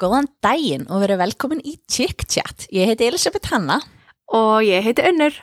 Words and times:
Góðan 0.00 0.30
daginn 0.40 0.86
og 0.88 1.02
verið 1.02 1.20
velkomin 1.20 1.60
í 1.66 1.74
Chick 1.90 2.24
Chat. 2.30 2.64
Ég 2.72 2.88
heiti 2.88 3.04
Elisabeth 3.10 3.50
Hanna 3.52 3.80
Og 4.32 4.62
ég 4.64 4.84
heiti 4.86 5.04
Unnur. 5.10 5.34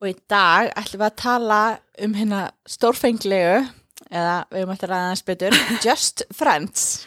og 0.00 0.08
í 0.08 0.14
dag 0.30 0.70
ætlum 0.78 1.00
við 1.02 1.06
að 1.08 1.16
tala 1.18 1.60
um 2.06 2.12
hérna 2.14 2.40
stórfenglegu, 2.70 3.64
eða 4.10 4.34
við 4.50 4.60
höfum 4.62 4.72
eftir 4.74 4.92
aðeins 4.94 5.24
betur, 5.26 5.56
Just 5.84 6.22
Friends. 6.34 7.06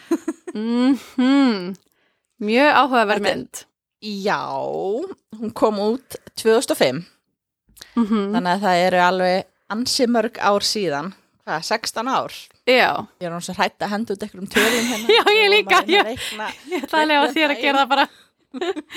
Mm 0.52 1.72
Mjög 2.42 2.74
áhugaverð 2.74 3.22
mynd. 3.24 3.62
Já, 4.02 4.40
hún 5.38 5.52
kom 5.54 5.78
út 5.78 6.16
2005, 6.36 7.04
Mm 7.96 8.32
þannig 8.32 8.52
að 8.54 8.62
það 8.66 8.84
eru 8.86 9.00
alveg 9.06 9.44
ansi 9.72 10.06
mörg 10.08 10.38
ár 10.40 10.64
síðan. 10.64 11.12
Hvað, 11.42 11.62
16 11.66 12.08
ár? 12.08 12.34
Já, 12.70 12.90
Ég 13.20 13.26
er 13.26 13.40
svo 13.42 13.54
hrætt 13.58 13.82
að 13.82 13.90
henda 13.90 14.14
út 14.14 14.22
einhverjum 14.22 14.48
tölum 14.52 14.90
hérna. 14.92 15.08
Já, 15.18 15.22
ég 15.34 15.48
líka, 15.50 15.80
já. 15.90 16.02
reikna. 16.06 16.48
ég 16.72 16.84
ætla 16.86 17.00
að 17.02 17.08
lefa 17.10 17.32
þér 17.34 17.54
að 17.56 17.62
gera 17.64 17.78
það 17.82 17.88
bara. 17.94 18.06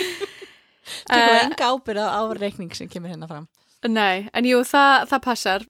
Tökum 1.05 1.17
Eh, 1.17 1.39
enga 1.47 1.69
ábyrða 1.73 2.03
á 2.13 2.21
reikning 2.37 2.73
sem 2.77 2.87
kemur 2.91 3.09
hérna 3.09 3.25
fram. 3.27 3.47
Nei, 3.89 4.27
en 4.33 4.45
jú, 4.45 4.59
það, 4.65 5.07
það 5.09 5.23
passar. 5.25 5.65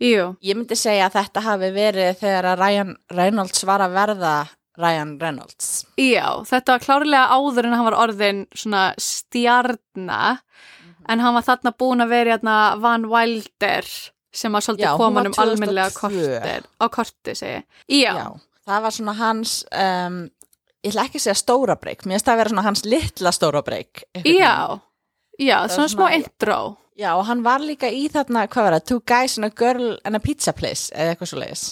Jú, 0.00 0.30
Ég 0.40 0.56
myndi 0.56 0.76
segja 0.80 1.10
að 1.10 1.18
þetta 1.18 1.42
hafi 1.44 1.68
verið 1.76 2.14
þegar 2.22 2.48
að 2.54 2.62
Ryan 2.62 2.94
Reynolds 3.12 3.64
var 3.68 3.84
að 3.84 3.92
verða 3.98 4.32
Ryan 4.80 5.10
Reynolds. 5.20 5.68
já, 6.00 6.24
þetta 6.48 6.72
var 6.78 6.84
klárlega 6.86 7.26
áður 7.36 7.68
en 7.68 7.76
hann 7.76 7.84
var 7.90 7.98
orðin 8.06 8.40
svona 8.56 8.86
stjarna, 8.96 10.38
en 11.10 11.22
hann 11.24 11.36
var 11.36 11.46
þarna 11.46 11.72
búin 11.82 12.04
að 12.04 12.12
vera 12.14 12.34
hérna 12.36 12.56
Van 12.82 13.06
Wilder 13.10 13.86
sem 14.30 14.54
að 14.54 14.62
Já, 14.62 14.66
svolítið 14.66 14.90
hún 14.90 15.00
koma 15.00 15.20
var 15.20 15.30
um 15.30 15.38
almennilega 15.44 15.94
2002. 15.94 16.00
kortir, 16.00 16.68
á 16.78 16.84
korti 16.94 17.34
segi. 17.34 17.62
ég. 17.90 18.20
Já, 18.20 18.26
það 18.68 18.84
var 18.84 18.96
svona 18.96 19.14
hans, 19.18 19.54
um, 19.74 20.20
ég 20.84 20.92
ætla 20.92 21.06
ekki 21.08 21.18
að 21.18 21.24
segja 21.26 21.40
stóra 21.40 21.76
breyk, 21.80 22.04
mér 22.04 22.18
finnst 22.18 22.28
það 22.28 22.36
að 22.36 22.42
vera 22.42 22.52
svona 22.54 22.66
hans 22.68 22.84
litla 22.86 23.34
stóra 23.34 23.64
breyk. 23.66 24.04
já, 24.22 24.54
já, 25.38 25.56
var 25.64 25.74
svona 25.74 25.90
smá 25.90 26.06
intro. 26.14 26.60
Já, 27.00 27.14
og 27.16 27.24
hann 27.30 27.42
var 27.42 27.62
líka 27.64 27.88
í 27.88 28.06
þarna, 28.12 28.44
hvað 28.52 28.66
var 28.66 28.76
það, 28.76 28.86
Two 28.90 29.02
Guys 29.08 29.38
and 29.38 29.48
a 29.48 29.52
Girl 29.56 29.94
and 30.04 30.18
a 30.18 30.20
Pizza 30.20 30.52
Place, 30.52 30.92
eða 30.92 31.14
eitthvað 31.14 31.30
svo 31.32 31.40
leiðis. 31.40 31.64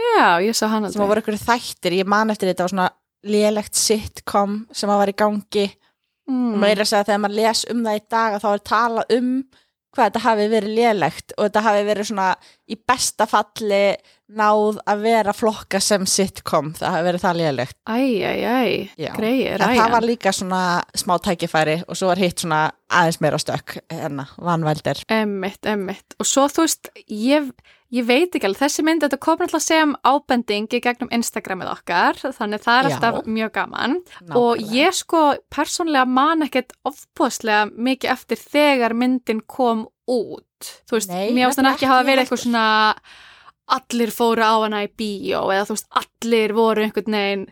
Já, 0.00 0.40
ég 0.40 0.56
sá 0.56 0.68
hann 0.70 0.88
Sem 0.88 1.02
voru 1.02 1.20
einhverju 1.20 1.42
þættir, 1.42 1.98
ég 2.00 2.08
man 2.08 2.30
eftir 2.32 2.48
þetta 2.48 2.64
var 2.64 2.72
svona 2.72 2.88
lélegt 3.26 3.76
sitcom 3.76 4.62
sem 4.72 4.90
að 4.90 5.02
var 5.02 5.12
í 5.12 5.16
gangi. 5.18 5.66
Mm. 6.30 6.52
og 6.54 6.62
meira 6.62 6.84
að 6.84 6.92
segja 6.92 7.02
að 7.04 7.10
þegar 7.10 7.24
maður 7.24 7.40
les 7.40 7.64
um 7.72 7.82
það 7.86 7.98
í 7.98 8.06
dag 8.14 8.38
þá 8.38 8.48
er 8.52 8.64
talað 8.70 9.16
um 9.18 9.32
hvað 9.90 10.06
þetta 10.06 10.22
hafi 10.22 10.44
verið 10.52 10.74
lélegt 10.78 11.32
og 11.34 11.46
þetta 11.48 11.62
hafi 11.66 11.86
verið 11.88 12.08
svona 12.10 12.26
í 12.70 12.76
besta 12.86 13.26
falli 13.26 13.84
náð 14.38 14.78
að 14.86 15.00
vera 15.02 15.32
flokka 15.34 15.80
sem 15.82 16.04
sitcom, 16.06 16.68
það 16.78 16.94
hafi 16.94 17.06
verið 17.08 17.24
það 17.24 17.40
lélegt 17.40 17.76
Æ, 17.90 17.98
æ, 18.22 18.32
æ, 18.46 18.60
Já. 19.00 19.10
greið, 19.16 19.42
en 19.56 19.64
það 19.80 19.96
var 19.96 20.06
líka 20.06 20.32
svona 20.36 20.62
smá 20.94 21.16
tækifæri 21.24 21.80
og 21.88 21.98
svo 21.98 22.12
var 22.12 22.22
hitt 22.22 22.44
svona 22.44 22.60
aðeins 22.86 23.18
meira 23.24 23.42
stökk 23.42 23.80
hérna, 23.90 24.28
vanveldir 24.38 25.02
Emmitt, 25.10 25.66
emmitt. 25.66 26.14
Og 26.22 26.28
svo 26.30 26.46
þú 26.50 26.68
veist, 26.68 26.92
ég, 27.10 27.50
ég 27.94 28.06
veit 28.06 28.34
ekki 28.34 28.46
alveg, 28.46 28.60
þessi 28.62 28.84
mynd, 28.86 29.02
þetta 29.04 29.18
kom 29.22 29.40
náttúrulega 29.40 29.64
sem 29.64 29.94
ábending 30.06 30.76
í 30.76 30.80
gegnum 30.82 31.10
Instagramið 31.14 31.72
okkar, 31.72 32.20
þannig 32.36 32.62
það 32.64 32.78
er 32.78 32.88
Já. 32.88 32.92
alltaf 32.94 33.30
mjög 33.38 33.54
gaman. 33.56 33.96
Og 34.38 34.62
ég 34.74 34.94
sko 34.96 35.22
persónlega 35.52 36.06
man 36.08 36.46
ekkert 36.46 36.76
ofbúðslega 36.88 37.66
mikið 37.74 38.14
eftir 38.14 38.42
þegar 38.42 38.94
myndin 38.98 39.42
kom 39.50 39.88
út. 40.10 40.70
Þú 40.86 40.98
veist, 40.98 41.10
Nei, 41.10 41.32
mér 41.34 41.48
ást 41.48 41.60
hann 41.60 41.66
nefnilega 41.66 41.78
ekki 41.78 41.90
hafa 41.90 42.06
verið 42.06 42.24
eitthvað 42.24 42.44
svona 42.44 42.66
allir 43.70 44.14
fóru 44.14 44.46
á 44.46 44.54
hana 44.60 44.84
í 44.84 44.92
bíó 44.98 45.44
eða 45.54 45.66
þú 45.68 45.76
veist, 45.78 45.90
allir 46.02 46.54
voru 46.54 46.86
einhvern 46.86 47.18
veginn 47.18 47.44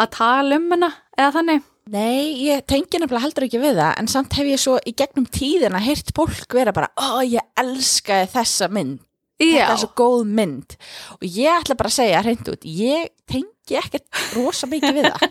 að 0.00 0.10
tala 0.16 0.58
um 0.60 0.72
hana 0.76 0.90
eða 1.18 1.36
þannig. 1.36 1.68
Nei, 1.92 2.46
ég 2.46 2.64
tengi 2.70 3.00
nefnilega 3.00 3.26
heldur 3.26 3.48
ekki 3.48 3.60
við 3.60 3.80
það 3.80 3.96
en 3.98 4.08
samt 4.12 4.36
hef 4.38 4.46
ég 4.46 4.60
svo 4.62 4.76
í 4.86 4.92
gegnum 4.94 5.26
tíðina 5.26 5.80
heyrt 5.82 6.12
fólk 6.14 6.54
vera 6.54 6.72
bara, 6.72 6.92
ó 6.94 7.20
ég 7.26 7.42
elskaði 7.58 8.28
þessa 8.36 8.68
mynd 8.70 9.02
þetta 9.40 9.70
er 9.72 9.80
svo 9.82 9.90
góð 9.98 10.24
mynd 10.38 10.76
og 11.16 11.24
ég 11.26 11.56
ætla 11.62 11.76
bara 11.78 11.90
að 11.92 11.96
segja 12.00 12.20
hreint 12.24 12.50
út, 12.52 12.66
ég 12.68 13.08
tengi 13.30 13.78
ekkert 13.80 14.20
rosa 14.36 14.66
mikið 14.70 14.98
við 15.00 15.08
það 15.08 15.30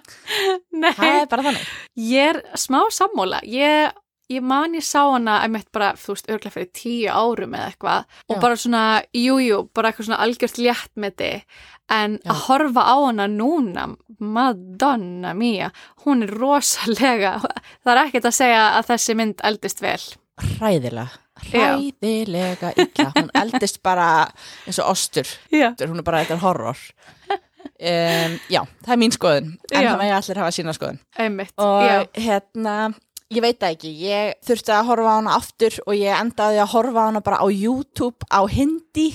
Nei. 0.80 0.92
það 0.94 1.16
er 1.16 1.26
bara 1.32 1.46
þannig 1.48 1.66
Ég 2.00 2.30
er 2.30 2.38
smá 2.58 2.78
sammóla. 2.94 3.40
Ég, 3.44 3.90
ég 4.32 4.44
man 4.46 4.72
ég 4.78 4.84
sá 4.86 5.02
hana 5.10 5.40
einmitt 5.44 5.66
bara, 5.74 5.90
þú 5.98 6.14
veist, 6.14 6.28
örglega 6.30 6.54
fyrir 6.54 6.70
tíu 6.76 7.10
árum 7.12 7.56
eða 7.58 7.66
eitthvað 7.72 8.04
og 8.30 8.36
Já. 8.36 8.40
bara 8.40 8.56
svona, 8.62 8.82
jújú, 9.12 9.42
jú, 9.48 9.58
bara 9.76 9.90
eitthvað 9.90 10.08
svona 10.08 10.20
algjört 10.24 10.60
létt 10.62 10.92
með 11.02 11.16
þið. 11.20 11.44
En 11.90 12.16
Já. 12.22 12.30
að 12.30 12.42
horfa 12.46 12.84
á 12.86 12.96
hana 13.08 13.26
núna, 13.28 13.88
madonna 14.22 15.34
mía, 15.34 15.72
hún 16.06 16.22
er 16.24 16.32
rosalega, 16.38 17.34
það 17.84 17.92
er 17.96 18.02
ekkert 18.06 18.30
að 18.30 18.38
segja 18.38 18.62
að 18.78 18.90
þessi 18.94 19.18
mynd 19.18 19.44
eldist 19.50 19.82
vel. 19.84 20.00
hræðilega, 20.40 21.10
Já. 21.10 21.29
Hræðilega 21.48 22.72
illa, 22.76 23.08
hún 23.16 23.30
eldist 23.42 23.80
bara 23.82 24.08
eins 24.66 24.80
og 24.82 24.92
ostur, 24.92 25.28
Já. 25.52 25.72
hún 25.86 25.98
er 26.02 26.06
bara 26.06 26.22
þetta 26.24 26.36
er 26.38 26.44
horror. 26.44 26.82
Um, 27.80 28.34
já, 28.52 28.60
það 28.84 28.92
er 28.94 28.98
mín 29.00 29.14
skoðun. 29.14 29.52
En 29.72 29.84
Já. 29.84 29.90
það 29.92 30.02
með 30.02 30.14
allir 30.16 30.40
hafa 30.42 30.52
sína 30.56 30.74
skoðun. 30.76 31.00
Einmitt, 31.20 31.54
og 31.60 32.18
hérna 32.20 32.74
ég 33.30 33.44
veit 33.44 33.62
ekki, 33.70 33.92
ég 34.04 34.34
þurfti 34.46 34.74
að 34.74 34.88
horfa 34.90 35.14
á 35.14 35.18
hana 35.20 35.36
aftur 35.38 35.76
og 35.86 35.96
ég 35.96 36.16
endaði 36.16 36.60
að 36.60 36.72
horfa 36.74 37.04
á 37.04 37.08
hana 37.08 37.22
bara 37.24 37.40
á 37.40 37.46
YouTube 37.48 38.26
á 38.28 38.40
hindi. 38.50 39.08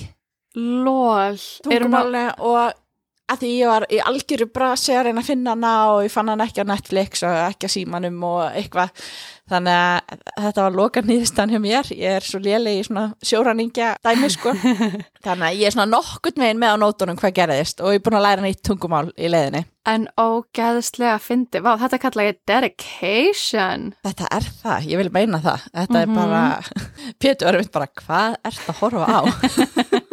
Á, 0.56 1.36
tungumáli 1.66 2.22
og 2.40 2.72
að 3.32 3.40
því 3.42 3.48
ég 3.58 3.70
var 3.70 3.86
í 3.90 3.98
algjöru 4.06 4.46
brasi 4.54 4.92
að 4.94 5.08
reyna 5.08 5.22
að 5.24 5.30
finna 5.32 5.54
hana 5.56 5.70
og 5.94 6.04
ég 6.06 6.12
fann 6.14 6.28
hana 6.30 6.44
ekki 6.46 6.62
á 6.62 6.70
Netflix 6.70 7.24
og 7.26 7.34
ekki 7.50 7.66
á 7.66 7.74
símanum 7.74 8.20
og 8.28 8.42
eitthvað. 8.52 8.92
Þannig 9.46 9.76
að 9.78 10.22
þetta 10.42 10.62
var 10.66 10.74
loka 10.74 11.02
nýðstan 11.06 11.52
hjá 11.54 11.60
mér. 11.62 11.90
Ég 11.94 12.16
er 12.18 12.24
svo 12.26 12.40
léleg 12.42 12.80
í 12.80 12.84
svona 12.86 13.04
sjóraningja 13.22 13.92
dæmi 14.02 14.30
sko. 14.34 14.54
Þannig 15.26 15.46
að 15.50 15.58
ég 15.60 15.66
er 15.68 15.74
svona 15.76 15.90
nokkurt 15.92 16.38
megin 16.42 16.58
með 16.62 16.74
á 16.74 16.82
nótunum 16.82 17.18
hvað 17.20 17.34
gerðist 17.38 17.82
og 17.82 17.94
ég 17.94 18.00
er 18.00 18.04
búin 18.06 18.18
að 18.18 18.26
læra 18.26 18.42
nýtt 18.46 18.62
tungumál 18.66 19.10
í 19.14 19.30
leiðinni. 19.30 19.64
En 19.86 20.08
ógeðslega 20.18 21.20
fyndi. 21.22 21.60
Vá, 21.62 21.76
þetta 21.78 22.00
kalla 22.02 22.24
ég 22.26 22.40
dedication. 22.50 23.92
þetta 24.06 24.26
er 24.34 24.48
það, 24.62 24.88
ég 24.90 24.98
vil 25.02 25.10
meina 25.14 25.38
það. 25.44 25.68
Þetta 25.74 26.00
Mhm. 26.00 26.02
er 26.02 26.14
bara, 26.18 26.60
Pétur 27.22 27.48
er 27.54 27.58
mitt 27.62 27.72
bara 27.72 27.86
hvað 28.02 28.36
ert 28.50 28.66
að 28.66 28.80
horfa 28.82 29.06
á 29.06 29.20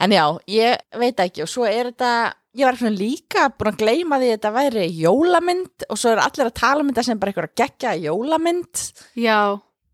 en 0.00 0.10
já, 0.10 0.24
ég 0.48 0.78
veit 0.98 1.20
ekki 1.20 1.42
og 1.42 1.48
svo 1.48 1.66
er 1.68 1.92
þetta, 1.92 2.12
ég 2.56 2.64
var 2.66 2.76
svona 2.80 2.96
líka 2.98 3.48
búin 3.58 3.72
að 3.72 3.78
gleyma 3.82 4.18
því 4.18 4.30
að 4.30 4.34
þetta 4.38 4.54
væri 4.58 4.88
jólamynd 5.02 5.86
og 5.90 5.98
svo 6.00 6.10
er 6.14 6.22
allir 6.24 6.46
að 6.50 6.54
tala 6.60 6.80
um 6.84 6.90
þetta 6.90 7.04
sem 7.04 7.18
bara 7.18 7.32
einhverja 7.32 7.54
geggja 7.62 7.94
jólamynd. 8.08 8.82
Já, 9.16 9.38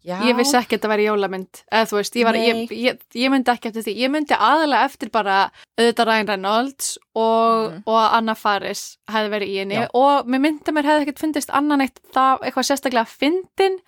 já, 0.04 0.16
Ég 0.24 0.36
vissi 0.38 0.56
ekki 0.56 0.76
að 0.76 0.78
þetta 0.78 0.90
væri 0.94 1.04
jólamynd. 1.10 1.62
Eða 1.72 1.88
þú 1.90 1.96
veist, 1.98 2.14
ég, 2.16 2.24
var, 2.24 2.34
ég, 2.40 2.70
ég, 2.72 3.00
ég 3.20 3.30
myndi 3.32 3.52
ekki 3.52 3.68
eftir 3.68 3.84
því. 3.84 3.94
Ég 4.00 4.10
myndi 4.14 4.36
aðalega 4.36 4.86
eftir 4.88 5.10
bara 5.12 5.38
auðvitað 5.76 6.08
Ryan 6.08 6.30
Reynolds 6.32 6.94
og, 7.14 7.70
Mhm. 7.70 7.82
og 7.86 8.00
Anna 8.16 8.34
Faris 8.34 8.96
hefði 9.12 9.30
verið 9.36 9.48
í 9.52 9.58
henni. 9.60 9.74
Já. 9.80 9.88
og 9.94 10.26
mér 10.26 10.40
myndi 10.40 10.72
mér 10.72 10.88
hefði 10.88 11.04
ekkert 11.06 11.18
fundist 11.20 11.50
annan 11.52 11.80
eitt 11.84 12.00
það 12.14 12.40
eitthvað 12.48 12.68
sérstaklega 12.70 13.06
fyndin. 13.06 13.78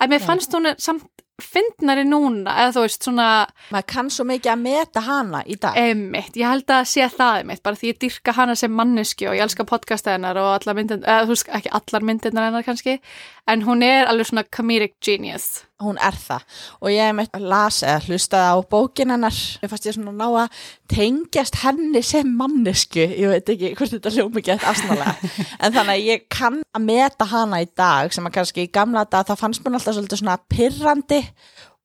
En 0.00 0.10
mér 0.10 0.20
fannst 0.22 0.52
hún 0.54 0.70
samt 0.78 1.06
fyndnari 1.38 2.02
núna 2.08 2.54
eða 2.64 2.74
þú 2.74 2.84
veist 2.84 3.06
svona 3.06 3.28
maður 3.72 3.86
kann 3.92 4.10
svo 4.10 4.26
mikið 4.28 4.52
að 4.52 4.64
meta 4.64 5.02
hana 5.06 5.42
í 5.46 5.58
dag 5.60 5.78
Einmitt, 5.78 6.34
ég 6.38 6.50
held 6.50 6.74
að 6.74 6.88
sé 6.90 7.06
það 7.14 7.42
einmitt, 7.42 7.62
bara 7.62 7.78
því 7.78 7.92
ég 7.92 8.00
dyrka 8.02 8.34
hana 8.34 8.56
sem 8.58 8.74
manneski 8.74 9.28
og 9.30 9.38
ég 9.38 9.46
elska 9.46 9.66
podcasta 9.68 10.16
hennar 10.16 10.40
og 10.40 10.50
allar 10.56 10.78
myndin, 10.78 11.04
eða 11.06 11.28
þú 11.28 11.36
veist 11.36 11.54
ekki 11.60 11.74
allar 11.78 12.08
myndirnar 12.10 12.50
hennar 12.50 12.66
kannski, 12.66 12.98
en 13.46 13.64
hún 13.68 13.86
er 13.86 14.10
alveg 14.10 14.32
svona 14.32 14.46
comedic 14.50 14.98
genius. 15.04 15.67
Hún 15.82 15.98
er 16.02 16.16
það. 16.18 16.44
Og 16.82 16.90
ég 16.92 17.14
meitt 17.16 17.38
las 17.38 17.80
eða 17.86 18.02
hlustaði 18.08 18.50
á 18.50 18.56
bókin 18.72 19.14
hennar. 19.14 19.38
Ég 19.62 19.70
fannst 19.70 19.88
ég 19.88 19.96
svona 19.96 20.14
ná 20.16 20.26
að 20.44 20.60
tengjast 20.90 21.60
henni 21.62 22.02
sem 22.06 22.28
mannesku 22.38 23.04
ég 23.04 23.32
veit 23.32 23.52
ekki 23.54 23.74
hvort 23.78 23.94
þetta 23.94 24.12
ekki 24.26 24.54
eftir 24.54 24.68
afsnálega 24.70 25.14
en 25.62 25.74
þannig 25.74 25.94
að 25.94 26.06
ég 26.06 26.28
kann 26.32 26.62
að 26.74 26.86
meta 26.88 27.28
hana 27.28 27.60
í 27.62 27.68
dag 27.76 28.14
sem 28.14 28.26
að 28.26 28.38
kannski 28.38 28.64
í 28.64 28.70
gamla 28.72 29.04
dag 29.10 29.28
þá 29.28 29.34
fannst 29.40 29.64
mér 29.64 29.78
alltaf 29.78 29.98
svolítið 29.98 30.22
svona 30.22 30.38
pirrandi 30.48 31.20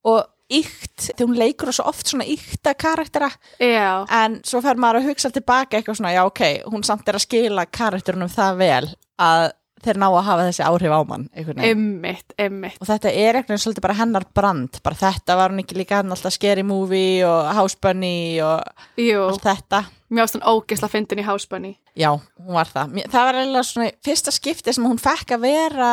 og 0.07 0.23
ykt, 0.53 1.09
þegar 1.09 1.27
hún 1.27 1.39
leikur 1.39 1.73
svo 1.73 1.87
oft 1.89 2.09
svona 2.09 2.27
ykta 2.29 2.73
karaktera. 2.77 3.29
Já, 3.61 4.03
en 4.13 4.39
svo 4.45 4.61
fer 4.63 4.79
maður 4.79 5.01
að 5.01 5.09
hugsa 5.11 5.31
tilbaka 5.33 5.79
eitthvað 5.79 5.99
svona, 5.99 6.13
já 6.15 6.23
ok, 6.27 6.43
hún 6.69 6.85
samt 6.85 7.09
er 7.09 7.17
að 7.17 7.25
skila 7.25 7.65
karakterunum 7.71 8.31
það 8.31 8.59
vel 8.61 8.87
að 9.23 9.47
þeir 9.85 9.99
ná 10.01 10.07
að 10.09 10.23
hafa 10.27 10.45
þessi 10.49 10.63
áhrif 10.67 10.93
á 10.95 10.99
mann 11.09 11.25
einmitt, 11.35 12.33
einmitt. 12.39 12.77
og 12.81 12.87
þetta 12.89 13.11
er 13.11 13.39
eitthvað 13.39 13.61
svolítið 13.63 13.85
bara 13.87 13.97
hennar 13.99 14.25
brand 14.35 14.79
bara 14.83 14.99
þetta 14.99 15.37
var 15.39 15.53
hún 15.53 15.63
ekki 15.63 15.77
líka 15.79 15.99
hann 16.01 16.11
alltaf 16.15 16.35
Scary 16.35 16.63
Movie 16.67 17.23
og 17.27 17.51
House 17.57 17.77
Bunny 17.81 18.39
og 18.43 18.61
Jú, 18.99 19.27
allt 19.29 19.45
þetta 19.45 19.83
mér 20.13 20.27
ást 20.27 20.37
hún 20.37 20.45
ógeðsla 20.45 20.89
fyndin 20.93 21.23
í 21.23 21.25
House 21.25 21.47
Bunny. 21.49 21.75
já, 21.97 22.11
hún 22.13 22.53
var 22.53 22.69
það 22.69 22.99
það 23.09 23.27
var 23.29 23.39
eiginlega 23.39 23.63
svona 23.69 23.91
fyrsta 24.05 24.33
skipti 24.35 24.73
sem 24.75 24.85
hún 24.85 25.01
fekk 25.01 25.35
að 25.37 25.47
vera 25.47 25.91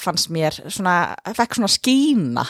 fannst 0.00 0.30
mér 0.32 0.56
svona, 0.68 1.14
fekk 1.36 1.58
svona 1.58 1.68
skína. 1.72 2.44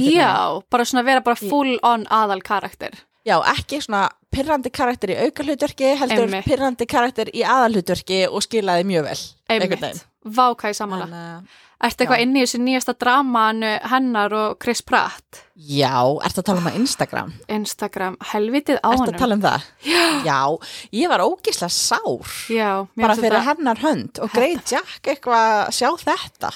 Já, 0.00 0.62
bara 0.72 0.84
svona 0.88 1.04
vera 1.04 1.20
bara 1.20 1.36
full 1.36 1.74
on 1.84 2.06
aðal 2.08 2.40
karakter. 2.40 2.94
Já, 3.24 3.36
ekki 3.54 3.78
svona 3.84 4.08
pirrandi 4.34 4.70
karakter 4.74 5.12
í 5.14 5.18
auka 5.26 5.44
hlutverki, 5.46 5.92
heldur 6.00 6.24
Einmitt. 6.26 6.44
pirrandi 6.48 6.86
karakter 6.90 7.28
í 7.30 7.44
aðalhlutverki 7.46 8.24
og 8.30 8.42
skilaði 8.42 8.86
mjög 8.88 9.04
vel. 9.10 9.20
Einmitt. 9.52 10.00
Vákaði 10.24 10.74
samanlega. 10.78 11.10
Þannig 11.10 11.28
að- 11.36 11.60
Ertu 11.82 12.04
eitthvað 12.04 12.18
já. 12.18 12.22
inni 12.22 12.38
í 12.38 12.42
þessu 12.46 12.58
nýjasta 12.62 12.92
dramanu 12.98 13.70
hennar 13.90 14.32
og 14.32 14.58
Chris 14.62 14.80
Pratt? 14.82 15.40
Já, 15.58 15.98
ertu 16.22 16.38
að 16.38 16.44
tala 16.44 16.58
um 16.62 16.66
að 16.70 16.76
Instagram? 16.78 17.32
Instagram, 17.48 18.16
helvitið 18.30 18.78
á 18.78 18.90
Ertu 18.92 18.98
honum. 19.02 19.14
að 19.14 19.18
tala 19.18 19.34
um 19.34 19.40
það? 19.42 19.62
Já. 19.82 20.22
Já, 20.24 20.58
ég 20.92 21.08
var 21.08 21.20
ógislega 21.26 21.70
sár. 21.74 22.26
Já, 22.48 22.86
bara 22.96 23.16
fyrir 23.16 23.30
þetta 23.34 23.46
hennar 23.48 23.76
hönd 23.82 24.18
og 24.22 24.30
greið 24.30 24.62
Jack 24.70 25.02
eitthvað 25.02 25.66
að 25.66 25.72
sjá 25.74 25.90
þetta. 25.98 26.52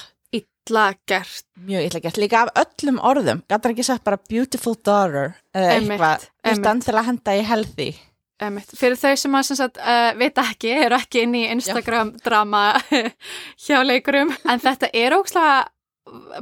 Illa 0.67 0.95
gert. 1.09 1.45
Mjög 1.67 1.87
illa 1.89 2.01
gert, 2.01 2.17
líka 2.21 2.43
af 2.47 2.51
öllum 2.67 2.99
orðum. 3.01 3.43
Gætar 3.51 3.73
ekki 3.75 3.85
sagt 3.87 4.05
bara 4.05 4.19
beautiful 4.31 4.75
daughter 4.85 5.35
eða 5.55 5.77
eitthvað, 5.79 6.27
stand 6.61 6.85
til 6.87 6.95
að 6.99 7.09
henda 7.13 7.37
í 7.39 7.45
healthy. 7.47 7.89
Einmitt. 8.43 8.69
Fyrir 8.77 8.99
þau 9.01 9.15
sem 9.17 9.33
að 9.39 9.63
uh, 9.81 10.11
vita 10.21 10.43
ekki, 10.51 10.75
eru 10.85 10.99
ekki 10.99 11.23
inn 11.25 11.35
í 11.39 11.47
Instagram 11.55 12.11
drama 12.21 12.67
hjá 13.65 13.79
leikurum, 13.87 14.35
en 14.45 14.61
þetta 14.61 14.91
er 14.93 15.17
ókslega 15.17 15.65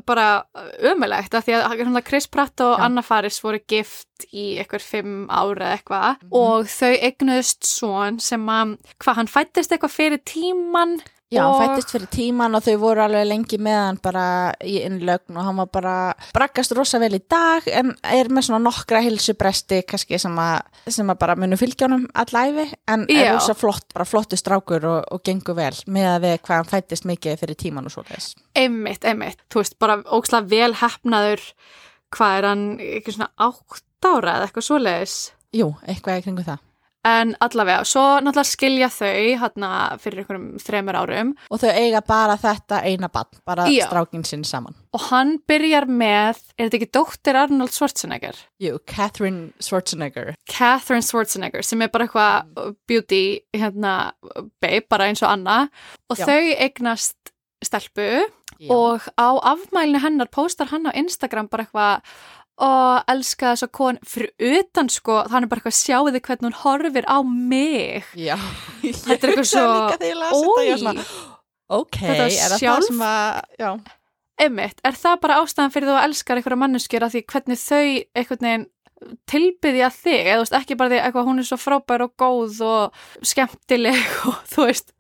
bara 0.04 0.44
ömulegt 0.90 1.32
að 1.38 1.46
því 1.46 1.54
að 1.56 2.00
Chris 2.04 2.26
Pratt 2.28 2.60
og 2.60 2.74
Já. 2.74 2.82
Anna 2.84 3.00
Faris 3.00 3.38
voru 3.40 3.62
gift 3.66 4.26
í 4.28 4.58
eitthvað 4.60 4.82
fimm 4.84 5.14
ára 5.32 5.70
eitthvað 5.78 6.18
Mhm. 6.20 6.34
og 6.36 6.66
þau 6.68 6.92
eignuðust 6.98 7.64
svon 7.64 8.18
sem 8.20 8.44
að, 8.44 8.74
hvað 9.00 9.14
hann 9.22 9.30
fættist 9.32 9.72
eitthvað 9.72 9.94
fyrir 9.94 10.20
tíman 10.26 10.98
Já, 11.34 11.42
hann 11.42 11.54
Og- 11.54 11.62
fættist 11.74 11.92
fyrir 11.94 12.08
tíman 12.14 12.54
og 12.56 12.62
þau 12.64 12.76
voru 12.82 13.02
alveg 13.04 13.26
lengi 13.28 13.58
með 13.58 13.78
hann 13.80 13.98
bara 14.02 14.24
í 14.62 14.76
innlögn 14.86 15.36
og 15.36 15.44
hann 15.48 15.60
var 15.62 15.70
bara 15.74 15.94
braggast 16.36 16.72
rosa 16.78 17.00
vel 17.02 17.14
í 17.18 17.22
dag 17.30 17.66
en 17.68 17.94
er 18.02 18.30
með 18.30 18.48
svona 18.48 18.62
nokkra 18.64 19.02
hilsubresti 19.04 19.82
kannski 19.88 20.18
sem 20.22 20.36
að, 20.38 20.62
sem 20.88 21.10
að 21.10 21.18
bara 21.18 21.36
munu 21.36 21.58
fylgja 21.60 21.88
honum 21.88 22.06
allæfi 22.14 22.68
en 22.88 23.06
er 23.08 23.24
Já. 23.26 23.32
rosa 23.34 23.54
flott, 23.58 23.86
bara 23.94 24.04
flottu 24.08 24.36
strákur 24.40 24.84
og, 24.84 25.04
og 25.10 25.22
gengur 25.26 25.56
vel 25.58 25.74
með 25.86 26.10
að 26.14 26.20
við 26.28 26.36
hvað 26.44 26.60
hann 26.60 26.72
fættist 26.72 27.08
mikið 27.10 27.40
fyrir 27.42 27.58
tíman 27.64 27.86
og 27.90 27.94
svo 27.96 28.04
þess. 28.08 28.34
einmitt, 28.54 29.04
einmitt, 29.04 29.40
þú 29.50 29.62
veist, 29.62 29.78
bara 29.82 29.98
ókslega 30.04 30.48
vel 30.48 30.74
hefnaður, 30.78 31.42
hvað 32.14 32.38
er 32.38 32.46
hann, 32.50 32.64
eitthvað 32.78 33.16
svona 33.18 33.30
átt 33.48 33.82
ára 34.04 34.36
eða 34.38 34.46
eitthvað 34.48 34.66
svoleiðis. 34.68 35.16
Jú, 35.56 35.70
eitthvað 35.88 36.18
í 36.20 36.24
kringu 36.26 36.44
það. 36.46 36.58
En 37.04 37.34
allavega, 37.44 37.82
svo 37.84 38.00
náttúrulega 38.24 38.48
skilja 38.48 38.86
þau 38.88 39.38
hérna 39.42 39.70
fyrir 40.00 40.22
einhverjum 40.22 40.46
þremur 40.64 40.96
árum 40.96 41.32
Og 41.52 41.60
þau 41.60 41.68
eiga 41.76 42.00
bara 42.06 42.36
þetta 42.40 42.78
eina 42.88 43.10
bann, 43.12 43.28
bara 43.44 43.66
Já. 43.68 43.84
strákin 43.90 44.24
sinn 44.24 44.44
saman. 44.44 44.74
og 44.94 45.00
hann 45.10 45.34
byrjar 45.48 45.84
með, 45.90 46.38
er 46.56 46.68
þetta 46.70 46.78
ekki 46.78 46.90
dóttir 46.96 47.36
Arnold 47.36 47.72
Schwarzenegger? 47.74 48.36
Jú, 48.62 48.78
Catherine 48.86 49.50
Schwarzenegger. 49.60 50.34
Catherine 50.48 51.02
Schwarzenegger 51.02 51.62
sem 51.66 51.82
er 51.82 51.88
bara 51.92 52.06
eitthvað 52.06 52.74
beauty 52.88 53.40
hérna, 53.52 54.12
babe, 54.62 54.86
bara 54.88 55.10
eins 55.10 55.22
og 55.22 55.28
Anna 55.34 55.68
og 56.08 56.16
Já. 56.16 56.24
þau 56.24 56.54
eignast 56.56 57.16
stelpu 57.64 58.06
Já. 58.60 58.70
og 58.70 59.02
á 59.18 59.28
afmælinu 59.50 60.00
hennar 60.00 60.28
póstar 60.32 60.68
hann 60.70 60.86
á 60.86 60.92
Instagram 60.94 61.48
bara 61.50 61.64
eitthvað 61.66 62.00
og 62.62 63.08
elska 63.10 63.52
þess 63.54 63.66
að 63.66 63.72
kon 63.74 63.96
fyrir 64.06 64.58
utan 64.60 64.88
sko, 64.92 65.16
þannig 65.32 65.50
bara 65.50 65.60
eitthvað 65.62 65.78
sjáu 65.80 66.04
þið 66.14 66.20
hvernig 66.28 66.46
hún 66.50 66.58
horfir 66.62 67.08
á 67.10 67.18
mig. 67.26 68.04
Já, 68.14 68.36
Þetta 68.84 69.14
er 69.14 69.32
eitthvað 69.32 69.50
svo- 69.54 69.64
ég 69.64 69.90
þetta, 69.90 70.10
ég 70.12 70.20
Ói, 70.38 70.78
svona, 70.78 71.04
ok, 71.80 71.98
Þetta 71.98 72.28
er 72.28 72.54
það 72.54 72.62
sjálf- 72.62 73.02
að, 73.08 73.80
einmitt, 74.44 74.80
er 74.86 74.96
það 74.98 75.18
bara 75.24 75.40
ástæðan 75.42 75.74
fyrir 75.74 75.88
þú 75.90 75.96
að 75.98 76.06
elskar 76.08 76.38
einhverja 76.40 76.60
manneskjur 76.62 77.04
að 77.06 77.12
því 77.16 77.24
hvernig 77.34 77.60
þau 77.64 77.82
einhvern 78.14 78.46
veginn 78.48 78.66
tilbyðja 79.30 79.88
þig, 79.94 80.18
eða 80.24 80.36
þú 80.38 80.44
veist 80.44 80.56
ekki 80.58 80.76
bara 80.80 80.92
því 80.92 80.98
eitthvað 81.04 81.28
hún 81.28 81.42
er 81.42 81.46
svo 81.48 81.58
frábær 81.60 82.04
og 82.06 82.12
góð 82.20 82.60
og 82.66 83.04
skemmtileg 83.30 84.00
og 84.30 84.38
þú 84.52 84.66
veist 84.68 84.92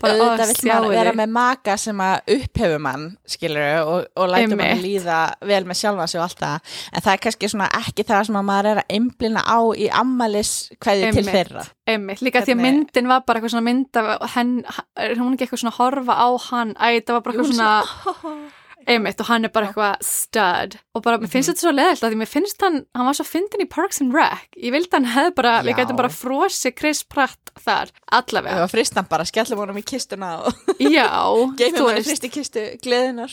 bara, 0.00 0.14
auðvitað 0.18 0.50
vill 0.52 0.70
maður 0.72 0.94
vera 0.94 1.12
með 1.20 1.32
maka 1.36 1.76
sem 1.80 2.00
að 2.04 2.32
upphefur 2.36 2.82
mann, 2.86 3.04
skilur 3.34 3.76
og, 3.84 4.08
og 4.18 4.32
mann 4.34 4.40
Einmitt. 4.40 4.82
líða 4.82 5.18
vel 5.46 5.62
með 5.68 5.80
sjálfa 5.82 6.08
sig 6.10 6.20
og 6.20 6.26
allt 6.26 6.42
það, 6.42 6.74
en 6.92 7.06
það 7.06 7.12
er 7.14 7.22
kannski 7.28 7.52
svona 7.54 7.70
ekki 7.80 8.06
það 8.08 8.26
sem 8.30 8.40
að 8.40 8.48
maður 8.50 8.70
er 8.72 8.82
að 8.82 8.96
einblina 8.98 9.44
á 9.46 9.58
í 9.78 9.88
ammalis 10.02 10.52
hverju 10.82 11.12
til 11.14 11.26
þeirra. 11.28 11.64
Einmitt, 11.84 12.22
líka 12.24 12.40
því 12.42 12.54
að 12.54 12.60
Hvernig- 12.60 12.80
myndin 12.80 13.10
var 13.12 13.24
bara 13.28 13.38
eitthvað 13.40 13.54
svona 13.54 13.68
mynd 13.68 14.00
af 14.00 14.34
henn, 14.34 14.54
er 14.96 15.16
hún 15.20 15.34
ekki 15.36 15.46
eitthvað 15.46 15.62
svona 15.64 15.76
horfa 15.78 16.14
á 16.18 16.28
hann, 16.50 16.74
æ, 16.80 17.00
það 17.04 17.16
var 17.18 17.24
bara 17.28 17.34
eitthvað 17.34 17.52
svona 17.52 18.52
einmitt 18.86 19.20
og 19.20 19.26
hann 19.30 19.44
er 19.44 19.52
bara 19.54 19.68
eitthvað 19.70 20.02
stud. 20.04 20.76
Og 20.94 21.02
bara, 21.02 21.18
mér 21.18 21.26
Mhm. 21.28 21.32
finnst 21.32 21.50
þetta 21.50 21.64
svo 21.64 21.72
leðilt 21.72 22.02
að 22.04 22.12
því 22.12 22.18
mér 22.22 22.30
finnst 22.32 22.60
hann, 22.62 22.86
hann 22.94 23.06
var 23.06 23.14
svo 23.14 23.24
fyndin 23.24 23.64
í 23.64 23.68
Parks 23.70 24.00
and 24.00 24.14
Rec. 24.14 24.48
Ég 24.56 24.72
vildi 24.72 24.92
hann 24.92 25.04
hefði 25.14 25.34
bara, 25.34 25.62
við 25.62 25.74
Já. 25.74 25.76
gætum 25.84 25.96
bara 25.96 26.08
frosi 26.08 26.74
Chris 26.76 27.02
Pratt 27.02 27.50
þar, 27.64 27.90
allavega. 28.12 28.62
Og 28.64 28.70
fristan 28.70 29.08
bara, 29.08 29.24
skellum 29.24 29.58
honum 29.58 29.76
í 29.76 29.84
kistuna 29.84 30.46
og 30.46 30.52
já, 30.78 31.08
geymum 31.58 31.88
hann 31.88 31.98
í 31.98 32.04
fristi 32.04 32.30
kistu 32.30 32.64
gleðinar 32.82 33.32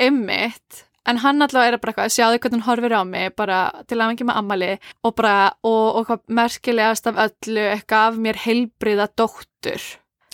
einmitt. 0.00 0.84
En 1.06 1.18
hann 1.20 1.42
allavega 1.44 1.74
er 1.76 1.80
bara 1.82 1.92
eitthvað, 1.92 2.14
sjáðu 2.14 2.38
hvernig 2.40 2.62
hann 2.62 2.68
horfir 2.68 2.94
á 2.96 3.02
mig 3.04 3.34
bara 3.36 3.58
til 3.86 3.98
að 4.00 4.22
með 4.24 4.38
ammali 4.40 4.70
og 5.04 5.14
bara, 5.18 5.52
og, 5.62 5.96
og 6.00 6.06
hvað 6.08 6.20
merkilegast 6.28 7.06
af 7.10 7.20
öllu, 7.26 7.66
eitthvað 7.74 8.08
af 8.08 8.14
mér 8.24 8.40
heilbriða 8.46 9.08
dóttur 9.18 9.84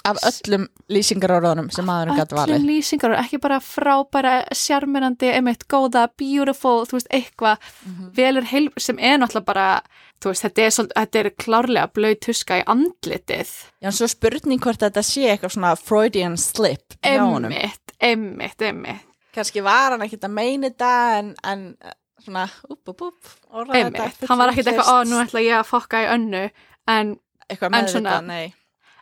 af 0.05 0.17
öllum 0.25 0.67
lýsingaróðunum 0.89 1.71
sem 1.75 1.85
maðurinn 1.85 2.17
gæti 2.21 2.37
valið 2.39 2.55
öllum 2.57 2.69
lýsingar 2.71 3.13
og 3.15 3.19
ekki 3.25 3.39
bara 3.43 3.59
frábæra 3.61 4.35
sjarmirandi, 4.57 5.29
einmitt 5.35 5.67
góða, 5.69 6.07
beautiful 6.17 6.87
þú 6.89 6.97
veist, 6.99 7.11
eitthvað 7.13 7.59
Mhm. 7.87 8.11
velur 8.17 8.45
heil 8.53 8.71
sem 8.79 8.99
er 8.99 9.19
náttúrulega 9.19 9.45
bara 9.45 9.83
þú 10.21 10.31
veist, 10.33 10.43
þetta 10.45 10.63
er, 10.67 10.71
svol, 10.71 10.89
þetta 10.97 11.21
er 11.25 11.31
klárlega 11.31 11.93
blöð 11.93 12.21
tuska 12.21 12.59
í 12.61 12.65
andlitið. 12.67 13.49
Já, 13.83 13.87
en 13.89 13.93
svo 13.93 14.07
spurning 14.09 14.61
hvort 14.61 14.79
þetta 14.81 15.03
sé 15.05 15.23
eitthvað 15.37 15.55
svona 15.57 15.77
Freudian 15.79 16.37
slip 16.37 16.97
einmitt, 17.03 17.95
einmitt, 18.01 18.61
einmitt. 18.63 19.07
Kannski 19.35 19.63
var 19.63 19.91
hann 19.93 20.03
ekkert 20.03 20.25
að 20.27 20.31
meina 20.35 20.69
þetta 20.71 21.19
en, 21.19 21.35
en 21.45 21.77
eh, 21.81 21.93
svona 22.25 22.49
upp, 22.69 22.89
upp, 22.89 23.03
upp 23.03 23.37
orðaði 23.53 23.93
þetta 23.93 24.29
hann 24.29 24.39
var 24.39 24.49
ekkit 24.53 24.67
eitthvað, 24.67 24.89
ó, 24.91 25.05
nú 25.09 25.21
ætla 25.25 25.41
ég 25.45 25.61
að 25.61 25.69
fokka 25.71 26.03
í 26.05 26.09
önnu 26.17 26.51
en, 26.89 27.17
Eitthvað 27.51 27.67
en 27.67 27.73
með 27.85 27.89
svona- 27.95 28.11
þetta, 28.21 28.27
nei 28.27 28.55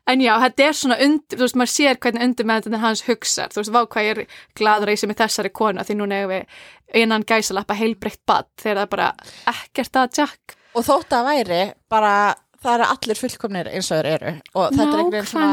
en 0.08 0.24
já, 0.24 0.32
þetta 0.44 0.66
er 0.66 0.76
svona 0.78 0.98
undir, 1.04 1.36
þú 1.36 1.44
veist, 1.44 1.58
maður 1.60 1.72
sér 1.74 2.00
hvernig 2.02 2.26
undir 2.28 2.48
með 2.48 2.66
þetta 2.66 2.82
hans 2.84 3.04
hugsar, 3.08 3.52
þú 3.52 3.62
veist, 3.62 3.74
vá 3.74 3.80
hvað 3.84 4.08
ég 4.08 4.12
er 4.14 4.42
gladur 4.58 4.92
í 4.92 4.96
sem 5.00 5.12
er 5.12 5.20
þessari 5.22 5.52
konu, 5.60 5.84
því 5.84 5.98
núna 5.98 6.20
eigum 6.22 6.34
við 6.34 7.02
innan 7.02 7.26
gæsalappa 7.28 7.76
heilbreytt 7.76 8.22
bad 8.28 8.48
þegar 8.56 8.78
það 8.80 8.86
er 8.86 8.92
bara 8.94 9.08
ekkert 9.52 10.00
að 10.00 10.20
Jack 10.22 10.58
Og 10.76 10.84
þótt 10.84 11.14
að 11.16 11.26
væri 11.26 11.62
bara, 11.90 12.14
það 12.64 12.74
eru 12.74 12.86
allir 12.92 13.18
fullkomnir 13.22 13.70
eins 13.70 13.88
og 13.92 14.00
þeir 14.00 14.08
eru 14.16 14.32
og 14.58 14.74
þetta 14.74 14.82
er 14.82 14.98
einhvern 14.98 15.14
veginn 15.14 15.30
svona 15.30 15.48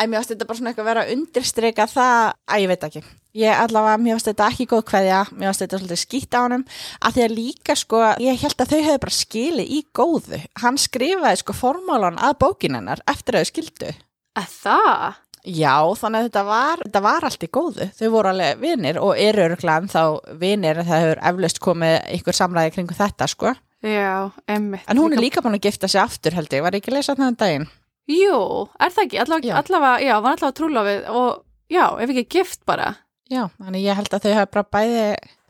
Æ, 0.00 0.02
mér 0.10 0.18
finnst 0.20 0.32
þetta 0.34 0.48
bara 0.48 0.58
svona 0.60 0.72
eitthvað 0.72 0.84
að 0.84 0.90
vera 0.90 1.04
að 1.06 1.14
undirstrika 1.14 1.86
það, 1.90 2.32
æ, 2.50 2.54
ég 2.64 2.70
veit 2.72 2.86
ekki. 2.90 3.02
Ég 3.40 3.60
allavega, 3.62 4.00
mér 4.02 4.16
finnst 4.18 4.30
þetta 4.32 4.48
ekki 4.50 4.66
góð 4.72 4.84
kveðja, 4.90 5.20
mér 5.38 5.50
finnst 5.50 5.62
þetta 5.64 5.80
svolítið 5.80 6.02
skýtt 6.02 6.34
á 6.34 6.40
honum, 6.42 6.64
að 7.06 7.14
því 7.16 7.24
að 7.28 7.34
líka 7.38 7.76
sko, 7.78 8.02
ég 8.26 8.42
held 8.42 8.64
að 8.64 8.72
þau 8.74 8.80
hefðu 8.88 9.02
bara 9.06 9.18
skilið 9.20 9.70
í 9.70 9.80
góðu. 10.00 10.40
Hann 10.64 10.78
skrifaði 10.82 11.42
sko 11.44 11.54
formálan 11.60 12.18
að 12.18 12.38
bókin 12.42 12.78
hennar 12.80 13.02
eftir 13.10 13.38
að 13.38 13.44
þau 13.46 13.52
skildu. 13.52 13.92
Að 14.40 14.56
það? 14.64 15.20
Já, 15.40 15.76
þannig 15.96 16.18
að 16.20 16.26
þetta 16.26 16.42
var, 16.50 16.82
þetta 16.84 17.00
var 17.06 17.24
allt 17.30 17.44
í 17.46 17.48
góðu. 17.54 17.86
Þau 17.96 18.08
voru 18.12 18.32
alveg 18.34 18.58
vinir 18.60 18.98
og 19.00 19.14
eru 19.16 19.46
örglega 19.46 19.80
en 19.80 19.88
þá 19.94 20.02
vinir 20.42 20.82
en 20.82 20.88
það 20.90 21.04
hefur 21.06 21.22
eflaust 21.30 21.62
komið 21.64 21.94
ykkur 22.18 22.36
samræði 22.36 22.74
kringu 22.74 22.98
þetta, 22.98 23.30
sko. 23.30 23.54
Já, 23.80 24.30
emmitt. 24.50 24.84
En 24.88 24.98
hún 25.00 25.14
er 25.16 25.22
líka 25.22 25.40
búin 25.40 25.56
að 25.56 25.68
gifta 25.70 25.88
sig 25.88 26.00
aftur, 26.02 26.34
held 26.36 26.52
ég. 26.52 26.62
Var 26.64 26.76
ekki 26.76 26.90
að 26.92 26.98
lesa 26.98 27.14
þarna 27.14 27.30
um 27.32 27.38
daginn? 27.40 27.68
Jú, 28.10 28.40
er 28.80 28.90
það 28.92 29.06
ekki? 29.06 29.20
Allavega, 29.22 29.52
Já. 29.52 29.60
allavega 29.62 30.02
já, 30.04 30.14
var 30.20 30.34
allavega 30.36 30.56
trúlofið 30.58 31.06
og 31.14 31.30
já, 31.70 31.84
ef 32.02 32.10
ekki 32.12 32.26
gift 32.36 32.66
bara. 32.68 32.90
Já, 33.30 33.44
þannig 33.62 33.84
ég 33.86 33.94
held 33.94 34.10
að 34.10 34.24
þau 34.24 34.32
hafa 34.34 34.50
bara 34.56 34.66
bæði, 34.74 35.02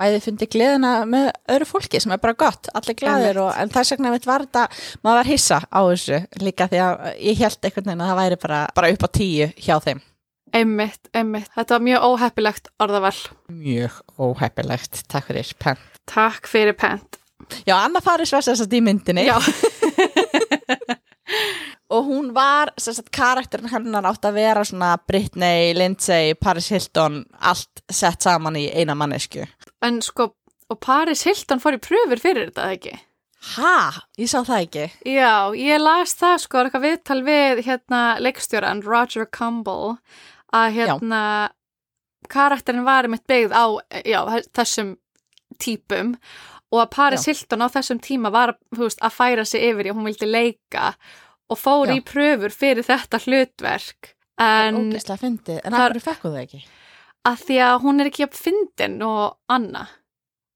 bæði 0.02 0.18
fundið 0.26 0.50
gleðina 0.52 0.90
með 1.08 1.30
öðru 1.54 1.68
fólki 1.70 2.00
sem 2.04 2.12
er 2.12 2.20
bara 2.20 2.36
gott, 2.36 2.68
allir 2.76 2.98
glæðir 2.98 3.38
og, 3.40 3.54
en 3.56 3.72
þess 3.72 3.94
vegna 3.94 4.12
veit 4.12 4.26
var 4.28 4.44
þetta, 4.44 4.64
maður 5.00 5.20
var 5.22 5.30
hissa 5.30 5.58
á 5.64 5.80
þessu 5.88 6.18
líka 6.44 6.66
því 6.68 6.82
að 6.84 7.06
ég 7.24 7.40
held 7.40 7.64
einhvern 7.64 7.88
veginn 7.88 8.04
að 8.04 8.10
það 8.12 8.20
væri 8.20 8.38
bara, 8.44 8.58
bara 8.76 8.90
upp 8.92 9.06
á 9.08 9.10
tíu 9.16 9.48
hjá 9.56 9.72
þeim. 9.86 10.02
Emmitt, 10.60 11.08
emmitt. 11.16 11.48
Þetta 11.56 11.78
var 11.78 11.86
mjög 11.86 12.04
óheppilegt 12.10 12.68
orðaval. 12.84 13.16
Mjög 13.54 13.96
óheppilegt, 14.20 15.02
takk 15.08 15.30
fyrir 15.30 15.54
penn. 15.64 15.80
Takk 16.10 16.50
fyrir 16.52 16.76
pent. 16.76 17.19
Já, 17.66 17.74
Anna 17.78 18.00
Faris 18.04 18.32
var 18.34 18.44
sérstætt 18.46 18.76
í 18.76 18.80
myndinni 18.84 19.26
Já, 19.26 19.36
og 21.94 22.06
hún 22.06 22.32
var, 22.34 22.72
sérstætt 22.80 23.10
karakterin 23.14 23.70
hennar 23.72 24.08
átt 24.10 24.26
að 24.28 24.38
vera 24.40 24.64
svona 24.66 24.94
Britney, 25.06 25.74
Lindsay, 25.76 26.34
Paris 26.34 26.70
Hilton, 26.72 27.24
allt 27.40 27.84
sett 27.90 28.22
saman 28.26 28.58
í 28.58 28.68
eina 28.70 28.94
mannesku. 28.98 29.46
en 29.82 30.02
sko, 30.02 30.32
og 30.70 30.80
Paris 30.80 31.24
Hilton 31.26 31.62
fór 31.62 31.78
í 31.78 31.82
pröfur 31.82 32.22
fyrir 32.22 32.50
þetta, 32.50 32.72
ekki? 32.76 32.96
Ha? 33.56 33.76
Ég 34.20 34.28
sá 34.28 34.42
það 34.44 34.66
ekki. 34.66 34.82
Já, 35.08 35.32
ég 35.56 35.80
las 35.80 36.12
það 36.20 36.42
sko, 36.42 36.60
eitthvað 36.60 36.84
viðtal 36.84 37.22
við 37.24 37.62
hérna 37.64 38.02
leikstjóran 38.20 38.82
Roger 38.84 39.24
Campbell 39.32 39.96
að 40.52 40.74
hérna 40.76 41.22
karakterin 42.30 42.84
var 42.84 43.08
mitt 43.10 43.24
byggð 43.30 43.54
á 43.56 43.64
já, 44.04 44.20
þessum 44.54 44.94
típum 45.60 46.14
og 46.72 46.78
að 46.84 46.90
Paris 46.94 47.26
Já. 47.26 47.32
Hilton 47.32 47.64
á 47.66 47.68
þessum 47.74 48.00
tíma 48.00 48.30
var 48.32 48.54
veist, 48.76 49.00
að 49.02 49.16
færa 49.16 49.44
sig 49.46 49.64
yfir 49.70 49.90
í, 49.90 49.94
hún 49.94 50.06
vildi 50.06 50.28
leika 50.30 50.94
og 51.50 51.58
fór 51.58 51.90
Já. 51.90 51.96
í 51.98 52.04
pröfur 52.06 52.54
fyrir 52.54 52.86
þetta 52.86 53.18
hlutverk. 53.26 54.14
En 54.40 54.76
ógeðslega 54.76 55.20
fyndið, 55.20 55.60
en 55.64 55.72
það- 55.72 55.80
af 55.80 55.90
hverju 55.90 56.04
fekk 56.08 56.22
hún 56.22 56.36
það 56.36 56.44
ekki? 56.46 56.62
að 57.28 57.40
því 57.44 57.56
að 57.60 57.80
hún 57.82 58.00
er 58.00 58.06
ekki 58.08 58.22
jafn 58.24 58.38
fyndin 58.40 59.02
og 59.04 59.36
Anna. 59.52 59.88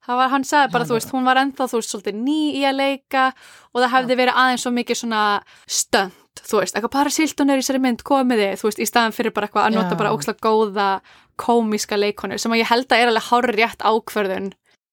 Það 0.04 0.16
var, 0.20 0.28
hann 0.28 0.44
sagði 0.44 0.72
bara, 0.72 0.84
þú 0.84 0.96
veist, 0.98 1.10
hún 1.12 1.24
var 1.24 1.36
ennþá 1.40 1.66
þú 1.68 1.78
veist, 1.80 1.92
svolítið 1.92 2.16
ný 2.24 2.38
í 2.56 2.62
að 2.68 2.76
leika 2.76 3.22
og 3.72 3.80
það 3.82 3.92
hefði 3.94 4.16
verið 4.20 4.34
aðeins 4.40 4.64
svo 4.64 4.72
mikið 4.76 4.98
svona 5.00 5.20
stönd, 5.66 6.42
þú 6.44 6.58
veist, 6.60 6.74
eitthvað 6.76 6.92
bara 6.96 7.10
Silton 7.10 7.50
er 7.50 7.60
í 7.62 7.64
sér 7.64 7.80
mynd, 7.80 8.02
komið 8.04 8.42
þið, 8.42 8.56
þú 8.60 8.68
veist, 8.68 8.82
í 8.84 8.88
staðan 8.88 9.16
fyrir 9.16 9.32
bara 9.32 9.48
eitthvað 9.48 9.68
að 9.68 9.76
nota 9.78 9.96
bara 9.96 10.12
ókslega 10.12 10.44
góða 10.44 10.88
komíska 11.40 11.96
leikonur, 11.96 12.38
sem 12.40 12.52
að 12.52 12.60
ég 12.60 12.68
held 12.72 12.88
að 12.92 13.00
er 13.00 13.12
alveg 13.12 13.28
hár 13.30 13.48
rétt 13.56 13.80
ákvörðun 13.84 14.52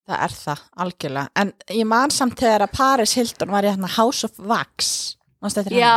Það 0.09 0.23
er 0.25 0.33
það, 0.35 0.61
algjörlega. 0.83 1.29
En 1.37 1.51
ég 1.77 1.85
man 1.87 2.11
samt 2.13 2.39
þegar 2.41 2.65
að 2.65 2.71
Paris 2.77 3.13
Hilton 3.19 3.51
var 3.53 3.63
í 3.67 3.69
hérna 3.71 3.89
House 3.97 4.25
of 4.27 4.39
Wax. 4.49 4.87
Já, 5.41 5.93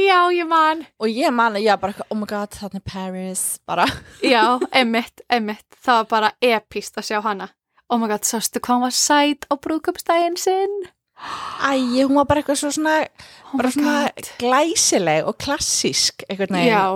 já, 0.00 0.18
ég 0.32 0.46
man 0.48 0.86
Og 1.04 1.08
ég 1.12 1.32
man, 1.36 1.56
já, 1.60 1.74
bara, 1.80 1.92
oh 2.08 2.16
my 2.16 2.24
god, 2.28 2.54
þarna 2.56 2.80
er 2.80 2.84
Paris, 2.88 3.42
bara. 3.68 3.84
Já, 4.24 4.56
einmitt, 4.72 5.20
einmitt 5.28 5.66
það 5.84 5.98
var 5.98 6.06
bara 6.14 6.30
epíst 6.40 6.96
að 6.96 7.10
sjá 7.10 7.18
hana 7.26 7.50
Oh 7.90 7.98
my 8.00 8.08
god, 8.08 8.24
sástu 8.24 8.60
hvað 8.62 8.78
hún 8.78 8.86
var 8.86 8.94
sæt 8.96 9.44
á 9.50 9.54
brúðköpstægin 9.60 10.38
sinn 10.40 10.78
Æ, 11.60 11.76
hún 12.06 12.16
var 12.16 12.24
bara 12.30 12.40
eitthvað 12.40 12.60
svo 12.62 12.70
svona, 12.72 12.94
Oh 13.50 13.58
bara 13.60 13.72
svona 13.74 13.96
God. 14.08 14.30
glæsileg 14.40 15.28
og 15.28 15.36
klassísk, 15.42 16.24
eitthvað. 16.30 16.56
Já, 16.64 16.86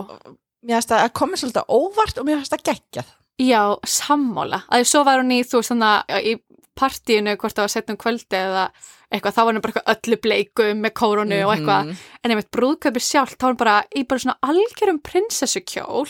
Mér 0.64 0.78
finnst 0.80 0.94
það 0.94 1.02
að 1.04 1.12
komið 1.20 1.42
svolítið 1.42 1.74
óvart 1.76 2.18
og 2.22 2.24
mér 2.24 2.38
finnst 2.40 2.54
það 2.54 2.62
geggjað. 2.70 3.12
Já, 3.42 3.62
sammála. 3.88 4.62
Að 4.70 4.84
svo 4.86 5.02
var 5.06 5.22
hún 5.22 5.32
í, 5.34 5.40
þú 5.42 5.58
veist, 5.60 5.72
þannig 5.72 6.12
að 6.14 6.28
í 6.30 6.34
partíinu, 6.78 7.34
hvort 7.38 7.56
það 7.56 7.66
var 7.66 7.72
setnum 7.72 7.98
kvöldi 7.98 8.38
eða 8.38 8.68
eitthvað, 9.14 9.34
þá 9.34 9.40
var 9.40 9.52
hún 9.54 9.62
bara 9.64 9.74
eitthvað 9.74 9.90
öllu 9.94 10.18
bleikum 10.24 10.82
með 10.82 10.94
kórunu 10.98 11.40
og 11.46 11.52
eitthvað. 11.54 11.88
Mhm. 11.90 12.04
En 12.22 12.34
einmitt 12.34 12.50
brúðköpi 12.54 13.02
sjálf, 13.02 13.36
þá 13.38 13.46
var 13.46 13.52
hún 13.54 13.62
bara 13.62 13.76
í 13.94 14.04
bara 14.10 14.22
svona 14.24 14.38
algjörum 14.42 15.00
prinsessukjól. 15.02 16.06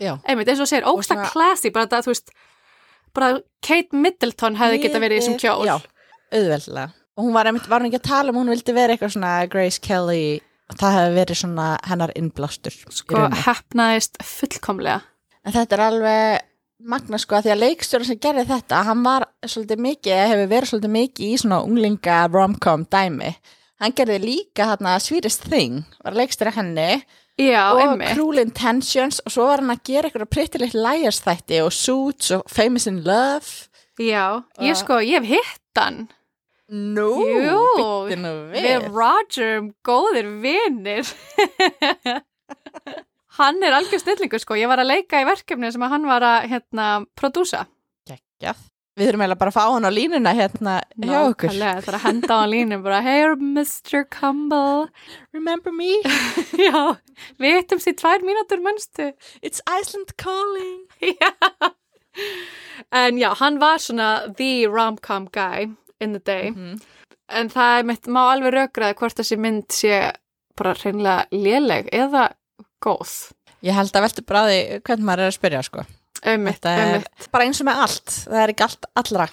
Já. 0.00 0.12
Einmitt, 0.28 0.48
eins 0.48 0.60
og 0.60 0.68
segir, 0.68 0.88
ógsta 0.88 1.16
classy, 1.30 1.70
bara 1.72 1.88
það, 1.88 2.08
þú 2.08 2.12
veist, 2.12 2.30
bara 3.16 3.30
Kate 3.64 3.96
Middleton 3.96 4.56
hefði 4.60 4.82
geta 4.84 5.00
verið 5.00 5.16
í 5.16 5.20
þessum 5.22 5.38
kjól. 5.40 5.68
Já, 5.68 5.76
auðveldlega. 6.32 6.90
Og 7.16 7.24
hún 7.24 7.32
var, 7.32 7.48
einmitt, 7.48 7.68
var 7.72 7.80
hún 7.80 7.88
ekki 7.88 8.02
að 8.02 8.10
tala 8.10 8.32
um, 8.32 8.40
hún 8.42 8.52
vildi 8.52 8.74
vera 8.76 8.92
eitthvað 8.92 9.14
svona 9.16 9.32
Grace 9.48 9.80
Kelly, 9.80 10.40
það 10.76 10.96
hefði 10.98 11.14
verið 11.16 11.40
svona 11.40 11.68
hennar 11.88 12.12
innblástur. 12.18 12.76
Sko, 12.92 13.28
hefnaðist 13.46 14.20
fullkomlega. 14.20 15.00
En 15.46 15.54
þetta 15.54 15.78
er 15.78 15.84
alveg 15.86 16.45
magna 16.84 17.18
sko 17.20 17.38
að 17.38 17.46
því 17.46 17.52
að 17.54 17.62
leikstjóra 17.62 18.06
sem 18.08 18.18
gerði 18.20 18.44
þetta, 18.50 18.80
hann 18.88 19.04
var 19.06 19.26
svolítið 19.46 19.82
mikið, 19.86 20.22
hefur 20.32 20.50
verið 20.50 20.70
svolítið 20.72 20.92
mikið 20.96 21.28
í 21.28 21.38
svona 21.42 21.60
unglinga 21.64 22.16
rom-com 22.32 22.84
dæmi. 22.92 23.30
Hann 23.80 23.94
gerði 23.96 24.18
líka 24.22 24.70
hérna 24.70 24.96
Sweetest 25.02 25.46
Thing, 25.48 25.82
var 26.04 26.16
leikstjóra 26.16 26.52
henni 26.56 26.90
Já, 27.36 27.62
og 27.74 27.82
einmitt. 27.82 28.14
Cruel 28.16 28.40
Intentions 28.40 29.20
og 29.24 29.32
svo 29.34 29.48
var 29.50 29.60
hann 29.60 29.74
að 29.74 29.82
gera 29.88 30.08
eitthvað 30.08 30.30
pretty 30.32 30.60
little 30.60 30.84
liars 30.84 31.20
þætti 31.24 31.60
og 31.64 31.72
Suits 31.76 32.32
og 32.32 32.46
Famous 32.48 32.88
in 32.88 33.02
Love. 33.04 33.68
Já, 34.00 34.40
ég 34.64 34.76
sko, 34.80 35.00
ég 35.04 35.24
hef 35.24 35.28
hitt 35.36 35.80
hann. 35.80 36.06
Nú, 36.72 37.12
Jú, 37.22 37.58
byttu 37.76 38.16
nú 38.18 38.32
við. 38.50 38.64
Við 38.64 38.86
Roger 38.90 39.68
góðir 39.86 40.26
vinir. 40.42 41.06
hann 43.38 43.62
er 43.64 43.76
algjör 43.76 44.02
stillingur 44.02 44.42
sko. 44.42 44.56
Ég 44.58 44.70
var 44.70 44.82
að 44.82 44.90
leika 44.92 45.20
í 45.22 45.26
verkefni 45.28 45.72
sem 45.72 45.84
hann 45.86 46.08
var 46.08 46.24
að 46.26 46.48
hérna, 46.52 46.88
prodúsa. 47.18 47.66
Geggjað. 48.08 48.64
Við 48.96 49.10
þurfum 49.10 49.22
eiginlega 49.26 49.40
bara 49.42 49.52
að 49.52 49.56
fá 49.58 49.64
hann 49.74 49.84
á 49.84 49.92
línuna 49.92 50.32
hérna 50.32 50.74
hjá 50.96 51.16
okkur. 51.28 51.50
Nákvæmlega, 51.52 51.80
Það 51.84 51.88
er 51.90 51.96
að 51.98 52.04
henda 52.06 52.28
á 52.32 52.38
hann 52.40 52.52
línum 52.54 52.84
bara 52.86 53.00
Hey 53.04 53.26
Mr. 53.36 54.04
Campbell. 54.08 54.86
Remember 55.36 55.72
me? 55.72 55.98
Já, 56.66 56.96
við 57.36 57.58
hittum 57.58 57.82
sér 57.84 57.98
tvær 58.00 58.24
mínútur 58.24 58.62
mannstu. 58.64 59.10
It's 59.44 59.60
Iceland 59.68 60.16
calling. 60.16 60.86
Já. 61.04 61.32
En 62.96 63.18
já, 63.20 63.34
hann 63.36 63.58
var 63.60 63.76
svona 63.84 64.34
the 64.38 64.66
rom-com 64.66 65.28
guy 65.28 65.68
in 66.00 66.12
the 66.16 66.18
day. 66.24 66.50
Mhm. 66.50 66.80
En 67.28 67.48
það 67.50 67.78
er 67.78 67.84
mitt, 67.84 68.06
má 68.06 68.22
alveg 68.30 68.54
rökraði 68.54 68.96
hvort 68.96 69.18
þessi 69.18 69.36
mynd 69.36 69.66
sé 69.74 70.12
bara 70.56 70.72
hreinlega 70.78 71.26
léleg 71.34 71.88
eða 71.92 72.30
góð. 72.84 73.12
Ég 73.66 73.74
held 73.74 73.92
að 73.96 74.04
veltu 74.06 74.22
því 74.26 74.58
hvernig 74.86 75.06
maður 75.08 75.24
er 75.26 75.30
að 75.32 75.36
spyrja 75.38 75.62
sko. 75.66 75.84
Einmitt, 76.26 76.58
Þetta 76.60 76.72
er 76.76 76.94
einmitt. 76.96 77.28
bara 77.32 77.44
eins 77.44 77.60
og 77.60 77.66
með 77.68 77.82
allt, 77.84 78.10
það 78.26 78.42
er 78.42 78.52
ekki 78.52 78.64
allt 78.66 78.86
allra. 79.02 79.28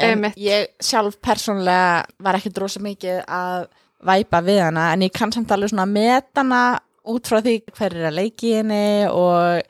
En 0.00 0.10
Einmitt. 0.14 0.36
ég 0.40 0.66
sjálf 0.80 1.16
persónlega 1.20 2.04
var 2.24 2.38
ekki 2.38 2.52
drosa 2.56 2.80
mikið 2.80 3.24
að 3.28 3.66
væpa 4.06 4.40
við 4.42 4.62
hana 4.64 4.92
en 4.94 5.02
ég 5.04 5.12
kann 5.12 5.32
samt 5.32 5.50
alveg 5.52 5.70
svona 5.74 5.84
að 5.84 5.92
meta 5.92 6.40
hana 6.40 6.62
út 7.10 7.26
frá 7.28 7.40
því 7.44 7.54
hver 7.76 7.94
er 7.96 8.06
að 8.10 8.16
leiki 8.16 8.54
henni 8.58 9.06
og 9.08 9.60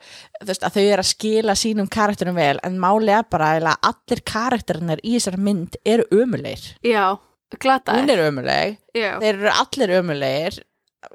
þú 0.41 0.47
veist 0.47 0.63
að 0.67 0.73
þau 0.77 0.81
eru 0.83 1.01
að 1.03 1.09
skila 1.09 1.55
sínum 1.59 1.89
karakterum 1.91 2.35
vel 2.35 2.59
en 2.63 2.79
máli 2.79 3.11
er 3.15 3.23
bara 3.31 3.53
eiginlega 3.55 3.77
að 3.81 3.91
allir 3.91 4.23
karakterinir 4.31 5.03
í 5.03 5.13
þessar 5.17 5.37
mynd 5.39 5.77
eru 5.85 6.05
ömulegir. 6.11 6.73
Já, 6.83 7.17
glataði. 7.59 8.01
Hún 8.03 8.09
er 8.15 8.23
ömuleg, 8.29 8.77
Já, 8.95 9.19
þeir 9.19 9.33
eru 9.35 9.51
allir 9.55 9.95
ömulegir 9.99 10.59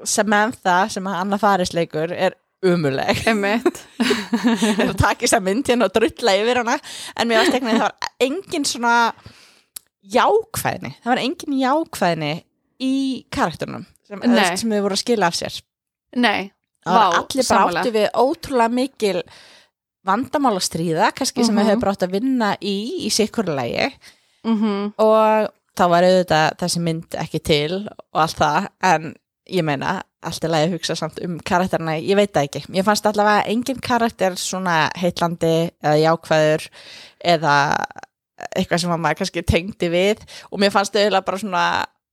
Samantha 0.07 0.81
sem 0.93 1.07
að 1.07 1.21
Anna 1.23 1.38
Faris 1.40 1.73
leikur 1.76 2.12
er 2.12 2.37
ömuleg 2.66 3.23
einmitt. 3.28 3.83
er 4.81 4.90
að 4.90 5.26
að 5.28 5.45
mynd 5.47 5.69
hérna 5.71 5.88
og 5.88 5.95
drulla 5.95 6.37
yfir 6.40 6.62
hana. 6.62 6.78
En 7.16 7.28
mér 7.28 7.43
varst 7.43 7.59
ekki 7.59 7.71
það 7.71 7.85
var 7.85 8.12
engin 8.26 8.66
svona 8.66 8.97
jákvæðni. 10.16 10.93
Það 11.02 11.12
var 11.12 11.23
engin 11.23 11.59
jákvæðni 11.61 12.33
í 12.83 12.95
karakternum 13.33 13.87
sem, 14.07 14.23
sem 14.23 14.73
þau 14.73 14.83
voru 14.85 14.97
að 14.97 15.02
skila 15.02 15.31
af 15.31 15.38
sér. 15.38 15.61
Nei, 16.16 16.50
það 16.87 16.97
Vá, 16.97 17.05
allir 17.21 17.47
sammála. 17.47 17.83
áttu 17.83 17.95
við 17.95 18.09
ótrúlega 18.14 18.73
mikil 18.73 19.21
vandamál 20.07 20.55
að 20.55 20.66
stríða 20.69 21.11
kannski 21.16 21.45
sem 21.47 21.57
þau 21.57 21.66
hefur 21.66 21.83
bara 21.83 21.95
átt 21.97 22.07
að 22.07 22.14
vinna 22.14 22.50
í 22.62 22.76
í 23.07 23.12
sikkurlegi 23.12 23.88
mm 24.47 24.93
og 25.02 25.50
þá 25.76 25.85
var 25.93 26.07
auðvitað 26.07 26.55
þessi 26.62 26.81
mynd 26.81 27.16
ekki 27.21 27.40
til 27.45 27.73
og 27.85 28.21
allt 28.23 28.38
það 28.38 28.69
en 28.88 29.11
ég 29.53 29.65
meina 29.67 30.00
allt 30.26 30.45
er 30.45 30.50
lagi 30.50 30.69
að 30.69 30.76
hugsa 30.76 30.97
samt 30.99 31.21
um 31.23 31.37
karakterina 31.47 31.97
ég 32.00 32.19
veit 32.19 32.33
það 32.35 32.49
ekki, 32.49 32.62
ég 32.75 32.87
fannst 32.87 33.07
allavega 33.07 33.47
engin 33.53 33.83
karakter 33.85 34.35
svona 34.41 34.87
heitlandi 34.99 35.55
eða 35.85 35.97
jákvæður 36.03 36.67
eða 37.35 37.57
eitthvað 38.57 38.83
sem 38.83 38.93
að 38.93 39.03
maður 39.03 39.21
kannski 39.23 39.45
tengdi 39.47 39.91
við. 39.93 40.25
Og 40.50 40.61
mér 40.61 40.75
fannst 40.75 40.97
auðvitað 40.97 41.26
bara 41.29 41.41
svona 41.43 41.65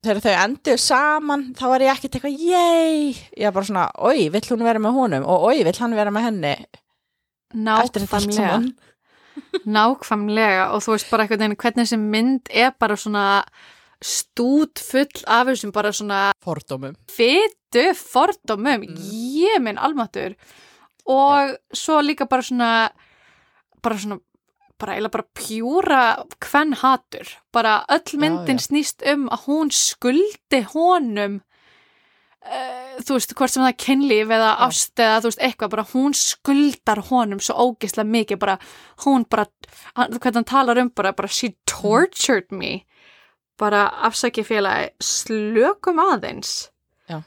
þegar 0.03 0.21
þau 0.23 0.33
endur 0.43 0.79
saman 0.83 1.43
þá 1.57 1.65
var 1.71 1.85
ég 1.85 1.93
ekkert 1.93 2.17
eitthvað 2.17 2.41
yey, 2.43 3.11
ég 3.39 3.47
var 3.47 3.57
bara 3.57 3.69
svona 3.69 3.85
oi, 4.03 4.29
vill 4.33 4.47
hún 4.49 4.65
vera 4.67 4.81
með 4.83 4.97
honum? 4.99 5.27
Og 5.27 5.45
oi, 5.51 5.57
vill 5.67 5.77
hann 5.79 5.95
vera 5.97 6.13
með 6.13 6.27
henni? 6.29 6.55
Nákvæmlega. 7.53 8.57
Nákvæmlega. 9.65 10.65
Og 10.73 10.83
þú 10.83 10.95
veist 10.95 11.11
bara 11.11 11.27
veginn 11.29 11.55
hvernig 11.55 11.85
þessi 11.85 11.99
mynd 12.01 12.51
er 12.51 12.73
bara 12.79 12.97
svona 12.99 13.25
stút 14.03 14.81
full 14.83 15.23
af 15.27 15.47
þessum 15.47 15.71
bara 15.75 15.91
svona 15.95 16.19
fordómum. 16.43 16.95
fytu 17.07 17.85
fordómum, 17.97 18.83
Mm. 18.83 18.99
ég 19.39 19.61
minn 19.63 19.77
almatur 19.79 20.35
og 21.05 21.57
svo 21.73 22.01
líka 22.03 22.27
bara 22.29 22.41
svona 22.41 22.89
bara 23.81 23.95
svona 23.97 24.19
bara 24.79 25.09
bara 25.09 25.23
pjúra 25.35 26.25
hvern 26.39 26.73
hatur, 26.75 27.27
bara 27.53 27.85
öll 27.89 28.17
myndin 28.19 28.57
já. 28.59 28.67
snýst 28.67 29.03
um 29.13 29.29
að 29.29 29.45
hún 29.47 29.71
skuldi 29.71 30.63
honum 30.73 31.41
uh, 32.43 32.99
þú 33.03 33.15
veist, 33.17 33.33
hvort 33.37 33.53
sem 33.53 33.63
það 33.63 33.71
er 33.71 33.79
kynlíf 33.85 34.27
eða 34.35 34.49
Já. 34.57 34.67
ást 34.67 34.99
eða 34.99 35.19
þú 35.23 35.29
veist, 35.31 35.43
eitthvað, 35.47 35.69
bara 35.75 35.85
hún 35.93 36.13
skuldar 36.17 37.01
honum 37.09 37.39
svo 37.39 37.55
ógeðslega 37.55 38.09
mikið, 38.15 38.39
bara 38.39 38.57
hún 39.05 39.25
bara, 39.29 39.45
hann, 39.95 40.11
hvernig 40.19 40.35
hann 40.41 40.49
talar 40.51 40.81
um 40.83 40.89
bara, 40.89 41.13
bara 41.13 41.27
she 41.31 41.53
tortured 41.65 42.51
me 42.51 42.85
bara 43.59 43.83
afsækja 44.07 44.43
félagi 44.47 44.89
slökum 45.01 45.99
aðeins. 46.03 46.69
Já. 47.09 47.21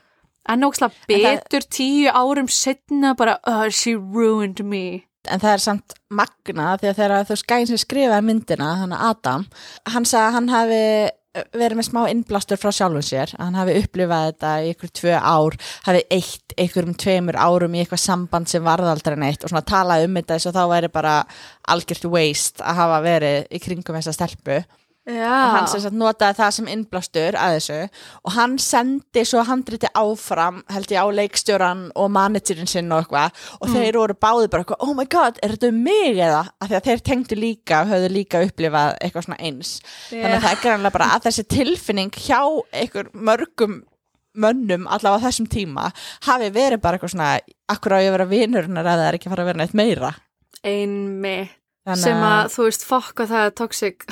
en 0.48 0.60
ógeðslega 0.66 0.92
En 1.08 1.20
það- 1.20 1.42
betur 1.44 1.66
tíu 1.70 2.10
árum 2.12 2.48
setna 2.48 3.14
bara, 3.16 3.38
oh, 3.46 3.68
she 3.70 3.94
ruined 3.94 4.64
me. 4.64 5.04
En 5.28 5.40
það 5.40 5.52
er 5.52 5.58
samt 5.58 5.94
magna 6.10 6.76
því 6.78 6.88
að 6.92 6.96
þegar 7.00 7.24
þú 7.26 7.36
skæðin 7.42 7.66
sem 7.66 7.76
skrifaði 7.82 8.24
myndina 8.24 8.76
hann 8.78 8.92
Adam, 8.92 9.46
hann 9.86 10.04
sagði 10.04 10.26
að 10.28 10.32
hann 10.32 10.48
hafi 10.48 11.10
verið 11.52 11.76
með 11.76 11.88
smá 11.90 11.98
innblástur 12.08 12.56
frá 12.56 12.70
sjálfum 12.72 13.02
sér 13.04 13.32
að 13.36 13.42
hann 13.44 13.58
hafi 13.58 13.74
upplifað 13.82 14.28
þetta 14.30 14.52
í 14.64 14.70
ykkur 14.72 14.92
tvö 15.00 15.16
ár, 15.20 15.56
hafi 15.84 16.02
eitt 16.10 16.54
ykkur 16.56 16.86
um 16.88 16.94
tveimur 16.94 17.36
árum 17.36 17.74
í 17.76 17.82
eitthvað 17.82 18.00
samband 18.06 18.48
sem 18.48 18.62
varð 18.64 18.88
aldrei 18.88 19.16
neitt 19.20 19.44
og 19.44 19.50
svona 19.50 19.66
talaði 19.66 20.06
um 20.08 20.14
þetta 20.16 20.38
þess 20.38 20.46
að 20.46 20.56
þá 20.56 20.64
væri 20.72 20.88
bara 20.94 21.16
algjört 21.68 22.08
waste 22.14 22.62
að 22.64 22.78
hafa 22.80 23.02
verið 23.04 23.46
í 23.50 23.58
kringum 23.66 23.98
þessa 23.98 24.14
stelpu 24.16 24.62
Já. 25.06 25.30
og 25.30 25.52
hann 25.54 25.68
sem 25.70 25.82
sagt 25.84 25.94
notaði 25.94 26.34
það 26.40 26.54
sem 26.56 26.68
innblástur 26.72 27.36
að 27.38 27.56
þessu. 27.56 27.78
Og 28.26 28.32
hann 28.34 28.56
sendi 28.58 29.22
svo 29.28 29.44
handriti 29.46 29.90
áfram 29.94 30.62
held 30.74 30.90
ég 30.90 30.98
á 30.98 31.06
leikstjóran 31.14 31.84
og 31.94 32.10
managerinn 32.10 32.70
sinn 32.70 32.90
og 32.90 33.04
eitthvað. 33.04 33.44
Og 33.60 33.70
þeir 33.70 34.00
voru 34.00 34.16
báði 34.18 34.50
bara 34.50 34.64
eitthvað, 34.64 34.82
oh 34.82 34.96
my 34.98 35.06
god, 35.06 35.38
er 35.46 35.54
þetta 35.54 35.70
um 35.70 35.78
mig 35.86 36.18
eða? 36.18 36.42
Af 36.58 36.70
því 36.70 36.78
að 36.80 36.88
þeir 36.88 37.04
tengdu 37.10 37.38
líka 37.38 37.82
og 37.84 37.92
höfðu 37.94 38.12
líka 38.16 38.42
upplifað 38.48 38.96
eitthvað 38.98 39.28
svona 39.28 39.38
eins. 39.46 39.74
Þannig 40.10 40.38
að 40.40 40.46
það 40.46 40.56
er 40.56 40.64
grannlega 40.64 40.96
bara 40.98 41.10
að 41.14 41.28
þessi 41.28 41.46
tilfinning 41.54 42.22
hjá 42.26 42.40
einhver 42.74 43.12
mörgum 43.14 43.84
mönnum 44.36 44.88
allavega 44.90 45.22
á 45.22 45.26
þessum 45.30 45.46
tíma 45.48 45.90
hafi 46.26 46.50
verið 46.52 46.82
bara 46.82 46.98
eitthvað 46.98 47.14
svona 47.14 47.30
akkur 47.72 47.96
á 47.96 48.02
ég 48.02 48.10
að 48.10 48.16
vera 48.18 48.30
vinurinn 48.34 48.80
eða 48.82 48.96
það 48.98 49.06
er 49.06 49.18
ekki 49.18 49.32
fara 49.32 49.46
að 49.46 49.52
vera 49.52 49.62
neitt 49.62 49.76
meira? 49.78 50.12
Einmi. 50.66 51.38
Þannig 51.86 52.02
Sem 52.02 52.24
að, 52.26 52.48
þú 52.52 52.66
veist, 52.66 52.84
fokk 52.84 53.22
og 53.22 53.30
það 53.30 53.44
er 53.46 53.54
toxic 53.62 54.06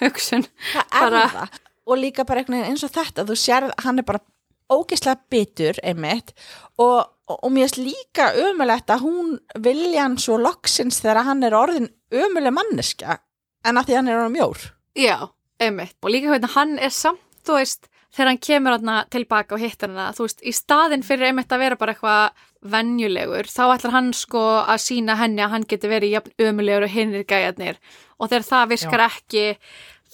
hugsun. 0.00 0.46
það 0.74 1.06
er 1.06 1.10
bara- 1.10 1.28
það 1.36 1.60
og 1.88 1.96
líka 2.02 2.24
bara 2.28 2.40
einhvern 2.42 2.58
veginn 2.58 2.72
eins 2.74 2.84
og 2.84 2.90
þetta 2.92 3.24
þú 3.28 3.36
sérð 3.40 3.70
hann 3.84 3.98
er 3.98 4.04
bara 4.08 4.20
ógeðslega 4.68 5.20
bitur 5.32 5.78
einmitt 5.82 6.34
og, 6.78 7.06
og, 7.28 7.38
og 7.42 7.50
mér 7.54 7.64
finnst 7.70 7.78
líka 7.80 8.26
ömulegt 8.36 8.90
að 8.92 9.04
hún 9.06 9.30
vilja 9.64 10.02
hann 10.04 10.18
svo 10.20 10.36
loksins 10.42 11.00
þegar 11.00 11.24
hann 11.24 11.42
er 11.48 11.56
orðin 11.56 11.88
ömuleg 12.12 12.52
manneska 12.52 13.18
en 13.64 13.80
að 13.80 13.88
því 13.88 13.96
hann 13.96 14.08
er 14.12 14.20
orðin 14.20 14.36
mjór 14.36 14.66
Já, 14.98 15.16
einmitt. 15.62 15.94
Og 16.02 16.10
líka 16.10 16.32
hvernig 16.32 16.50
hann 16.56 16.72
er 16.82 16.90
samt, 16.90 17.20
þú 17.46 17.54
veist, 17.60 17.86
þegar 18.10 18.28
hann 18.32 18.40
kemur 18.42 18.74
hann 18.76 19.06
tilbaka 19.12 19.54
og 19.54 19.60
hittar 19.62 19.88
hana, 19.92 20.08
þú 20.16 20.24
veist, 20.26 20.40
í 20.42 20.52
staðin 20.56 21.04
fyrir 21.06 21.28
einmitt 21.30 21.52
að 21.54 21.62
vera 21.62 21.76
bara 21.78 21.94
eitthvað 21.94 22.44
venjulegur, 22.62 23.46
þá 23.46 23.62
ætlar 23.76 23.94
hann 23.94 24.10
sko 24.16 24.42
að 24.64 24.82
sína 24.82 25.18
henni 25.20 25.44
að 25.44 25.54
hann 25.54 25.66
geti 25.70 25.90
verið 25.90 26.16
jafn 26.16 26.48
ömulegur 26.48 26.88
og 26.88 26.92
hinnir 26.94 27.26
gæjarnir. 27.28 27.78
Og 28.18 28.30
þegar 28.30 28.48
það 28.48 28.70
virkar 28.74 29.04
ekki 29.06 29.44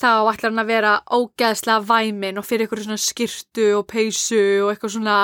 þá 0.00 0.10
ætlar 0.32 0.50
hann 0.50 0.64
að 0.64 0.72
vera 0.72 0.94
ógeðslega 1.08 1.86
væmin 1.88 2.40
og 2.40 2.48
fyrir 2.48 2.66
eitthvað 2.66 2.86
svona 2.86 3.04
skirtu 3.04 3.68
og 3.78 3.86
peysu 3.90 4.42
og 4.64 4.72
eitthvað 4.74 4.96
svona 4.98 5.18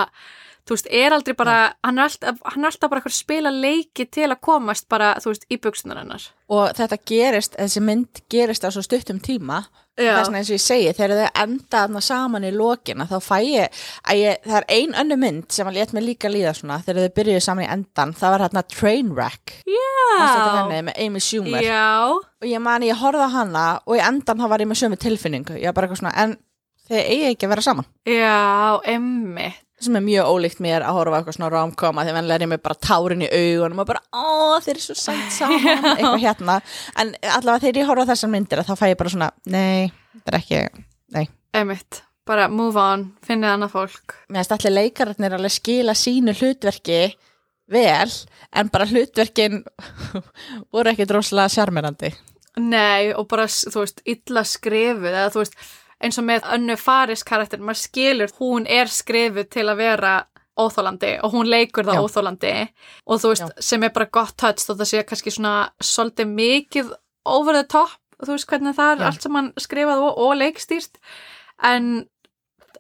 þú 0.71 0.77
veist, 0.79 0.91
er 1.03 1.17
aldrei 1.17 1.35
bara, 1.35 1.59
hann 1.83 1.99
er 1.99 2.07
alltaf, 2.07 2.39
hann 2.47 2.63
er 2.65 2.71
alltaf 2.71 2.91
bara 2.93 3.01
eitthvað 3.03 3.17
að 3.17 3.19
spila 3.25 3.51
leiki 3.51 4.07
til 4.07 4.29
að 4.31 4.41
komast 4.47 4.87
bara, 4.93 5.17
þú 5.19 5.33
veist, 5.35 5.47
í 5.51 5.59
buksunar 5.59 5.99
hennar. 6.05 6.29
og 6.51 6.73
þetta 6.79 6.99
gerist, 7.11 7.57
þessi 7.59 7.83
mynd 7.83 8.23
gerist 8.31 8.67
á 8.67 8.71
svo 8.71 8.83
stuttum 8.87 9.19
tíma 9.23 9.65
Já. 10.01 10.15
þess 10.17 10.31
vegna 10.31 10.39
eins 10.41 10.51
og 10.51 10.57
ég 10.57 10.63
segi, 10.65 10.93
þegar 10.97 11.19
þau 11.19 11.43
enda 11.43 11.81
þarna 11.83 12.01
saman 12.07 12.47
í 12.47 12.53
lokina, 12.55 13.07
þá 13.11 13.17
fæ 13.23 13.37
ég 13.45 13.81
að 14.07 14.21
ég, 14.23 14.39
það 14.47 14.59
er 14.61 14.67
ein 14.79 14.95
önnu 15.03 15.19
mynd 15.21 15.51
sem 15.53 15.69
að 15.69 15.77
létt 15.79 15.93
mig 15.93 16.07
líka 16.07 16.31
líða 16.33 16.55
svona, 16.57 16.79
þegar 16.87 17.09
þau 17.09 17.17
byrjuðu 17.19 17.43
saman 17.45 17.67
í 17.67 17.71
endan 17.75 18.15
það 18.17 18.35
var 18.37 18.45
hérna 18.47 18.63
Trainwreck 18.71 19.57
henni, 19.67 20.83
með 20.89 21.01
Amy 21.07 21.23
Schumer 21.25 21.65
Já. 21.65 22.15
og 22.15 22.47
ég 22.49 22.63
man 22.63 22.87
ég 22.87 22.99
horfði 23.03 23.27
á 23.27 23.31
hana 23.35 23.65
og 23.85 23.99
í 23.99 24.05
endan 24.05 24.41
þá 24.41 24.47
var 24.51 24.65
ég 24.65 24.71
með 24.71 24.81
sömu 24.85 25.01
tilfinningu 25.01 25.59
ég 25.61 25.69
var 25.71 25.77
bara 25.77 25.91
eitthvað 25.91 26.03
svona, 26.03 26.15
en 26.25 26.37
þeir 26.91 27.05
eigi 27.05 27.29
ekki 27.35 27.47
að 27.47 27.53
vera 27.55 27.67
saman 27.69 27.91
Já, 28.09 28.81
emmi. 28.95 29.51
Sem 29.81 29.97
er 29.97 30.05
mjög 30.05 30.29
ólíkt 30.35 30.61
mér 30.65 30.85
að 30.85 30.97
horfa 30.99 31.19
eitthvað 31.21 31.37
svona 31.39 31.51
romkoma 31.55 32.05
því 32.05 32.13
venlega 32.17 32.37
er 32.41 32.45
ég 32.45 32.51
með 32.53 32.63
bara 32.67 32.79
tárin 32.87 33.25
í 33.25 33.31
augunum 33.33 33.81
og 33.83 33.89
bara, 33.89 34.03
ó, 34.13 34.59
þeir 34.61 34.75
eru 34.77 34.85
svo 34.85 34.97
sætt 35.01 35.33
saman 35.33 35.67
eitthvað 35.97 36.21
hérna, 36.25 36.59
en 37.01 37.15
allavega 37.37 37.65
þegar 37.65 37.81
ég 37.81 37.91
horfa 37.91 38.07
þessar 38.13 38.33
myndir 38.35 38.63
þá 38.69 38.73
fæ 38.77 38.85
ég 38.93 39.01
bara 39.01 39.15
svona 39.15 39.31
nei, 39.57 39.91
þetta 40.19 40.33
er 40.35 40.39
ekki, 40.43 40.63
nei 41.17 41.27
Emmitt. 41.57 42.03
Bara 42.31 42.45
move 42.53 42.79
on, 42.79 43.09
finnið 43.27 43.55
annað 43.57 43.73
fólk. 43.75 44.15
mér 44.29 44.45
finnst 44.45 44.53
allir 44.55 44.77
leikararnir 44.77 45.35
alveg 45.35 45.55
skila 45.57 45.97
sínu 45.99 46.35
hlutverki 46.39 47.01
vel, 47.71 48.13
en 48.55 48.71
bara 48.71 48.87
hlutverkin 48.91 49.63
voru 50.73 50.93
ekki 50.93 51.09
droslega 51.11 51.51
sjarmirandi 51.57 52.13
Nei, 52.61 53.13
og 53.15 53.29
bara, 53.31 53.45
þú 53.47 53.85
veist, 53.85 54.01
illa 54.11 54.43
skrifuð, 54.45 55.07
eða 55.15 55.29
þú 55.33 55.39
veist, 55.45 55.55
eins 56.01 56.19
og 56.21 56.25
með 56.29 56.47
önnu 56.57 56.77
Faris 56.81 57.23
karakter, 57.29 57.61
maður 57.61 57.83
skilur, 57.85 58.31
hún 58.41 58.67
er 58.69 58.89
skrifuð 58.89 59.49
til 59.53 59.67
að 59.69 59.81
vera 59.83 60.13
óþólandi 60.61 61.15
og 61.25 61.33
hún 61.35 61.49
leikur 61.49 61.87
það 61.89 61.99
Já. 61.99 62.05
óþólandi 62.05 62.53
og 63.07 63.21
þú 63.23 63.31
veist, 63.33 63.53
sem 63.65 63.85
er 63.87 63.93
bara 63.97 64.09
gott 64.13 64.35
touch 64.41 64.67
og 64.69 64.79
það 64.81 64.89
sé 64.91 65.03
kannski 65.09 65.33
svona 65.33 65.55
svolítið 65.81 66.33
mikið 66.37 66.91
over 67.31 67.57
the 67.57 67.65
top, 67.71 67.95
þú 68.21 68.35
veist 68.35 68.49
hvernig 68.51 68.77
það 68.77 68.91
er 68.97 69.03
Já. 69.05 69.07
allt 69.11 69.23
saman 69.29 69.53
skrifað 69.61 70.03
og, 70.09 70.19
og 70.25 70.35
leikstýrt. 70.41 70.99
En 71.65 71.87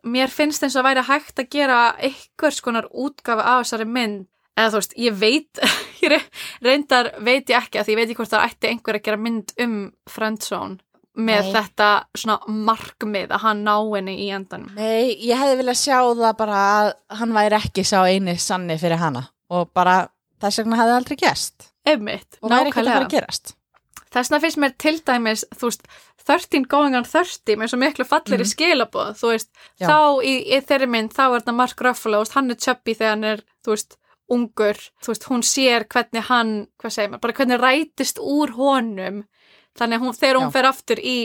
mér 0.05 0.33
finnst 0.33 0.62
eins 0.64 0.77
og 0.81 0.85
væri 0.87 1.05
hægt 1.05 1.40
að 1.40 1.49
gera 1.53 1.79
einhvers 2.01 2.61
konar 2.64 2.88
útgafa 2.92 3.45
af 3.45 3.64
þessari 3.66 3.87
mynd. 3.88 4.27
Eða 4.59 4.73
þú 4.75 4.81
veist, 4.81 4.95
ég 5.01 5.18
veit 5.21 5.61
ég 6.05 6.11
re- 6.12 6.25
reyndar 6.64 7.12
veit 7.25 7.49
ég 7.53 7.57
ekki 7.62 7.81
að 7.81 7.87
því 7.88 7.92
ég 7.95 8.01
veit 8.01 8.09
ekki 8.11 8.21
hvort 8.23 8.33
það 8.35 8.47
ætti 8.49 8.71
einhver 8.75 8.99
að 8.99 9.05
gera 9.09 9.21
mynd 9.21 9.53
um 9.64 9.75
Friendzone 10.11 10.81
með 11.21 11.43
Nei. 11.47 11.53
þetta 11.57 11.89
svona 12.17 12.39
markmið 12.71 13.31
að 13.37 13.45
hann 13.45 13.63
ná 13.67 13.75
henni 13.95 14.17
í 14.25 14.29
endanum 14.35 14.75
Nei, 14.77 15.15
ég 15.27 15.39
hefði 15.41 15.59
viljað 15.61 15.79
sjá 15.83 15.99
það 16.23 16.37
bara 16.41 16.61
að 16.81 16.91
hann 17.21 17.37
væri 17.37 17.59
ekki 17.61 17.85
sá 17.87 17.99
eini 18.09 18.37
sanni 18.41 18.77
fyrir 18.81 19.01
hana 19.03 19.27
og 19.51 19.71
bara 19.77 19.97
þess 20.41 20.63
vegna 20.63 20.79
hefði 20.81 20.99
aldrei 20.99 21.17
gerst 21.25 21.71
einmitt, 21.87 22.39
og 22.43 22.51
væri 22.53 22.71
ekki 22.71 22.81
nákvæmlega 22.85 23.05
að 23.07 23.11
gerast 23.17 23.55
þess 24.11 24.31
vegna 24.31 24.41
finnst 24.47 24.61
mér 24.65 24.77
til 24.83 24.97
dæmis 25.07 25.45
þú 25.57 25.69
veist, 25.71 25.85
13 26.31 26.67
going 26.71 26.95
on 26.99 27.07
30 27.09 27.57
með 27.59 27.71
svo 27.73 27.79
miklu 27.81 28.05
fallir 28.07 28.43
í 28.43 28.45
Mhm. 28.45 28.51
skilabóð 28.53 29.15
þú 29.19 29.31
veist, 29.33 29.49
Já. 29.81 29.87
þá 29.89 29.99
í, 30.23 30.35
í 30.53 30.61
þeirri 30.67 30.89
mynd 30.91 31.15
þá 31.17 31.23
er 31.31 31.41
þetta 31.41 31.55
Mark 31.57 31.81
Ruffalo, 31.81 32.25
hann 32.35 32.51
er 32.51 32.59
chubby 32.61 32.95
þegar 32.95 33.15
hann 33.15 33.25
er, 33.25 33.43
þú 33.65 33.73
veist, 33.75 33.97
ungur 34.31 34.79
þú 35.03 35.09
veist, 35.11 35.25
hún 35.31 35.43
sér 35.43 35.87
hvernig 35.91 36.23
hann 36.29 36.53
hvað 36.79 36.93
segir 36.95 37.11
maður, 37.11 37.21
bara 37.25 37.33
hvernig 37.41 37.61
rætist 37.65 38.21
úr 38.23 38.53
honum 38.59 39.25
þannig 39.79 40.01
að 40.01 40.05
hún, 40.07 40.17
þegar 40.19 40.41
hún 40.41 40.49
Já. 40.51 40.55
fer 40.57 40.69
aftur 40.71 40.99
í 41.05 41.19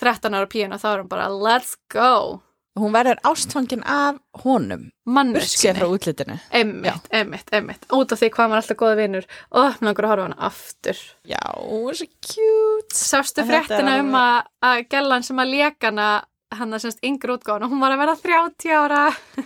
13 0.00 0.36
ára 0.38 0.46
píuna 0.50 0.78
þá 0.78 0.86
er 0.92 1.02
hún 1.02 1.10
bara 1.10 1.26
let's 1.32 1.74
go. 1.92 2.40
Hún 2.78 2.92
verður 2.94 3.18
ástfangin 3.26 3.82
af 3.82 4.20
honum. 4.44 4.84
Burtséð 5.02 5.74
frá 5.74 5.82
manneskinu, 5.82 5.88
útlitinu. 5.96 6.36
Einmitt, 6.54 7.08
einmitt, 7.10 7.48
einmitt. 7.52 7.82
Út 7.92 8.14
af 8.14 8.20
því 8.20 8.28
hvað 8.30 8.52
maður 8.52 8.60
alltaf 8.62 8.78
góða 8.78 8.98
vinnur 9.00 9.26
og 9.50 9.64
mér 9.66 9.88
langar 9.88 10.06
að 10.06 10.12
horfa 10.12 10.26
hana 10.28 10.38
aftur. 10.48 11.00
Já, 11.26 11.42
hún 11.58 11.90
er 11.90 11.98
svo 11.98 12.06
cute. 12.30 12.94
Sástu 12.94 13.42
En 13.42 13.50
þetta 13.50 13.58
er 13.58 13.66
fréttina 13.66 13.96
um 13.98 14.14
alveg- 14.14 14.22
að, 14.22 14.70
að 14.70 14.84
gellan 14.94 15.26
sem 15.26 15.42
að 15.42 15.52
léka 15.56 15.90
hana 15.90 16.08
hann 16.50 16.74
að 16.74 16.82
semst 16.86 17.04
yngri 17.06 17.34
útgáðan 17.36 17.66
og 17.66 17.74
hún 17.74 17.82
var 17.82 17.92
að 17.94 18.00
vera 18.04 18.16
30 18.22 18.72
ára. 18.74 19.02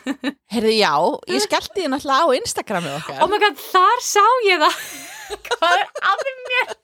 Heyrðu, 0.54 0.76
já, 0.76 0.92
ég 1.32 1.44
skellti 1.48 1.80
því 1.82 1.90
náttúrulega 1.92 2.28
á 2.28 2.36
Instagramið 2.38 2.96
okkar. 3.00 3.20
Oh 3.24 3.28
my 3.32 3.40
god, 3.42 3.60
þar 3.72 4.04
sá 4.04 4.24
ég 4.48 4.62
það. 4.62 4.80
Hvað 5.48 5.78
er 5.80 5.86
að 6.12 6.26
mér? 6.52 6.74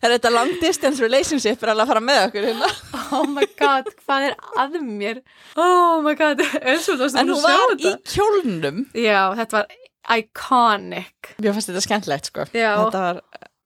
Er 0.00 0.14
þetta 0.14 0.30
long 0.32 0.50
distance 0.62 1.02
relationship 1.02 1.60
er 1.62 1.72
alveg 1.74 1.84
að 1.84 1.90
fara 1.92 2.00
með 2.04 2.20
okkur 2.28 2.46
hérna? 2.48 2.68
Oh 3.12 3.26
my 3.28 3.44
god, 3.60 3.90
hvað 4.06 4.26
er 4.30 4.36
að 4.62 4.78
mér? 4.86 5.18
Oh 5.60 6.00
my 6.04 6.14
god, 6.16 6.40
eins 6.62 6.86
og 6.88 6.96
þú 6.96 7.04
varst 7.04 7.18
En 7.20 7.28
að 7.28 7.34
hún 7.34 7.42
sjá 7.44 7.58
var 7.58 7.74
í 7.74 7.82
þetta. 7.84 8.14
kjólnum. 8.14 8.78
Já, 8.96 9.18
þetta 9.40 9.58
var 9.58 9.74
iconic. 10.16 11.30
Mér 11.42 11.54
fannst 11.56 11.70
þetta 11.70 11.84
skemmtilegt 11.84 12.30
sko. 12.30 12.46
Já. 12.56 12.70
Þetta 12.80 13.02
var 13.04 13.20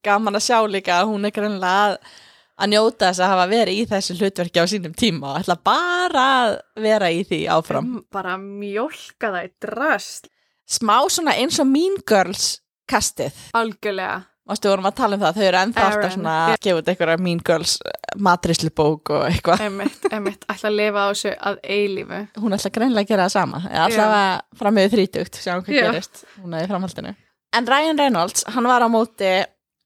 gaman 0.05 0.39
að 0.41 0.47
sjá 0.49 0.59
líka 0.69 0.99
að 1.01 1.13
hún 1.13 1.29
er 1.29 1.35
greinlega 1.39 1.87
að, 1.95 2.69
njóta 2.75 3.09
þess 3.13 3.23
að 3.25 3.33
hafa 3.35 3.47
verið 3.55 3.79
í 3.81 3.87
þessu 3.95 4.19
hlutverki 4.19 4.63
á 4.63 4.67
sínum 4.75 4.95
tíma 4.99 5.33
og 5.37 5.41
ætla 5.45 5.57
bara 5.71 6.27
að 6.43 6.59
vera 6.85 7.09
í 7.15 7.23
því 7.31 7.41
áfram. 7.55 7.95
Bara 8.15 8.35
mjólka 8.43 9.31
það 9.31 9.49
í 9.49 9.53
drast 9.65 10.31
Smá 10.65 10.97
svona 11.13 11.35
eins 11.37 11.59
og 11.61 11.67
Mean 11.69 11.99
Girls 12.09 12.55
kastið. 12.89 13.35
Algjörlega 13.55 14.23
Mástu 14.45 14.69
vorum 14.69 14.85
að 14.91 14.97
tala 14.99 15.17
um 15.17 15.23
það, 15.23 15.39
þau 15.39 15.45
eru 15.49 15.59
ennþá 15.63 15.85
alltaf 15.89 16.13
svona 16.13 16.33
að 16.51 16.59
gefa 16.67 16.81
út 16.83 16.89
einhverja 16.93 17.21
Mean 17.25 17.39
Girls 17.49 17.79
matríslubók 18.27 19.13
og 19.15 19.23
eitthvað. 19.31 19.63
Einmitt, 19.65 20.05
einmitt, 20.13 20.45
ætla 20.53 20.69
að 20.69 20.77
lifa 20.83 21.01
á 21.01 21.07
þessu 21.15 21.33
að 21.49 21.57
eilífu. 21.77 22.19
Hún 22.43 22.57
ætla 22.59 22.73
greinlega 22.75 23.07
að 23.07 23.13
gera 23.15 23.25
það 23.25 23.35
sama 23.39 23.63
Alltaf 23.71 24.13
að 24.19 24.61
fram 24.61 24.77
með 24.77 24.91
þrítugt, 24.99 25.41
sjáum 25.41 25.65
hvað 25.65 25.79
Já. 25.79 25.87
gerist 25.89 26.23
Hún 26.43 26.59
er 26.59 26.67
í 26.67 26.71
framhaldinu. 26.75 27.15
En 27.55 27.71
Ryan 27.71 28.03
Reynolds, 28.03 28.45
hann 28.53 28.69
var 28.69 28.85
á 28.85 28.89
móti 28.93 29.33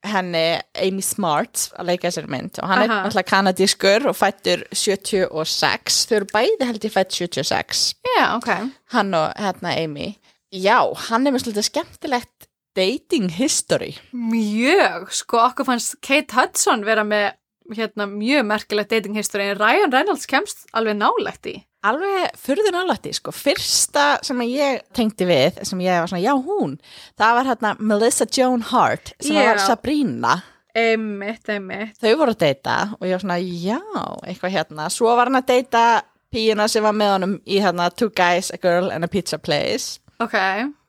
henni 0.08 0.44
Amy 0.78 1.02
Smart 1.02 1.68
að 1.78 1.90
leika 1.92 2.08
þessari 2.08 2.30
mynd 2.30 2.58
og 2.62 2.70
hann 2.70 2.84
er 2.84 2.92
Aha. 2.94 3.06
alltaf 3.08 3.26
kanadískur 3.28 4.06
og 4.10 4.16
fættur 4.16 4.62
76 4.74 6.02
þau 6.08 6.16
eru 6.20 6.28
bæði 6.32 6.68
held 6.68 6.86
ég 6.86 6.94
fætt 6.94 7.14
76 7.18 7.84
Já, 8.16 8.24
ok. 8.36 8.50
Hann 8.94 9.14
og 9.18 9.30
hérna 9.38 9.74
Amy. 9.78 10.12
Já, 10.54 10.80
hann 11.10 11.26
er 11.26 11.34
með 11.34 11.44
svolítið 11.46 11.66
skemmtilegt 11.68 12.47
dating 12.76 13.28
history 13.30 13.94
Mjög, 14.12 15.08
sko 15.12 15.40
okkur 15.48 15.64
fannst 15.68 15.96
Kate 16.04 16.34
Hudson 16.36 16.84
vera 16.86 17.04
með 17.06 17.32
hérna 17.76 18.06
mjög 18.08 18.46
merkilegt 18.48 18.90
dating 18.90 19.16
history 19.18 19.50
en 19.50 19.58
Ryan 19.60 19.92
Reynolds 19.92 20.26
kemst 20.26 20.66
alveg 20.72 20.96
nálægt 20.96 21.46
í. 21.50 21.56
alveg 21.84 22.30
furður 22.40 22.72
nálætti 22.74 23.12
sko. 23.14 23.30
fyrsta 23.30 24.18
sem 24.24 24.40
ég 24.46 24.80
tengdi 24.96 25.26
við 25.28 25.60
sem 25.68 25.78
ég 25.84 26.00
var 26.00 26.08
svona, 26.08 26.22
já 26.24 26.32
hún 26.34 26.78
það 27.18 27.34
var 27.38 27.50
hérna 27.52 27.74
Melissa 27.78 28.26
Joan 28.36 28.62
Hart 28.62 29.12
sem 29.20 29.36
Já. 29.36 29.44
var 29.52 29.58
Sabrina 29.58 30.38
Einmitt, 30.78 31.48
einmitt. 31.48 31.96
þau 32.00 32.16
voru 32.20 32.32
að 32.34 32.42
deyta 32.46 32.74
og 33.00 33.06
ég 33.06 33.16
var 33.16 33.22
svona, 33.24 33.38
já, 33.42 33.78
eitthvað 34.26 34.54
hérna 34.56 34.88
svo 34.94 35.14
var 35.16 35.26
hann 35.30 35.40
að 35.42 35.46
deyta 35.52 35.84
píuna 36.32 36.68
sem 36.68 36.82
var 36.84 36.92
með 36.96 37.12
honum 37.14 37.36
í 37.46 37.60
hérna 37.60 37.88
Two 37.94 38.10
Guys, 38.10 38.50
a 38.54 38.58
Girl 38.62 38.90
and 38.90 39.04
a 39.04 39.08
Pizza 39.08 39.38
Place 39.38 39.98
Ok, 40.20 40.34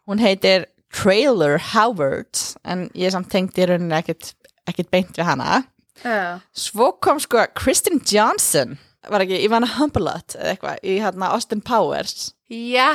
hún 0.08 0.20
heitir 0.24 0.66
Trailer 0.94 1.58
Howard 1.74 2.40
en 2.66 2.88
ég 2.98 3.12
samt 3.14 3.30
tengdi 3.32 3.62
í 3.64 3.68
rauninni 3.70 3.98
ekkit, 4.00 4.34
ekkit 4.70 4.90
beint 4.94 5.18
við 5.20 5.28
hana 5.30 5.64
Já. 6.04 6.40
Svo 6.56 6.94
kom 7.04 7.20
sko 7.20 7.42
Kristen 7.60 8.00
Johnson 8.08 8.78
var 9.10 9.24
ekki 9.26 9.42
Ivana 9.46 9.68
Humboldt 9.78 10.36
eða 10.38 10.54
eitthvað 10.56 10.84
í 10.88 10.98
hérna 11.04 11.34
Austin 11.36 11.62
Powers 11.66 12.32
Já. 12.50 12.94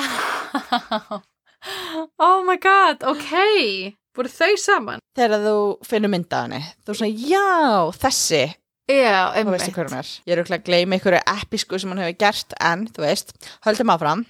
Oh 2.20 2.42
my 2.44 2.58
god, 2.60 3.00
ok. 3.08 3.30
Voru 4.14 4.28
þau 4.30 4.52
saman? 4.60 5.00
þegar 5.16 5.40
þú 5.46 5.54
finnur 5.86 6.10
mynda 6.12 6.42
henni 6.44 6.60
þú 6.84 6.92
er 6.92 6.98
svona, 6.98 7.24
já, 7.30 7.46
þessi 8.04 8.42
Já, 8.84 9.32
einmitt. 9.32 9.62
ég 9.64 10.34
er 10.34 10.42
auðvitað 10.42 10.58
að 10.58 10.64
gleyma 10.66 10.98
einhverju 10.98 11.20
episku 11.32 11.78
sem 11.80 11.88
hún 11.94 12.02
hefur 12.02 12.18
gert 12.20 12.52
en, 12.60 12.82
þú 12.92 13.04
veist, 13.06 13.32
höldum 13.64 13.92
áfram 13.94 14.24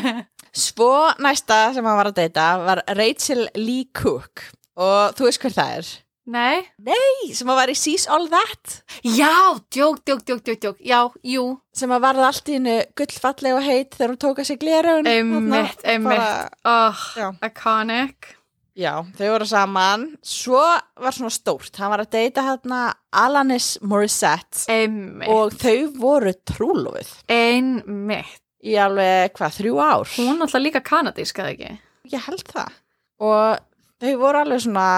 svo 0.56 0.92
næsta 1.22 1.72
sem 1.74 1.84
hann 1.86 1.98
var 2.00 2.10
að 2.12 2.20
deyta 2.22 2.46
var 2.64 2.82
Rachel 2.98 3.48
Lee 3.58 3.88
Cook 3.96 4.46
og 4.80 5.16
þú 5.18 5.28
veist 5.28 5.42
hver 5.44 5.56
það 5.58 5.74
er 5.80 5.90
Nei? 6.30 6.60
Nei, 6.86 7.32
sem 7.34 7.48
að 7.50 7.56
var 7.58 7.70
í 7.72 7.74
Sees 7.74 8.04
All 8.06 8.28
That 8.30 8.82
Já, 9.02 9.56
djók, 9.72 10.02
djók, 10.06 10.20
djók, 10.28 10.42
djók, 10.46 10.58
djók. 10.62 10.76
Já, 10.86 11.00
jú. 11.26 11.44
sem 11.74 11.90
að 11.90 12.04
varða 12.04 12.26
allt 12.28 12.50
í 12.52 12.58
hennu 12.58 12.74
gullfalleg 13.00 13.56
og 13.56 13.64
heit 13.66 13.96
þegar 13.96 14.12
hún 14.12 14.20
tók 14.22 14.42
að 14.42 14.50
sig 14.50 14.60
glerun 14.62 15.08
Einmitt, 15.10 15.80
einmitt. 15.82 16.52
Oh, 16.68 17.00
Já. 17.18 17.32
iconic. 17.48 18.36
Já, 18.78 18.92
þau 19.18 19.26
voru 19.32 19.48
saman 19.50 20.04
Svo 20.22 20.60
var 21.02 21.16
svona 21.16 21.32
stórt 21.34 21.74
Hann 21.80 21.90
var 21.90 22.04
að 22.04 22.12
deyta 22.14 22.44
hérna 22.46 22.82
Alanis 23.10 23.72
Morissette 23.82 24.68
Einmitt. 24.70 25.26
og 25.32 25.56
þau 25.58 25.90
voru 25.98 26.36
trúlofið 26.46 27.10
Einmitt. 27.32 28.38
Í 28.64 28.74
alveg, 28.80 29.32
hvað, 29.38 29.54
þrjú 29.60 29.78
ár 29.84 30.10
Hún 30.16 30.40
alltaf 30.44 30.60
líka 30.62 30.82
kanadísk, 30.84 31.38
eða 31.40 31.54
ekki? 31.54 31.70
Ég 32.12 32.26
held 32.26 32.44
það 32.50 32.72
og 33.20 33.58
þau 34.00 34.12
voru 34.20 34.38
alveg 34.40 34.62
svona 34.64 34.88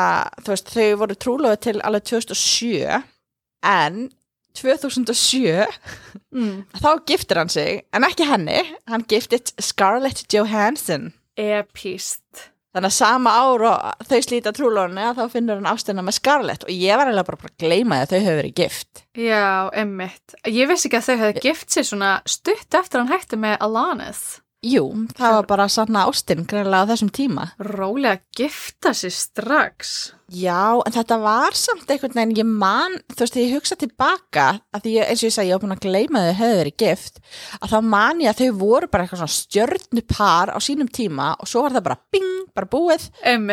þú 0.42 0.52
veist, 0.54 0.68
þau 0.74 0.96
voru 1.00 1.14
trúlofið 1.18 1.60
til 1.66 1.76
alveg 1.82 2.04
2007 2.10 3.02
en 3.72 4.02
2007 4.54 5.66
Mm. 6.32 6.62
þá 6.80 6.88
giftir 7.08 7.36
hann 7.36 7.50
sig 7.52 7.82
en 7.92 8.04
ekki 8.06 8.24
henni, 8.24 8.62
hann 8.88 9.02
giftist 9.08 9.52
Scarlett 9.60 10.22
Johansson 10.32 11.10
Epist. 11.36 12.51
Þannig 12.72 12.88
að 12.88 12.96
sama 12.96 13.32
ár 13.36 13.62
og 13.68 14.06
þau 14.08 14.20
slíta 14.24 14.52
trúlónu 14.56 15.02
að 15.04 15.18
þá 15.18 15.34
finnur 15.34 15.58
hann 15.60 15.68
ástina 15.68 16.04
með 16.04 16.16
Scarlett 16.16 16.62
og 16.64 16.72
ég 16.72 16.96
var 16.96 17.10
eiginlega 17.10 17.28
bara, 17.28 17.50
að 17.50 17.58
gleyma 17.60 17.98
því 17.98 18.04
að 18.06 18.12
þau 18.12 18.22
hefur 18.22 18.38
verið 18.38 18.54
gift. 18.62 19.02
Já, 19.20 19.48
einmitt. 19.76 20.36
Ég 20.48 20.70
vissi 20.70 20.88
ekki 20.88 21.00
að 21.02 21.10
þau 21.10 21.18
hefði 21.22 21.44
gift 21.44 21.76
sér 21.76 21.88
svona 21.90 22.14
stutt 22.24 22.78
eftir 22.80 23.02
hann 23.02 23.12
hætti 23.12 23.40
með 23.44 23.58
Alanis. 23.68 24.22
Jú, 24.62 24.86
það 25.18 25.36
var 25.36 25.46
bara 25.50 25.68
sanna 25.74 26.06
ástin 26.06 26.46
greinlega 26.48 26.86
á 26.86 26.90
þessum 26.92 27.12
tíma. 27.12 27.48
Rólega 27.66 28.22
gifta 28.38 28.94
sér 28.94 29.12
strax. 29.16 30.12
Já, 30.32 30.80
en 30.80 30.94
þetta 30.94 31.18
var 31.20 31.56
samt 31.58 31.90
einhvern 31.92 32.14
veginn, 32.16 32.36
ég 32.40 32.48
man, 32.48 32.94
þú 33.12 33.24
veist, 33.24 33.38
ég 33.40 33.54
hugsa 33.56 33.76
tilbaka, 33.78 34.46
að 34.72 34.86
því 34.86 34.92
eins 35.04 35.22
og 35.22 35.28
ég 35.28 35.34
sagði, 35.36 35.50
ég 35.50 35.58
var 35.58 35.64
búin 35.64 35.76
að 35.76 35.82
gleyma 35.86 36.22
að 36.22 36.28
þau 36.28 36.38
hefur 36.40 36.60
verið 36.62 36.76
gift, 36.82 37.18
að 37.58 37.74
þá 37.74 37.78
man 37.94 38.22
ég 38.24 38.32
að 38.32 38.40
þau 38.42 38.60
voru 38.62 38.92
bara 38.92 39.04
eitthvað 39.06 39.22
svona 39.22 39.36
stjörnupar 39.38 40.54
á 40.56 40.58
sínum 40.64 40.88
tíma 40.92 41.32
og 41.36 41.50
svo 41.50 41.66
var 41.66 41.76
það 41.76 41.86
bara 41.90 42.00
bing, 42.14 42.30
bara 42.56 42.70
búið 42.72 43.08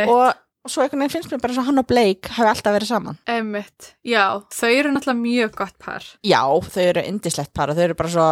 og, 0.08 0.40
og 0.64 0.72
svo 0.72 0.86
einhvern 0.86 1.04
veginn 1.04 1.16
finnst 1.18 1.34
mér 1.34 1.44
bara 1.44 1.60
og 1.60 1.68
hann 1.68 1.84
og 1.84 1.90
Blake 1.90 2.32
hafi 2.38 2.54
alltaf 2.54 2.78
verið 2.78 2.94
saman. 2.94 3.20
Einmitt. 3.28 3.92
Já, 4.08 4.24
þau 4.56 4.72
eru 4.72 4.96
náttúrulega 4.96 5.24
mjög 5.26 5.54
gott 5.60 5.78
par. 5.84 6.08
Já, 6.24 6.42
þau 6.48 6.84
eru 6.86 7.06
indislegt 7.12 7.54
par 7.58 7.74
og 7.74 7.80
þau 7.80 7.88
eru 7.90 8.00
bara 8.00 8.16
svo 8.16 8.30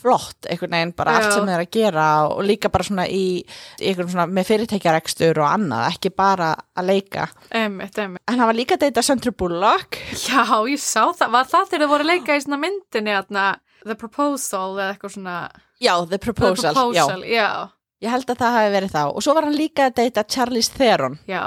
flott, 0.00 0.48
einhvern 0.48 0.74
veginn 0.76 0.92
bara 0.96 1.16
allt 1.18 1.28
Já. 1.28 1.34
sem 1.36 1.48
þau 1.48 1.54
eru 1.54 1.66
að 1.66 1.74
gera 1.76 2.06
og 2.30 2.42
líka 2.48 2.70
bara 2.72 2.86
svona 2.86 3.06
í, 3.08 3.24
í 3.80 3.90
einhvern 3.90 4.12
svona 4.12 4.26
með 4.30 4.48
fyrirtækjarekstur 4.50 5.40
og 5.42 5.48
annað, 5.48 5.86
ekki 5.94 6.12
bara 6.16 6.52
að 6.78 6.92
leika. 6.92 7.26
Einmitt, 7.50 7.98
einmitt. 7.98 8.24
En 8.26 8.38
hann 8.38 8.50
var 8.50 8.58
líka 8.58 8.78
að 8.78 8.86
deyta 8.86 9.04
Sandra 9.06 9.32
Bullock. 9.32 9.98
Já, 10.26 10.44
ég 10.70 10.80
sá 10.82 11.02
það. 11.08 11.34
Var 11.36 11.50
það 11.54 11.72
þegar 11.72 11.84
þau 11.84 11.92
voru 11.94 12.06
að 12.06 12.12
leika 12.14 12.38
í 12.38 12.44
svona 12.44 12.62
myndinni, 12.64 13.16
atna, 13.16 13.48
The 13.84 13.96
Proposal 13.96 14.78
eða 14.78 14.94
eitthvað 14.94 15.16
svona... 15.16 15.36
Já, 15.80 15.94
The 16.08 16.20
Proposal. 16.20 16.56
The 16.60 16.74
Proposal, 16.76 17.24
já. 17.24 17.40
Já, 17.40 17.50
ég 18.04 18.14
held 18.14 18.32
að 18.32 18.42
það 18.42 18.56
hafi 18.58 18.72
verið 18.76 18.94
þá. 18.94 19.02
Og 19.08 19.24
svo 19.24 19.34
var 19.36 19.48
hann 19.48 19.56
líka 19.56 19.88
að 19.88 19.98
deyta 20.00 20.24
Charlize 20.28 20.76
Theron. 20.76 21.20
Já, 21.28 21.44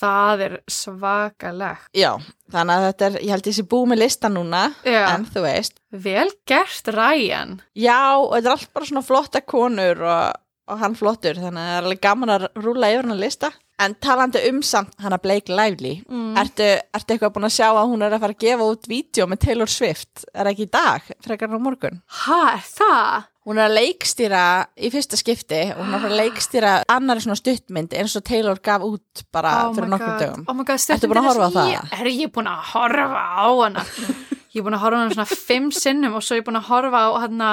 það 0.00 0.44
er 0.46 0.54
svakalegt. 0.70 1.88
Já, 1.96 2.12
þannig 2.52 2.74
að 2.80 2.86
þetta 2.88 3.06
er, 3.08 3.18
ég 3.22 3.34
held 3.34 3.50
ég 3.50 3.56
sé 3.58 3.66
búið 3.74 3.90
með 3.92 4.00
lista 4.04 4.30
núna, 4.32 4.62
Já. 4.86 5.02
en 5.14 5.26
þú 5.30 5.44
veist. 5.46 5.78
Vel 6.04 6.28
gert, 6.50 6.90
Ryan. 6.94 7.58
Já, 7.78 8.00
og 8.20 8.32
þetta 8.36 8.48
er 8.50 8.56
allt 8.56 8.72
bara 8.76 8.90
svona 8.90 9.04
flotta 9.06 9.44
konur 9.46 10.02
og, 10.04 10.40
og 10.70 10.82
hann 10.82 10.96
flottur, 10.98 11.38
þannig 11.40 11.60
að 11.62 11.70
það 11.70 11.78
er 11.78 11.88
alveg 11.88 12.02
gaman 12.08 12.34
að 12.36 12.48
rúla 12.64 12.92
yfir 12.94 13.06
hann 13.08 13.16
að 13.16 13.24
lista. 13.26 13.52
En 13.82 13.94
talandi 13.98 14.38
um 14.52 14.60
samt 14.62 14.92
hana 15.02 15.16
Blake 15.18 15.50
Lively, 15.50 15.96
Mm. 16.08 16.36
ertu, 16.38 16.66
ertu 16.94 17.14
eitthvað 17.16 17.32
búin 17.34 17.46
að 17.48 17.54
sjá 17.56 17.68
að 17.74 17.88
hún 17.90 18.02
er 18.06 18.12
að 18.14 18.20
fara 18.22 18.32
að 18.36 18.38
gefa 18.44 18.68
út 18.70 18.86
vídeo 18.86 19.26
með 19.26 19.40
Taylor 19.40 19.66
Swift? 19.66 20.24
Er 20.34 20.46
ekki 20.46 20.66
í 20.68 20.70
dag, 20.70 21.02
frekar 21.26 21.50
á 21.50 21.58
morgun? 21.58 22.02
Ha, 22.06 22.52
er 22.54 22.62
það? 22.62 23.24
Hún 23.44 23.58
er 23.58 23.66
að 23.68 23.74
leikstýra 23.76 24.42
í 24.78 24.90
fyrsta 24.94 25.18
skipti 25.18 25.58
og 25.74 25.80
hún 25.82 25.90
er 25.90 25.98
að 25.98 26.04
fara 26.06 26.14
að 26.14 26.20
leikstýra 26.22 26.70
annari 26.88 27.20
svona 27.20 27.36
stuttmynd 27.36 27.92
eins 27.98 28.14
og 28.16 28.24
Taylor 28.24 28.60
gaf 28.62 28.80
út 28.86 29.24
bara 29.32 29.50
fyrir 29.74 29.90
nokkur 29.90 30.14
dögum. 30.22 30.44
Oh 30.48 30.54
my 30.54 30.64
god, 30.64 30.78
Ertu 30.94 31.10
búin 31.10 31.20
að 31.20 31.28
horfa 31.28 31.50
á 31.50 31.54
það? 31.58 31.72
Ég, 31.74 31.90
er 31.98 32.06
ég 32.14 32.32
búin 32.32 32.46
að 32.48 32.62
horfa 32.70 33.24
á 33.42 33.48
hana? 33.64 33.84
ég 34.54 34.62
er 34.62 34.64
búin 34.68 34.78
að 34.78 34.84
horfa 34.86 34.96
á 34.96 35.02
hana 35.02 35.14
svona 35.18 35.26
fimm 35.50 35.68
sinnum 35.74 36.14
og 36.14 36.22
svo 36.22 36.36
er 36.38 36.40
ég 36.40 36.46
búin 36.46 36.60
að 36.62 36.70
horfa 36.70 37.02
á 37.04 37.10
hana, 37.26 37.50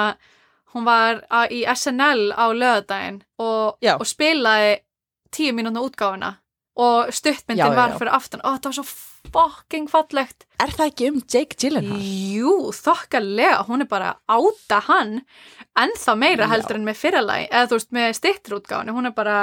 hún 0.72 0.84
var 0.86 1.20
í 1.50 1.60
SNL 1.74 2.30
á 2.32 2.44
lögadaginn 2.54 3.20
og, 3.42 3.76
og 3.98 4.06
spilaði 4.08 4.78
tíu 5.32 5.52
mínúna 5.56 5.82
útgáfuna 5.82 6.36
og 6.76 7.10
stuttmyndin 7.12 7.58
Já, 7.60 7.68
já, 7.68 7.76
var 7.76 7.90
já. 7.92 7.98
fyrir 8.00 8.12
aftan. 8.16 8.40
Ó, 8.44 8.56
það 8.56 8.64
var 8.70 8.76
svo 8.78 8.84
fucking 9.32 9.88
fallegt. 9.92 10.46
Er 10.62 10.70
það 10.72 10.86
ekki 10.88 11.08
um 11.10 11.18
Jake 11.28 11.56
Gyllenhaal? 11.60 11.98
Jú, 12.32 12.54
þokkalega, 12.72 13.58
hún 13.68 13.84
er 13.84 13.88
bara 13.90 14.14
áta 14.28 14.78
hann 14.88 15.20
ennþá 15.78 16.14
meira 16.18 16.46
Já. 16.46 16.50
heldur 16.54 16.78
en 16.80 16.86
með 16.88 16.96
fyrralagi, 17.02 17.48
eða 17.50 17.68
þú 17.68 17.76
veist 17.78 17.92
með 17.92 18.16
stittrútgáinu, 18.18 18.94
hún 18.96 19.06
er 19.10 19.14
bara 19.16 19.36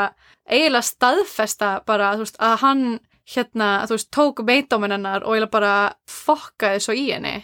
eiginlega 0.50 0.90
staðfesta 0.90 1.70
bara, 1.86 2.16
veist, 2.18 2.38
að 2.42 2.58
hann 2.64 2.84
hérna, 3.30 3.70
þú 3.86 3.94
veist, 4.00 4.10
tók 4.12 4.42
meitdómin 4.46 4.92
hennar 4.98 5.22
og 5.24 5.36
eiginlega 5.38 5.52
bara 5.54 5.74
fokkaði 6.10 6.82
svo 6.82 6.94
í 6.98 7.08
henni. 7.14 7.36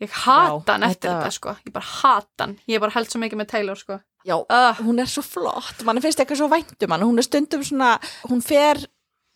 Ég 0.00 0.10
hata 0.24 0.72
hann 0.72 0.82
eftir 0.88 1.10
þetta- 1.10 1.22
þetta, 1.22 1.32
sko, 1.32 1.56
ég 1.66 1.72
bara 1.72 1.84
hata 2.02 2.44
hann, 2.44 2.58
ég 2.68 2.76
er 2.76 2.80
bara 2.80 2.92
held 2.96 3.08
svo 3.12 3.20
mikið 3.20 3.38
með 3.44 3.48
Taylor, 3.52 3.76
sko. 3.76 4.00
Já, 4.26 4.36
Uh, 4.50 4.74
hún 4.82 4.98
er 4.98 5.06
svo 5.06 5.22
flott, 5.22 5.84
mann 5.86 6.00
finnst 6.02 6.18
eitthvað 6.18 6.40
svo 6.40 6.48
væntum 6.50 6.90
hann, 6.90 7.04
hún 7.06 7.18
er 7.18 7.26
stundum 7.28 7.62
svona, 7.62 7.92
hún 8.26 8.42
fer 8.42 8.80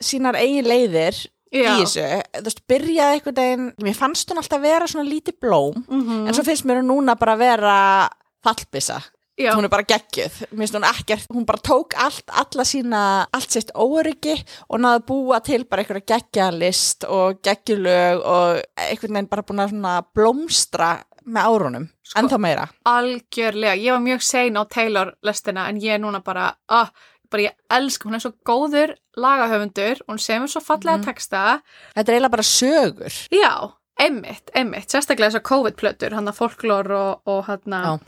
sínar 0.03 0.35
eigin 0.41 0.67
leiðir 0.67 1.15
já. 1.53 1.77
í 1.77 1.85
þessu, 1.85 2.09
þú 2.41 2.43
veist, 2.49 2.65
byrjaði 2.67 3.15
einhvern 3.21 3.39
veginn, 3.39 3.69
mér 3.87 3.95
fannst 3.99 4.31
hún 4.33 4.41
alltaf 4.43 4.61
vera 4.65 4.87
svona 4.91 5.07
lítið 5.07 5.39
blóm, 5.41 5.79
Mhm. 5.87 6.27
en 6.27 6.35
svo 6.35 6.43
finnst 6.43 6.65
mér 6.67 6.81
hún 6.83 6.91
núna 6.91 7.15
bara 7.19 7.37
vera 7.37 8.09
fallbissa, 8.43 8.99
já. 9.39 9.53
hún 9.55 9.65
er 9.65 9.69
bara 9.69 9.85
geggjuð, 9.85 10.41
mér 10.51 10.59
finnst 10.67 10.75
hún 10.75 10.89
ekkert, 10.91 11.27
hún 11.31 11.47
bara 11.47 11.59
tók 11.63 11.95
allt, 11.97 12.25
alla 12.33 12.65
sína, 12.65 13.27
allt 13.33 13.51
sitt 13.51 13.71
óryggi 13.75 14.43
og 14.71 14.81
náði 14.81 14.99
að 15.03 15.07
búa 15.07 15.41
til 15.45 15.65
bara 15.67 15.83
einhverja 15.85 16.07
geggjalist 16.17 17.05
og 17.09 17.43
geggjulög 17.43 18.25
og 18.25 18.63
einhvern 18.77 19.15
veginn 19.15 19.31
bara 19.31 19.43
búin 19.43 19.63
að 19.63 19.71
svona 19.71 20.03
blómstra 20.15 21.05
með 21.31 21.49
árunum, 21.51 21.89
Sko- 22.03 22.21
ennþá 22.23 22.39
meira. 22.43 22.69
algjörlega, 22.87 23.77
ég 23.79 23.93
var 23.95 24.01
mjög 24.05 24.23
sein 24.27 24.57
á 24.59 24.63
Taylor 24.69 25.15
lestina 25.23 25.69
en 25.69 25.81
ég 25.81 25.95
er 25.95 25.99
núna 26.03 26.21
bara, 26.25 26.55
ah, 26.69 26.91
bara 27.31 27.43
ég 27.49 27.53
elska, 27.71 28.09
hún 28.09 28.15
er 28.19 28.21
svo 28.25 28.33
góður 28.45 28.95
lagahöfundur, 29.17 30.01
hún 30.09 30.19
semur 30.19 30.49
svo 30.51 30.61
fallega 30.61 30.99
Mhm. 30.99 31.05
texta 31.05 31.63
Þetta 31.95 32.09
er 32.09 32.15
eiginlega 32.21 32.31
bara 32.31 32.43
sögur. 32.43 33.29
Já, 33.31 33.73
einmitt, 34.01 34.51
einmitt, 34.55 34.89
sérstaklega 34.91 35.31
þessar 35.31 35.43
COVID-plötur, 35.43 36.13
hann 36.15 36.27
að 36.27 36.37
folklór 36.41 36.91
og, 36.91 37.21
og 37.27 37.45
hann 37.47 37.61
að, 37.73 38.01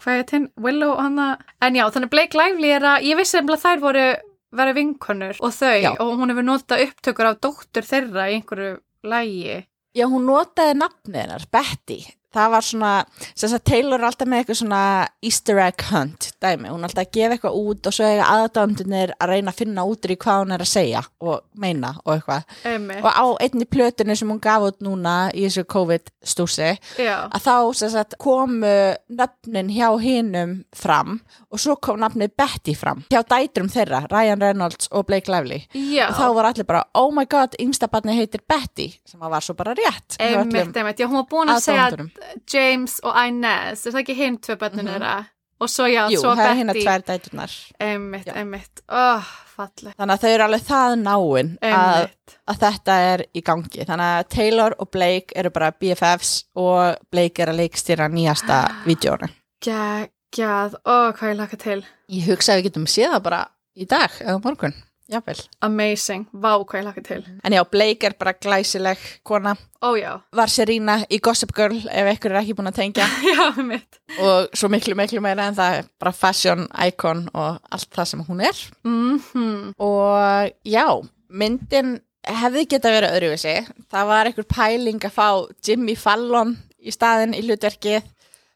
hvað 0.00 0.18
er 0.18 0.24
þinn, 0.24 0.48
Willow, 0.56 0.96
hann 0.96 1.16
að, 1.18 1.40
en 1.62 1.74
já, 1.74 1.90
þannig 1.90 2.10
Blake 2.10 2.34
Lively 2.38 2.70
er 2.70 2.80
að, 2.80 3.02
ég 3.02 3.16
vissi 3.16 3.38
að 3.38 3.60
þær 3.60 3.80
voru 3.80 4.16
verið 4.52 4.74
vinkonur 4.74 5.36
og 5.40 5.50
þau, 5.52 5.80
Já. 5.82 5.90
og 5.98 6.18
hún 6.18 6.28
hefur 6.30 6.44
notað 6.44 6.82
upptökur 6.86 7.26
af 7.30 7.40
dóttur 7.40 7.82
þeirra 7.88 8.26
í 8.30 8.34
einhverju 8.42 8.80
lægi. 9.04 9.66
Já, 9.94 10.06
hún 10.08 10.24
notaði 10.26 10.74
nafnið 10.80 11.20
hennar, 11.20 11.44
Betty. 11.50 12.04
Það 12.32 12.50
var 12.54 12.64
svona, 12.66 12.92
sem 13.34 13.50
sagt, 13.52 13.64
Taylor 13.68 14.00
er 14.00 14.06
alltaf 14.08 14.28
með 14.30 14.42
eitthvað 14.42 14.58
svona 14.62 14.82
easter 15.22 15.58
egg 15.62 15.82
hunt 15.90 16.30
dæmi. 16.42 16.70
Hún 16.72 16.80
er 16.82 16.88
alltaf 16.90 17.04
að 17.06 17.12
gefa 17.16 17.36
eitthvað 17.36 17.58
út 17.62 17.86
og 17.90 17.96
svo 17.96 18.08
eiga 18.08 18.28
aðdændunir 18.36 19.12
að 19.20 19.32
reyna 19.34 19.52
að 19.52 19.58
finna 19.62 19.84
út 19.88 20.08
í 20.08 20.16
hvað 20.16 20.40
hún 20.42 20.54
er 20.56 20.64
að 20.64 20.70
segja 20.72 21.02
og 21.20 21.42
meina 21.54 21.92
og 22.04 22.14
eitthvað. 22.16 22.46
Einmitt, 22.64 23.02
Og 23.02 23.10
á 23.12 23.26
einni 23.44 23.66
plötunni 23.68 24.16
sem 24.16 24.30
hún 24.32 24.40
gaf 24.42 24.62
út 24.70 24.80
núna 24.84 25.16
í 25.34 25.44
þessu 25.46 25.64
COVID-stúsi, 25.74 26.70
já, 26.98 27.16
að 27.32 27.44
þá 27.46 27.54
sagt, 27.92 28.16
komu 28.22 28.72
nöfnin 29.12 29.70
hjá 29.72 29.88
hinum 30.00 30.56
fram 30.76 31.20
og 31.52 31.60
svo 31.60 31.76
kom 31.76 32.00
nafnið 32.00 32.32
Betty 32.38 32.74
fram. 32.78 33.04
Hjá 33.12 33.22
dætrum 33.28 33.68
þeirra, 33.72 34.04
Ryan 34.10 34.40
Reynolds 34.40 34.88
og 34.92 35.06
Blake 35.06 35.30
Lively. 35.32 35.62
já, 35.74 36.08
Og 36.08 36.16
þá 36.16 36.34
var 36.34 36.44
allir 36.50 36.64
bara, 36.68 36.84
oh 36.94 37.10
my 37.14 37.24
god, 37.26 37.56
yngsta 37.60 37.88
barni 37.92 38.16
heitir 38.16 38.40
Betty, 38.48 38.88
sem 39.04 39.20
að 39.20 39.30
var 39.36 39.44
svo 39.44 39.54
bara 39.58 39.74
rétt. 39.74 40.16
einmitt, 40.18 40.98
já, 40.98 41.06
hún 41.06 41.20
var 41.20 41.28
búin 41.30 41.52
að 41.52 41.60
segja 41.60 41.86
aðdáendunum. 41.86 42.10
James 42.52 43.00
og 43.02 43.14
Inez, 43.26 43.86
er 43.86 43.92
það 43.92 44.02
ekki 44.04 44.16
hinn 44.16 44.38
tvö 44.38 44.56
bönnun 44.60 44.84
Mhm. 44.84 44.94
þeirra? 44.96 45.26
og 45.62 45.68
svo 45.70 45.84
já, 45.86 46.08
Jú, 46.10 46.18
svo 46.18 46.32
það 46.34 46.46
er 46.50 46.56
hérna 46.58 46.72
Betty 46.74 46.84
tvær 46.84 47.02
dætunar. 47.06 47.52
einmitt, 47.80 48.24
Já. 48.26 48.32
einmitt, 48.34 48.80
oh, 48.88 49.22
falleg 49.56 49.94
Þannig 49.94 50.14
að 50.16 50.22
þau 50.24 50.30
eru 50.34 50.44
alveg 50.48 50.64
það 50.66 50.96
náin 51.02 51.50
að, 51.62 52.08
að 52.48 52.58
þetta 52.58 52.96
er 53.12 53.22
í 53.36 53.42
gangi. 53.46 53.84
Þannig 53.86 54.08
að 54.18 54.28
Taylor 54.28 54.74
og 54.80 54.90
Blake 54.90 55.32
eru 55.36 55.50
bara 55.50 55.70
BFFs 55.70 56.44
og 56.56 56.96
Blake 57.12 57.38
er 57.42 57.46
að 57.52 57.60
leikstýra 57.62 58.08
nýjasta 58.10 58.58
vídjónu. 58.86 59.28
geggjað 59.62 60.74
oh, 60.84 61.12
hvað 61.12 61.30
ég 61.32 61.36
laka 61.38 61.56
til, 61.60 61.84
Ég 62.10 62.26
hugsa 62.28 62.54
að 62.56 62.58
við 62.62 62.66
getum 62.70 62.86
séð 62.90 63.12
það 63.14 63.22
bara 63.22 63.42
í 63.78 63.86
dag 63.88 64.10
eða 64.20 64.40
morgun. 64.44 64.74
Jável. 65.12 65.40
amazing 65.62 66.26
vá 66.32 66.54
hvað 66.64 66.78
ég 66.80 66.84
laka 66.88 67.02
til, 67.06 67.24
En 67.44 67.52
já, 67.52 67.62
Blake 67.70 68.06
er 68.08 68.14
bara 68.18 68.32
glæsileg 68.32 68.98
kona. 69.24 69.54
ó 69.82 69.92
já 69.98 70.20
Var 70.32 70.46
Serena 70.48 70.96
í 71.10 71.18
Gossip 71.20 71.52
Girl 71.56 71.76
ef 71.90 72.10
ykkur 72.16 72.30
er 72.32 72.40
ekki 72.42 72.54
búin 72.58 72.70
að 72.72 72.78
tengja. 72.80 73.06
já, 73.32 73.48
einmitt 73.56 73.98
og 74.18 74.48
svo 74.56 74.68
miklu, 74.68 74.94
miklu 74.98 75.20
meira 75.24 75.46
en 75.48 75.54
það 75.56 75.78
er 75.78 75.84
bara 76.00 76.12
fashion 76.12 76.66
icon 76.86 77.28
og 77.34 77.58
allt 77.70 77.90
það 77.94 78.04
sem 78.10 78.24
hún 78.28 78.40
er. 78.48 78.62
mhm, 78.84 79.74
Og 79.78 80.52
já, 80.64 80.86
myndin 81.30 82.00
hefði 82.22 82.66
geta 82.70 82.90
verið 82.92 83.16
öðruvísi. 83.16 83.54
Það 83.90 84.06
var 84.06 84.28
einhver 84.28 84.46
pæling 84.46 85.00
að 85.02 85.14
fá 85.16 85.28
Jimmy 85.66 85.96
Fallon 85.98 86.56
í 86.82 86.92
staðin 86.94 87.34
í 87.34 87.40
hlutverkið. 87.42 88.04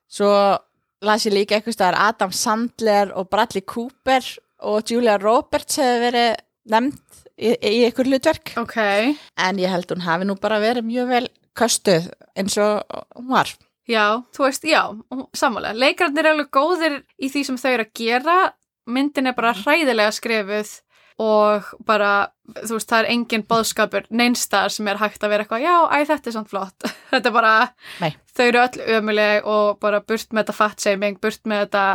Svo 0.08 0.30
las 1.02 1.26
ég 1.26 1.34
líka 1.34 1.56
eitthvað 1.58 1.74
staðar 1.74 1.98
Adam 2.08 2.30
Sandler 2.32 3.10
og 3.18 3.28
Bradley 3.30 3.64
Cooper 3.66 4.22
og 4.66 4.86
Julia 4.88 5.16
Roberts 5.18 5.76
hefði 5.80 5.98
verið 6.04 6.36
nefnd 6.72 7.22
í, 7.37 7.52
í 7.55 7.85
einhver 7.87 8.09
hlutverk. 8.11 8.55
ok 8.61 8.76
En 9.37 9.61
ég 9.62 9.72
held 9.72 9.90
hún 9.92 10.05
hafi 10.07 10.29
nú 10.29 10.37
bara 10.40 10.61
verið 10.62 10.88
mjög 10.88 11.11
vel 11.12 11.26
köstuð 11.57 12.11
eins 12.37 12.57
og 12.61 12.83
hún 13.16 13.31
var. 13.33 13.52
Já, 13.87 14.22
þú 14.35 14.48
veist, 14.48 14.64
já, 14.66 14.81
sammálega. 15.38 15.79
Leikarnir 15.79 16.26
er 16.26 16.33
alveg 16.35 16.48
góðir 16.52 16.96
í 17.22 17.29
því 17.31 17.44
sem 17.46 17.59
þau 17.62 17.70
eru 17.70 17.85
að 17.87 17.92
gera. 18.00 18.35
Myndin 18.90 19.31
er 19.31 19.37
bara 19.38 19.55
hræðilega 19.55 20.11
skrifuð 20.14 20.72
og 21.22 21.70
bara, 21.88 22.29
þú 22.66 22.76
veist, 22.76 22.90
það 22.90 22.98
er 22.98 23.09
engin 23.14 23.44
bóðskapur 23.48 24.05
neinstar 24.12 24.68
sem 24.74 24.88
er 24.90 24.98
hægt 25.00 25.22
að 25.24 25.33
vera 25.33 25.46
eitthvað, 25.46 25.64
já, 25.64 25.76
æ, 25.88 25.96
þetta 26.11 26.29
er 26.29 26.35
samt 26.35 26.50
flott. 26.50 26.88
þetta 27.12 27.31
er 27.31 27.37
bara, 27.38 27.52
Nei. 28.02 28.11
þau 28.37 28.44
eru 28.50 28.61
öll 28.66 28.83
ömuleg 28.98 29.48
og 29.48 29.79
bara 29.81 30.02
burt 30.05 30.29
með 30.35 30.42
þetta 30.42 30.57
fatshaming, 30.59 31.16
burt 31.22 31.40
með 31.48 31.62
þetta, 31.64 31.87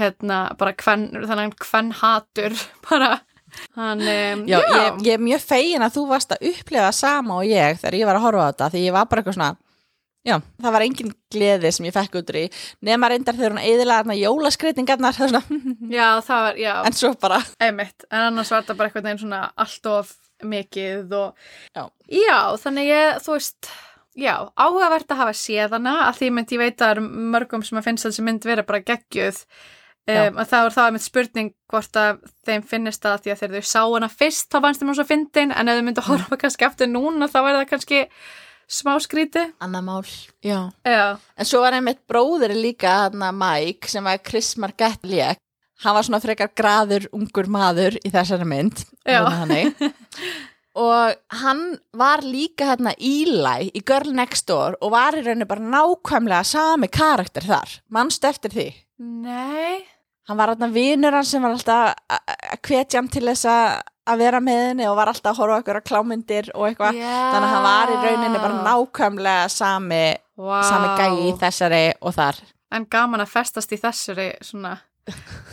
hérna, 0.00 0.40
bara 0.58 0.74
hven, 0.82 1.06
þannig 1.30 1.54
hvern 1.62 1.92
hatur, 2.00 2.58
bara, 2.88 3.12
hann, 3.78 4.04
um, 4.04 4.44
Já, 4.50 4.58
Ég, 4.60 5.00
ég 5.06 5.16
er 5.16 5.24
mjög 5.24 5.42
fegin 5.46 5.86
að 5.86 5.96
þú 5.98 6.06
varst 6.10 6.36
að 6.36 6.46
upplefa 6.52 6.92
sama 6.96 7.40
og 7.40 7.48
ég 7.48 7.80
þegar 7.82 7.98
ég 8.00 8.08
var 8.10 8.20
að 8.20 8.26
horfa 8.28 8.46
á 8.46 8.48
þetta 8.52 8.70
því 8.74 8.84
ég 8.86 8.96
var 8.96 9.10
bara 9.10 9.22
eitthvað 9.24 9.38
svona 9.38 9.50
Já, 10.20 10.34
það 10.60 10.74
var 10.74 10.84
engin 10.84 11.12
gleði 11.32 11.68
sem 11.72 11.86
ég 11.88 11.94
fekk 11.96 12.18
út 12.20 12.30
í 12.36 12.42
nema 12.84 13.08
reyndar 13.08 13.38
þegar 13.38 13.54
hún 13.54 13.84
þarna 13.88 14.16
jólaskreitingarnar 14.20 15.16
já, 15.96 16.08
já. 16.60 16.74
en 16.84 16.92
svo 16.92 17.14
bara 17.16 17.38
Einmitt, 17.56 18.04
en 18.10 18.26
annars 18.26 18.50
var 18.52 18.60
þetta 18.66 18.76
bara 18.76 18.90
eitthvað 18.90 19.06
neginn 19.08 19.22
svona 19.22 19.40
allt 19.56 19.88
of 19.88 20.12
mikið 20.44 21.14
og 21.16 21.48
Já. 21.76 21.88
já 22.12 22.38
þannig 22.60 22.90
ég, 22.92 23.16
þú 23.24 23.36
veist 23.38 23.70
já, 24.20 24.34
áhugavert 24.60 25.08
að 25.12 25.22
hafa 25.22 25.36
séð 25.40 25.76
hana 25.78 25.96
að 26.10 26.20
því 26.20 26.30
mynd 26.36 26.54
ég 26.54 26.62
veit 26.66 26.74
að 26.76 26.84
það 26.84 26.94
eru 26.96 27.26
mörgum 27.34 27.64
sem 27.64 27.80
að 27.80 27.88
finnst 27.88 28.08
þessi 28.08 28.24
mynd 28.26 28.48
vera 28.48 28.66
bara 28.68 28.84
geggjuð 28.84 29.40
Já. 29.40 29.46
Um, 30.10 30.36
að 30.42 30.50
það 30.52 30.66
var 30.66 30.76
það 30.76 30.90
einmitt 30.90 31.06
spurning 31.06 31.50
hvort 31.70 31.98
að 32.00 32.20
þeim 32.48 32.66
finnist 32.70 33.02
það 33.04 33.24
því 33.24 33.32
að 33.32 33.42
þegar 33.42 33.56
þau 33.56 33.70
sá 33.70 33.82
hana 33.84 34.10
fyrst 34.12 34.50
þá 34.50 34.60
fannst 34.64 34.82
þeim 34.82 34.92
hún 34.92 34.98
svo 35.00 35.08
fyndin 35.08 35.54
en 35.54 35.70
ef 35.72 35.78
þau 35.78 35.86
myndu 35.88 36.04
að 36.04 36.10
horfa 36.12 36.40
kannski 36.44 36.68
aftur 36.68 36.90
núna 36.90 37.28
þá 37.30 37.38
væri 37.40 37.60
það 37.60 37.68
kannski 37.74 38.00
smá 38.70 38.94
skríti 39.02 39.44
Anna 39.60 39.82
mál. 39.82 40.06
Já. 40.44 40.70
já, 40.86 41.18
En 41.36 41.48
svo 41.48 41.62
var 41.64 41.76
einmitt 41.76 42.02
bróðir 42.08 42.54
líka 42.54 42.92
þarna 43.06 43.32
Mike 43.34 43.90
sem 43.90 44.04
var 44.04 44.22
Chris 44.22 44.54
Margett 44.60 45.02
lék. 45.06 45.40
Hann 45.80 45.96
var 45.96 46.04
svona 46.04 46.20
frekar 46.20 46.52
graður 46.52 47.08
ungur 47.16 47.48
maður 47.48 47.96
í 48.04 48.10
þessari 48.12 48.46
mynd 48.48 48.82
og 50.86 51.38
hann 51.40 51.62
var 51.96 52.22
líka 52.22 52.68
hérna 52.68 52.92
Eli 53.00 53.70
í 53.74 53.82
Girl 53.86 54.12
Next 54.14 54.46
Door 54.50 54.76
og 54.80 54.92
var 54.92 55.16
í 55.16 55.24
rauninni 55.24 55.48
bara 55.48 55.64
nákvæmlega 55.64 56.44
sami 56.46 56.90
karakter 56.92 57.48
þar, 57.48 57.80
mannstu 57.88 58.28
eftir 58.28 58.54
því? 58.54 58.68
Nei 59.24 59.80
hann 60.30 60.38
var 60.38 60.52
hérna 60.54 60.68
vinur 60.72 61.16
hann 61.18 61.26
sem 61.26 61.42
var 61.42 61.56
alltaf 61.56 61.94
að- 62.10 62.60
hvetja 62.68 63.00
hann 63.00 63.08
til 63.12 63.26
þess 63.26 63.46
að 63.50 64.18
vera 64.20 64.40
með 64.42 64.60
henni 64.68 64.86
og 64.90 64.96
var 64.98 65.10
alltaf 65.12 65.34
að 65.34 65.40
horfa 65.42 65.54
á 65.54 65.58
einhverja 65.60 65.86
klámyndir 65.90 66.50
og 66.54 66.68
eitthvað, 66.68 66.98
þannig 67.02 67.48
að 67.48 67.54
hann 67.54 67.66
var 67.66 67.92
í 67.92 67.98
rauninni 68.04 68.42
bara 68.42 68.62
nákvæmlega 68.66 69.48
sami, 69.54 70.04
wow. 70.40 70.62
sami 70.66 70.88
gæi 70.98 71.26
í 71.28 71.34
þessari 71.42 71.82
og 72.00 72.14
þar. 72.16 72.40
En 72.74 72.86
gaman 72.90 73.22
að 73.24 73.32
festast 73.34 73.74
í 73.74 73.78
þessari 73.82 74.28
svona 74.46 74.76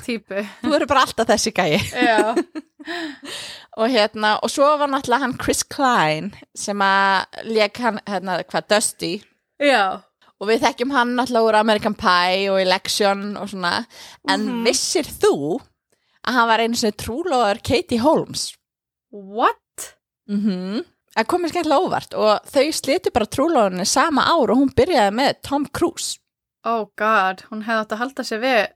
típu. 0.06 0.42
Þú 0.64 0.74
eru 0.78 0.88
bara 0.90 1.06
alltaf 1.08 1.30
þessi 1.34 1.54
gæi. 1.58 1.78
Og 3.78 3.92
hérna, 3.94 4.38
og 4.42 4.50
svo 4.50 4.66
var 4.80 4.90
náttúrulega 4.90 5.26
hann 5.26 5.36
Chris 5.38 5.60
Klein 5.68 6.32
sem 6.58 6.80
að 6.82 7.42
leik 7.46 7.78
hann, 7.84 8.00
hérna, 8.10 8.40
hvað, 8.48 8.68
Dusty. 8.72 9.10
Já, 9.62 10.00
og 10.42 10.48
við 10.52 10.62
þekkjum 10.66 10.92
hann 10.94 11.16
náttúrulega 11.18 11.48
úr 11.50 11.60
American 11.60 11.96
Pie 11.98 12.50
og 12.52 12.60
Election 12.62 13.38
og 13.38 13.50
svona, 13.50 13.86
en 14.30 14.46
Mhm. 14.46 14.66
vissir 14.68 15.04
þú 15.08 15.60
að 16.28 16.34
hann 16.34 16.48
var 16.48 16.60
einu 16.60 16.76
sinni 16.76 16.92
trúlóður 16.98 17.64
Katie 17.64 18.00
Holmes 18.00 18.54
what? 19.12 19.96
mhm 20.30 20.84
Það 21.18 21.26
komið 21.32 21.50
skemmtilega 21.50 21.82
óvart 21.88 22.14
og 22.14 22.46
þau 22.46 22.66
slitu 22.78 23.10
bara 23.14 23.26
trúlóðunni 23.26 23.86
sama 23.90 24.22
ár 24.30 24.52
og 24.54 24.58
hún 24.60 24.70
byrjaði 24.78 25.14
með 25.18 25.42
Tom 25.42 25.64
Cruise. 25.66 26.20
Oh 26.64 26.92
god, 26.96 27.42
hún 27.50 27.64
hefði 27.66 27.82
átt 27.82 27.96
að 27.96 27.98
halda 28.04 28.24
sig 28.28 28.40
við 28.44 28.68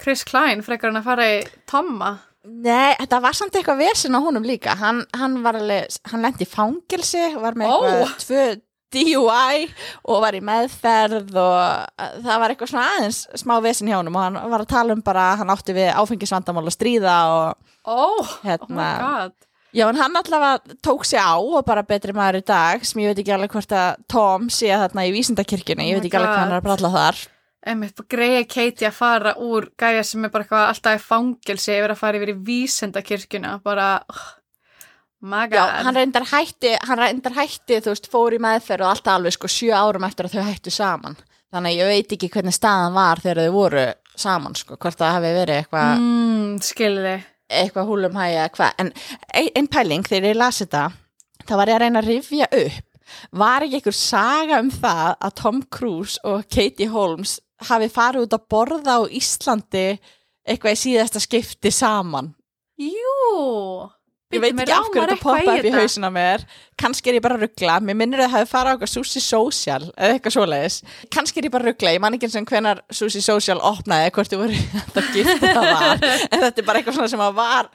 Chris 0.00 0.24
Klein 0.24 0.62
frekar 0.64 0.88
en 0.88 0.96
að 1.02 1.04
fara 1.04 1.26
í 1.34 1.42
Tomma 1.68 2.14
Nei, 2.44 2.94
þetta 2.98 3.20
var 3.22 3.32
samt 3.38 3.52
eitthvað 3.54 3.78
vesen 3.84 4.16
á 4.16 4.20
honum 4.24 4.42
líka. 4.42 4.72
Hann, 4.74 5.04
hann 5.14 5.36
hann 5.44 6.22
lendi 6.24 6.42
í 6.42 6.48
fangilsi, 6.48 7.34
var 7.38 7.52
með 7.54 7.68
Ó. 7.70 7.76
eitthvað 7.84 8.16
tvö 8.24 8.46
DUI 8.92 9.68
og 10.04 10.22
var 10.24 10.36
í 10.38 10.42
meðferð 10.44 11.32
og 11.40 12.02
það 12.24 12.42
var 12.42 12.54
eitthvað 12.54 12.72
svona 12.72 12.88
aðeins 12.96 13.22
smá 13.42 13.54
vesen 13.64 13.90
hjá 13.90 13.98
honum 13.98 14.18
og 14.18 14.26
hann 14.26 14.40
var 14.54 14.64
að 14.64 14.72
tala 14.74 14.96
um 14.96 15.04
bara 15.04 15.30
að 15.32 15.42
hann 15.42 15.54
átti 15.56 15.76
við 15.76 15.90
áfengisvandamál 16.02 16.66
að 16.66 16.76
stríða 16.76 17.16
og 17.32 17.70
Oh, 17.82 18.20
oh 18.20 18.28
my 18.44 18.46
hérna, 18.46 18.90
god. 19.02 19.32
Já 19.72 19.88
en 19.88 19.96
hann 19.96 20.16
allavega 20.16 20.76
tók 20.84 21.04
sig 21.08 21.18
á 21.18 21.34
og 21.40 21.64
bara 21.64 21.82
betri 21.82 22.12
maður 22.12 22.42
í 22.42 22.44
dag 22.46 22.82
sem 22.84 23.00
ég 23.02 23.10
veit 23.10 23.22
ekki 23.22 23.32
alveg 23.34 23.54
hvort 23.56 23.72
að 23.72 24.02
Tom 24.12 24.50
sé 24.52 24.68
þarna 24.68 25.06
í 25.08 25.14
vísindakirkjunni, 25.16 25.86
ég 25.88 25.96
Oh 25.96 26.02
veit 26.02 26.10
ekki 26.10 26.18
alveg 26.20 26.34
hvað 26.34 26.42
hann 26.42 26.52
er 26.52 26.60
að 26.60 26.66
bralla 26.66 26.90
þar. 26.92 27.22
Einmitt, 27.72 28.02
greiði 28.10 28.44
Katie 28.50 28.88
að 28.90 28.98
fara 28.98 29.32
úr 29.38 29.68
gæja 29.78 30.02
sem 30.04 30.24
er 30.26 30.32
bara 30.34 30.44
eitthvað 30.44 30.68
alltaf 30.68 30.98
í 30.98 31.02
fangelsi 31.06 31.72
yfir 31.76 31.94
að 31.94 32.00
fara 32.02 32.18
yfir 32.20 32.32
í 32.34 32.38
vísendakirkjuna 32.50 33.52
bara, 33.64 33.88
oh, 34.12 34.24
Já, 35.22 35.62
hann 35.86 35.94
reyndar 35.94 36.24
hætti, 36.26 36.72
hann 36.82 36.98
reyndar 36.98 37.36
hætti, 37.36 37.78
þú 37.78 37.92
veist, 37.92 38.08
fór 38.10 38.34
í 38.34 38.40
meðferð 38.42 38.82
og 38.82 38.90
alltaf 38.90 39.14
alveg 39.14 39.36
sko 39.36 39.50
sjö 39.50 39.76
árum 39.76 40.06
eftir 40.08 40.26
að 40.26 40.34
þau 40.34 40.46
hættu 40.48 40.72
saman. 40.74 41.18
Þannig 41.52 41.74
að 41.74 41.78
ég 41.78 41.90
veit 41.92 42.14
ekki 42.16 42.30
hvernig 42.32 42.56
staðan 42.56 42.96
var 42.96 43.22
þegar 43.22 43.44
þau 43.44 43.54
voru 43.54 43.84
saman, 44.18 44.56
sko, 44.58 44.78
hvort 44.82 44.98
það 44.98 45.14
hafi 45.16 45.30
verið 45.36 45.60
eitthvað 45.60 45.92
mm, 46.00 46.56
skilði 46.66 47.14
eitthvað 47.52 47.92
húlum 47.92 48.18
hægja 48.18 48.40
eða 48.40 48.54
hvað. 48.56 48.74
En 48.82 48.92
ein, 49.38 49.52
ein 49.60 49.70
pæling 49.70 50.08
þegar 50.08 50.28
ég 50.32 50.40
las 50.40 50.60
þetta, 50.64 50.82
þá 51.44 51.54
var 51.60 51.70
ég 51.70 51.78
að 51.78 51.84
reyna 51.84 52.02
að 52.02 52.10
rifja 52.10 52.50
upp. 52.62 52.90
Var 53.36 53.66
ekki 53.66 53.78
einhver 53.78 53.98
saga 53.98 54.60
um 54.62 54.70
það 54.72 55.08
að 55.12 55.38
Tom 55.42 55.64
Cruise 55.76 56.20
og 56.26 56.46
Katie 56.50 56.90
Holmes 56.90 57.38
hafi 57.68 57.90
farið 57.92 58.26
út 58.26 58.36
að 58.38 58.46
borða 58.50 58.98
á 58.98 59.00
Íslandi 59.06 59.88
eitthvað 60.42 60.78
í 60.78 60.82
síðasta 60.86 61.22
skipti 61.22 61.70
saman? 61.74 62.32
Jú 62.80 63.92
Ég 64.32 64.40
veit 64.42 64.52
ekki 64.56 64.74
af 64.74 64.88
hverju 64.88 65.02
þetta 65.02 65.18
poppa 65.20 65.54
upp 65.56 65.68
í 65.68 65.72
hausina 65.74 66.10
mér. 66.12 66.44
Kannski 66.80 67.12
er 67.12 67.18
ég 67.18 67.24
bara 67.24 67.36
að 67.36 67.46
ruggla, 67.46 67.78
mér 67.84 67.98
minnir 68.00 68.22
að 68.24 68.30
það 68.30 68.36
hafi 68.38 68.50
farið 68.52 68.68
á 68.68 68.72
eitthvað 68.72 68.92
Sushi 68.92 69.22
Social 69.24 69.80
eða 69.92 70.16
eitthvað 70.16 70.36
svoleiðis. 70.36 70.78
Kannski 71.12 71.42
er 71.42 71.48
ég 71.48 71.54
bara 71.54 71.66
að 71.66 71.70
ruggla, 71.70 71.94
ég 71.96 72.04
man 72.04 72.16
ekki 72.16 72.28
eins 72.28 72.38
og 72.40 72.52
hvenar 72.52 72.82
Sushi 72.90 73.24
Social 73.24 73.58
opnaði 73.72 74.06
eða 74.08 74.14
hvort 74.16 74.32
þið 74.32 74.44
voru 74.44 74.62
þetta 74.72 75.04
gift 75.16 75.44
það 75.44 75.68
var, 75.68 76.06
en 76.30 76.46
þetta 76.46 76.64
er 76.64 76.70
bara 76.70 76.80
eitthvað 76.82 76.98
svona 76.98 77.12
sem 77.12 77.26
að 77.26 77.36
var 77.42 77.72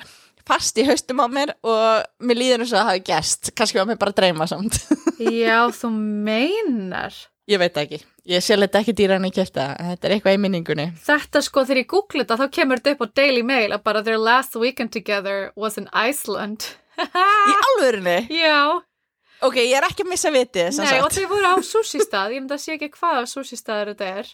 fast 0.47 0.79
í 0.79 0.85
haustum 0.87 1.19
á 1.19 1.27
mér 1.27 1.53
og 1.67 2.05
mér 2.23 2.39
líður 2.39 2.63
eins 2.63 2.71
og 2.71 2.79
það 2.79 2.91
hafi 2.91 3.01
gest 3.09 3.51
kannski 3.57 3.81
var 3.81 3.89
mér 3.89 3.99
bara 4.01 4.13
að 4.15 4.21
dreyma 4.21 4.47
samt. 4.49 4.79
Já, 5.43 5.67
þú 5.75 5.91
meinar 5.93 7.17
ég 7.47 7.59
veit 7.61 7.77
ekki, 7.79 7.99
ég 8.27 8.43
sé 8.43 8.57
þetta 8.59 8.81
ekki 8.83 8.93
dýra 8.97 9.15
en 9.19 9.27
ég 9.29 9.35
kæfta 9.37 9.69
þetta 9.79 10.07
er 10.09 10.15
eitthvað 10.17 10.35
í 10.37 10.41
minningunni. 10.43 10.87
Þetta 11.05 11.41
sko 11.45 11.63
þegar 11.67 11.81
ég 11.83 11.87
googla 11.93 12.23
þetta 12.25 12.37
þá 12.41 12.47
kemur 12.57 12.81
þetta 12.81 12.95
upp 12.97 13.05
á 13.05 13.07
Daily 13.21 13.43
Mail 13.47 13.71
að 13.77 13.83
bara 13.87 14.01
their 14.03 14.17
last 14.19 14.55
weekend 14.59 14.91
together 14.91 15.51
was 15.55 15.77
in 15.79 15.87
Iceland. 15.93 16.67
Í 16.97 17.53
alvörinni, 17.69 18.17
Já, 18.33 18.81
ok, 19.45 19.55
ég 19.61 19.75
er 19.77 19.85
ekki 19.85 20.03
að 20.03 20.11
missa 20.11 20.31
vitið 20.33 20.71
sem 20.73 20.83
nei 20.87 20.97
og 20.99 21.11
sagt. 21.11 21.19
þau 21.21 21.29
voru 21.35 21.51
á 21.53 21.55
sushi 21.61 21.99
stað 22.01 22.33
ég 22.35 22.41
myndi 22.41 22.55
að 22.57 22.63
sé 22.65 22.73
ekki 22.75 22.89
hvað 22.97 23.27
sushi 23.29 23.59
staður 23.59 23.93
þetta 23.93 24.11
er. 24.23 24.31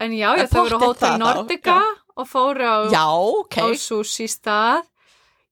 En 0.00 0.12
já, 0.16 0.28
En 0.38 0.46
þau 0.48 0.62
voru 0.64 0.78
á 0.78 0.80
Hotel 0.86 1.18
Nordica 1.20 1.74
já. 1.78 1.88
og 2.16 2.28
fóru 2.30 2.64
á, 2.64 2.76
já, 2.90 3.04
ok. 3.12 3.56
á 3.60 3.66
sushi 3.76 4.26
stað 4.30 4.86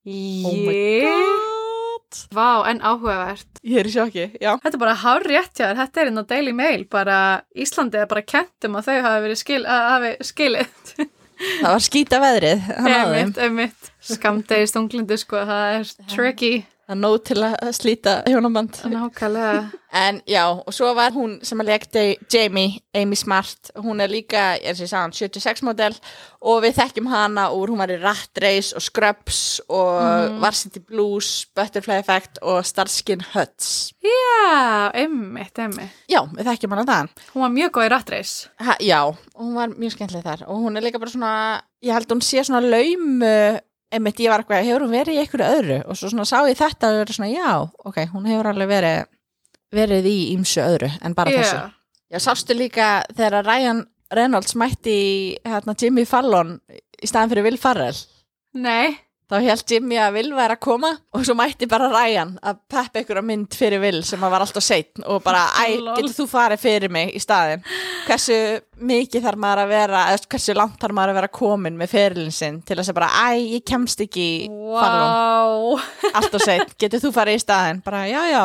oh 0.06 0.54
my 0.64 0.74
Ég, 0.74 1.45
god 2.24 2.38
vá, 2.38 2.50
en 2.70 2.80
áhugavert 2.80 3.60
ég 3.62 3.82
er 3.82 3.90
í 3.90 3.94
sjokki, 3.96 4.28
já 4.40 4.52
Þetta 4.62 4.74
er 4.74 4.82
bara 4.84 4.96
hár 5.02 5.26
rétt 5.26 5.52
hjá 5.54 5.66
þér, 5.68 5.80
þetta 5.82 6.02
er 6.02 6.12
inn 6.12 6.22
á 6.22 6.24
Daily 6.32 6.54
Mail 6.56 6.86
bara 6.90 7.18
Íslandi 7.56 8.00
er 8.00 8.08
bara 8.10 8.24
kentum 8.26 8.78
að 8.78 8.90
þau 8.90 8.96
hafi 9.08 9.26
verið 9.26 9.42
skil, 9.42 9.62
að 9.64 9.90
hafi 9.94 10.14
skilið 10.30 11.06
það 11.36 11.68
var 11.68 11.84
skýta 11.84 12.20
veðrið. 12.22 12.70
Einmitt, 12.80 13.38
einmitt. 13.44 13.90
Skamdegi 14.06 14.70
stunglindi, 14.70 15.18
sko, 15.20 15.42
það 15.48 15.74
er 15.74 15.90
tricky. 16.12 16.52
Það 16.86 16.94
er 16.94 17.00
nóg 17.02 17.16
til 17.26 17.40
að 17.42 17.72
slíta 17.74 18.12
hjónaband. 18.30 18.78
Nákvæmlega. 18.92 19.64
en 19.96 20.18
já, 20.28 20.42
og 20.52 20.74
svo 20.74 20.90
var 20.94 21.10
hún 21.16 21.38
sem 21.46 21.60
að 21.62 21.70
leikti 21.70 22.02
Jamie, 22.32 22.80
Amy 22.94 23.16
Smart. 23.16 23.70
Hún 23.80 24.00
er 24.04 24.10
líka, 24.12 24.42
eins 24.60 24.78
og 24.80 24.84
ég 24.86 24.90
sagði 24.90 25.02
hann, 25.02 25.14
76 25.16 25.62
model. 25.66 25.96
Og 26.46 26.60
við 26.62 26.76
þekkjum 26.78 27.08
hana 27.10 27.48
úr 27.56 27.72
hún 27.72 27.80
var 27.80 27.90
í 27.90 27.96
Rat 28.02 28.38
Race 28.42 28.76
og 28.76 28.84
Scrubs 28.84 29.40
og 29.72 30.36
Varsity 30.42 30.82
Blues, 30.84 31.46
Butterfly 31.56 31.98
Effect 32.02 32.38
og 32.42 32.60
Starskin 32.66 33.24
Huts 33.32 33.92
Já, 34.06 34.90
einmitt, 34.94 35.56
einmitt. 35.58 35.90
já, 36.12 36.20
við 36.36 36.46
þekkjum 36.52 36.76
hana 36.76 36.84
þann 36.86 37.08
Hún 37.32 37.42
var 37.46 37.54
mjög 37.56 37.72
góð 37.74 37.86
í 37.88 37.90
rattreis. 37.90 38.34
Ha, 38.62 38.76
já, 38.84 39.00
hún 39.34 39.54
var 39.56 39.72
mjög 39.74 39.96
skemmtileg 39.96 40.22
þar. 40.28 40.44
Og 40.46 40.60
hún 40.68 40.76
er 40.78 40.84
líka 40.86 41.00
bara 41.02 41.10
svona, 41.10 41.32
ég 41.82 41.96
held 41.96 42.12
hún 42.14 42.22
sé 42.22 42.44
svona 42.46 42.62
laumu, 42.62 43.32
einmitt 43.94 44.20
ég 44.22 44.32
var 44.32 44.42
eitthvað 44.42 44.66
hefur 44.66 44.86
hún 44.86 44.94
verið 44.96 45.16
í 45.16 45.20
einhverju 45.22 45.50
öðru 45.58 45.78
og 45.86 45.98
svo 45.98 46.10
svona 46.10 46.26
sá 46.28 46.38
ég 46.48 46.58
þetta 46.58 46.90
og 46.90 47.00
verið 47.02 47.18
svona, 47.18 47.30
já, 47.32 47.50
ok, 47.86 48.00
hún 48.12 48.28
hefur 48.30 48.50
alveg 48.50 48.70
verið, 48.72 49.10
verið 49.74 50.08
í 50.10 50.16
ímsu 50.34 50.62
öðru 50.64 50.90
en 51.02 51.14
bara 51.16 51.34
þessu. 51.34 51.60
Já, 52.12 52.18
sástu 52.22 52.56
líka 52.56 52.90
þegar 53.14 53.46
Ryan 53.46 53.84
Reynolds 54.14 54.54
mætti 54.58 54.98
hérna, 55.46 55.74
Jimmy 55.78 56.04
Fallon 56.06 56.56
í 56.70 57.08
staðan 57.08 57.32
fyrir 57.32 57.46
Will 57.48 57.58
Farrell 57.60 57.98
Nei. 58.56 58.96
Þá 59.26 59.36
held 59.42 59.62
Jimmy 59.72 59.96
að 59.98 60.16
Will 60.16 60.32
væri 60.36 60.54
að 60.54 60.60
koma 60.62 60.90
og 61.16 61.24
svo 61.26 61.34
mætti 61.38 61.66
bara 61.70 61.88
Ryan 61.90 62.36
að 62.46 62.60
peppa 62.70 63.02
ykkur 63.02 63.18
mynd 63.26 63.56
fyrir 63.58 63.80
Will 63.82 64.02
sem 64.06 64.22
að 64.22 64.34
var 64.36 64.44
alltaf 64.44 64.62
seitt 64.66 65.00
og 65.02 65.22
bara, 65.24 65.44
æ, 65.66 65.80
getur 65.98 66.14
þú 66.14 66.26
farið 66.30 66.62
fyrir 66.62 66.92
mig 66.94 67.10
í 67.18 67.22
staðin 67.22 67.64
hversu 68.06 68.36
mikið 68.86 69.24
þarf 69.26 69.40
maður 69.42 69.62
að 69.64 69.72
vera 69.74 70.04
eða 70.12 70.30
hversu 70.36 70.54
langt 70.58 70.78
þarf 70.82 70.94
maður 70.98 71.14
að 71.14 71.18
vera 71.20 71.32
komin 71.40 71.80
með 71.80 71.92
fyrirlin 71.96 72.36
sinn 72.38 72.60
til 72.62 72.76
að 72.78 72.84
segja 72.86 72.98
bara, 73.00 73.10
æ, 73.26 73.42
ég 73.56 73.64
kemst 73.66 74.04
ekki 74.06 74.28
í 74.36 74.46
Fallon, 74.76 75.10
Vá. 75.74 76.12
alltaf 76.20 76.46
seitt 76.46 76.76
getur 76.78 77.02
þú 77.06 77.12
farið 77.16 77.40
í 77.40 77.42
staðin, 77.42 77.82
bara, 77.86 78.04
já, 78.10 78.22
já 78.30 78.44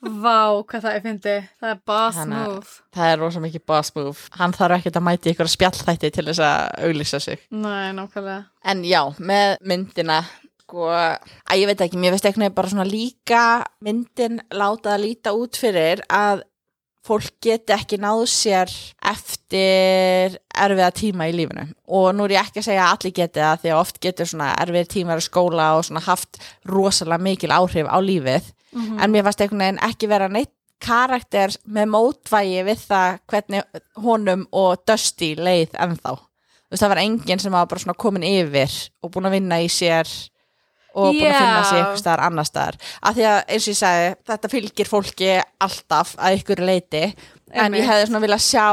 Vá, 0.00 0.64
hvað 0.64 0.80
það 0.86 0.94
er 0.96 1.02
fyndið. 1.04 1.48
Það 1.60 1.70
er 1.74 1.80
boss 1.86 2.16
Þannig 2.16 2.38
að- 2.40 2.52
move. 2.54 2.76
það 2.96 3.10
er 3.12 3.18
rosa 3.20 3.40
mikið 3.44 3.64
boss 3.66 3.94
move 3.94 4.18
hann 4.40 4.52
þarf 4.56 4.78
ekkert 4.78 4.96
að 4.96 5.06
mæti 5.08 5.32
ykkur 5.34 5.50
spjallþætti 5.52 6.10
til 6.16 6.24
þess 6.24 6.40
að 6.40 6.86
auglýsa 6.88 7.20
sig 7.20 7.38
Nei, 7.50 7.92
nákvæmlega. 7.92 8.44
En 8.64 8.82
já, 8.84 9.02
með 9.18 9.56
myndina 9.60 10.24
sko, 10.62 10.86
að 10.88 11.58
ég 11.58 11.66
veit 11.66 11.80
ekki, 11.84 11.98
mér 12.00 12.12
veist 12.16 12.24
eitthvað 12.24 12.54
bara 12.54 12.68
svona 12.72 12.86
líka 12.88 13.42
myndin 13.84 14.40
láta 14.52 14.94
að 14.96 15.04
líta 15.04 15.34
út 15.36 15.58
fyrir 15.58 16.00
að 16.08 16.44
fólk 17.04 17.30
geti 17.42 17.72
ekki 17.72 17.96
náð 17.98 18.24
sér 18.28 18.68
eftir 19.08 20.36
erfiða 20.54 20.90
tíma 20.94 21.28
í 21.30 21.34
lífinu 21.34 21.64
og 21.88 22.10
nú 22.14 22.26
er 22.28 22.34
ég 22.36 22.42
ekki 22.44 22.60
að 22.60 22.66
segja 22.68 22.84
að 22.86 22.92
allir 22.96 23.14
geti 23.16 23.40
það 23.40 23.60
því 23.62 23.70
að 23.72 23.80
oft 23.80 24.00
getur 24.04 24.28
svona 24.28 24.50
erfiðir 24.60 24.90
tímar 24.94 25.20
í 25.22 25.24
skóla 25.24 25.68
og 25.78 25.84
svona 25.88 26.02
haft 26.04 26.38
rosalega 26.68 27.24
mikil 27.24 27.50
áhrif 27.56 27.88
á 27.88 27.98
lífið 28.04 28.50
en 28.74 29.10
mér 29.10 29.24
fannst 29.26 29.40
einhvern 29.40 29.64
veginn 29.64 29.84
ekki 29.90 30.08
vera 30.10 30.28
neitt 30.28 30.52
karakter 30.80 31.52
með 31.68 31.90
mótvægi 31.92 32.64
við 32.64 32.82
það 32.88 33.18
hvernig 33.28 33.80
honum 34.00 34.46
og 34.56 34.80
Dusty 34.88 35.34
leið 35.36 35.74
ennþá 35.76 36.14
þú 36.16 36.72
veist 36.72 36.84
það 36.84 36.92
var 36.94 37.02
enginn 37.02 37.42
sem 37.42 37.52
var 37.52 37.66
bara 37.68 37.82
svona 37.82 37.98
komin 38.00 38.24
yfir 38.24 38.76
og 39.02 39.12
búin 39.12 39.28
að 39.28 39.36
vinna 39.36 39.58
í 39.60 39.68
sér 39.68 40.08
og 40.94 41.12
búin 41.12 41.26
að 41.28 41.36
finna 41.36 41.58
Já. 41.60 41.74
eitthvað 41.74 42.00
staðar 42.00 42.24
annar 42.26 42.48
staðar 42.48 42.78
af 43.02 43.18
því 43.18 43.26
að 43.30 43.40
eins 43.42 43.66
og 43.66 43.72
ég 43.74 43.80
sagði 43.80 44.08
þetta 44.30 44.52
fylgir 44.54 44.90
fólki 44.90 45.30
alltaf 45.66 46.14
að 46.18 46.38
ykkur 46.40 46.64
leiti 46.64 47.04
en 47.04 47.66
Einmitt. 47.66 47.82
ég 47.82 47.90
hefði 47.90 48.08
svona 48.08 48.24
viljað 48.24 48.44
sjá 48.46 48.66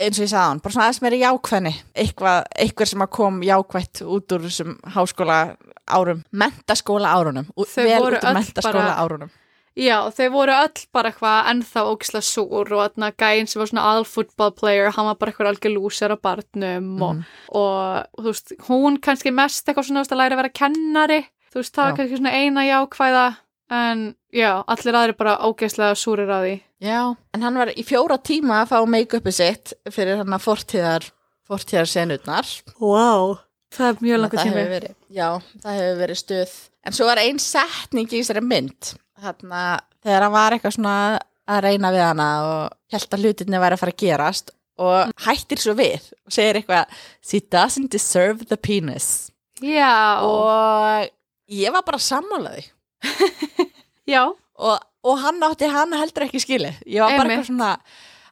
eins 0.00 0.18
og 0.18 0.24
ég 0.24 0.30
sagði 0.32 0.46
hann, 0.48 0.58
bara 0.64 0.72
svona 0.74 0.86
aðeins 0.88 1.02
meiri 1.02 1.20
jákvæðni. 1.22 1.74
Eitthvað, 1.94 2.86
sem 2.88 3.04
að 3.04 3.10
kom 3.10 3.42
jákvætt 3.42 4.02
út 4.06 4.32
úr 4.32 4.40
þessum 4.48 4.78
háskóla 4.94 5.56
árum, 5.88 6.24
mentaskóla 6.32 7.12
árunum. 7.12 7.46
Þau 7.56 7.84
vel 7.84 8.00
út 8.00 8.18
úr 8.18 8.34
mentaskóla 8.34 8.72
bara- 8.72 8.98
árunum. 9.04 9.30
Já, 9.74 10.10
þau 10.12 10.28
voru 10.34 10.52
öll 10.52 10.82
bara 10.92 11.10
eitthvað 11.10 11.46
ennþá 11.48 11.84
ógislega 11.88 12.26
súr 12.28 12.72
og 12.76 12.92
þarna 12.92 13.12
gæinn 13.16 13.48
sem 13.48 13.58
var 13.60 13.66
svona 13.68 13.84
all 13.88 14.04
football 14.04 14.50
player, 14.52 14.90
hann 14.90 15.06
var 15.06 15.14
bara 15.14 15.32
eitthvað 15.32 15.48
algjör 15.56 15.72
lúser 15.78 16.12
á 16.12 16.16
barnum 16.20 17.02
og, 17.02 17.14
Mhm. 17.16 17.24
og 17.54 18.04
þú 18.18 18.24
veist, 18.28 18.52
hún 18.68 18.98
kannski 19.00 19.32
mest 19.32 19.64
eitthvað 19.66 19.88
svona 19.88 20.04
að 20.04 20.16
læra 20.18 20.32
að 20.36 20.42
vera 20.42 20.48
kennari, 20.50 21.26
þú 21.50 21.56
veist, 21.56 21.72
það 21.72 21.84
var 21.88 21.96
kannski 21.96 22.18
svona 22.18 22.32
eina 22.36 22.60
jákvæða, 22.68 23.36
en 23.70 24.14
já, 24.32 24.50
allir 24.66 24.98
aðri 24.98 25.16
bara 25.18 25.38
ógeðslega 25.46 25.98
súrir 25.98 26.30
á 26.32 26.38
því. 26.42 26.54
Já, 26.82 27.00
en 27.36 27.46
hann 27.46 27.58
var 27.60 27.72
í 27.76 27.84
fjóra 27.86 28.18
tíma 28.18 28.62
að 28.62 28.72
fá 28.72 28.78
make-upið 28.90 29.36
sitt 29.38 29.74
fyrir 29.92 30.18
hann 30.22 30.34
að 30.34 30.46
fortíðar 30.48 31.08
fortíðar 31.48 31.90
senurnar 31.90 32.48
Wow. 32.80 33.38
Það 33.72 33.88
er 33.88 34.02
mjög 34.04 34.24
tími. 34.34 34.52
hefur 34.52 34.72
verið, 34.74 34.94
já, 35.08 35.28
það 35.62 35.78
hefur 35.80 36.00
verið 36.02 36.18
stuð 36.20 36.56
en 36.82 36.96
svo 36.96 37.06
var 37.08 37.20
ein 37.22 37.38
setning 37.40 38.08
í 38.10 38.18
þessari 38.20 38.42
mynd 38.44 38.90
þarna, 39.22 39.60
þegar 40.02 40.26
hann 40.26 40.34
var 40.34 40.56
eitthvað 40.56 40.74
svona 40.76 40.96
að 41.52 41.62
reyna 41.66 41.92
við 41.94 42.04
hana 42.04 42.26
og 42.48 42.76
held 42.92 43.16
að 43.16 43.24
hlutinni 43.24 43.62
væri 43.62 43.76
að 43.78 43.82
fara 43.82 43.94
að 43.94 44.02
gerast 44.02 44.52
og 44.82 45.14
hættir 45.24 45.62
svo 45.62 45.74
við 45.78 46.10
og 46.26 46.34
segir 46.34 46.60
eitthvað 46.60 47.00
she 47.22 47.40
doesn't 47.52 47.92
deserve 47.94 48.48
the 48.50 48.58
penis 48.58 49.30
Já, 49.62 50.20
og 50.26 51.08
ég 51.52 51.72
var 51.72 51.84
bara 51.86 52.02
sammálaði 52.02 52.66
og, 54.62 54.78
og 55.04 55.18
hann 55.22 55.42
átti 55.46 55.68
hann 55.72 55.92
heldur 55.98 56.26
ekki 56.26 56.40
skilið 56.42 56.82
ég 56.86 57.02
var 57.04 57.16
bara 57.18 57.28
eitthvað 57.36 57.48
svona 57.50 57.70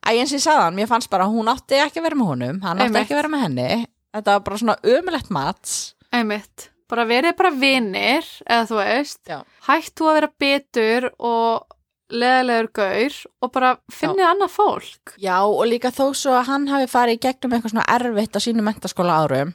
að 0.01 0.19
eins 0.21 0.33
og 0.33 0.39
ég 0.39 0.45
sagði 0.45 0.65
hann, 0.65 0.77
mér 0.79 0.89
fannst 0.91 1.11
bara 1.13 1.27
að 1.29 1.35
hún 1.37 1.49
átti 1.53 1.81
ekki 1.81 2.01
að 2.01 2.07
vera 2.09 2.17
með 2.21 2.31
honum 2.33 2.61
hann 2.65 2.79
átti 2.79 2.87
Einmitt. 2.89 3.03
ekki 3.05 3.15
að 3.17 3.21
vera 3.23 3.33
með 3.35 3.45
henni 3.47 3.69
þetta 4.17 4.37
var 4.37 4.45
bara 4.49 4.61
svona 4.65 4.77
ömulegt 4.97 5.31
mats 5.31 5.75
einmitt. 6.11 6.71
Bara 6.91 7.05
verið 7.07 7.37
bara 7.39 7.51
vinir, 7.55 8.27
eða 8.51 8.65
þú 8.67 8.79
veist, 8.81 9.21
Já. 9.31 9.37
hættu 9.69 10.09
að 10.11 10.17
vera 10.17 10.29
bitur 10.43 11.05
og 11.23 11.77
leðilegur 12.11 12.69
gaur 12.75 13.19
og 13.47 13.53
bara 13.55 13.69
finnið 13.95 14.27
annað 14.27 14.51
fólk. 14.57 15.13
já 15.23 15.37
og 15.47 15.63
líka 15.71 15.93
þó 15.95 16.09
svo 16.19 16.33
að 16.35 16.49
hann 16.49 16.67
hafi 16.67 16.89
farið 16.91 17.15
í 17.15 17.21
gegnum 17.23 17.55
eitthvað 17.55 17.75
svona 17.77 17.87
erfitt 17.95 18.35
á 18.35 18.41
sínu 18.43 18.65
mentaskóla 18.67 19.21
árum 19.23 19.53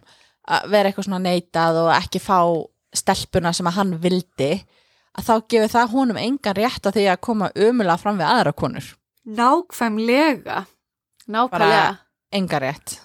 að 0.48 0.70
vera 0.72 0.88
eitthvað 0.90 1.10
svona 1.10 1.20
neitað 1.26 1.82
og 1.84 1.92
ekki 1.98 2.22
fá 2.24 2.40
stelpuna 2.96 3.52
sem 3.52 3.68
að 3.68 3.78
hann 3.82 3.94
vildi 4.00 4.52
að 5.18 5.26
þá 5.30 5.34
gefur 5.50 5.72
það 5.76 5.92
honum 5.96 6.18
engan 6.18 6.56
rétt 6.60 6.86
að 6.90 6.94
því 7.00 7.06
að 7.14 7.22
koma 7.28 7.50
ömulega 7.56 7.98
fram 8.02 8.18
við 8.20 8.28
aðra 8.32 8.54
konur 8.54 8.94
Nákvæmlega. 9.26 10.66
Nákvæmlega. 11.28 11.98
engan 12.32 12.62
rétt 12.62 13.00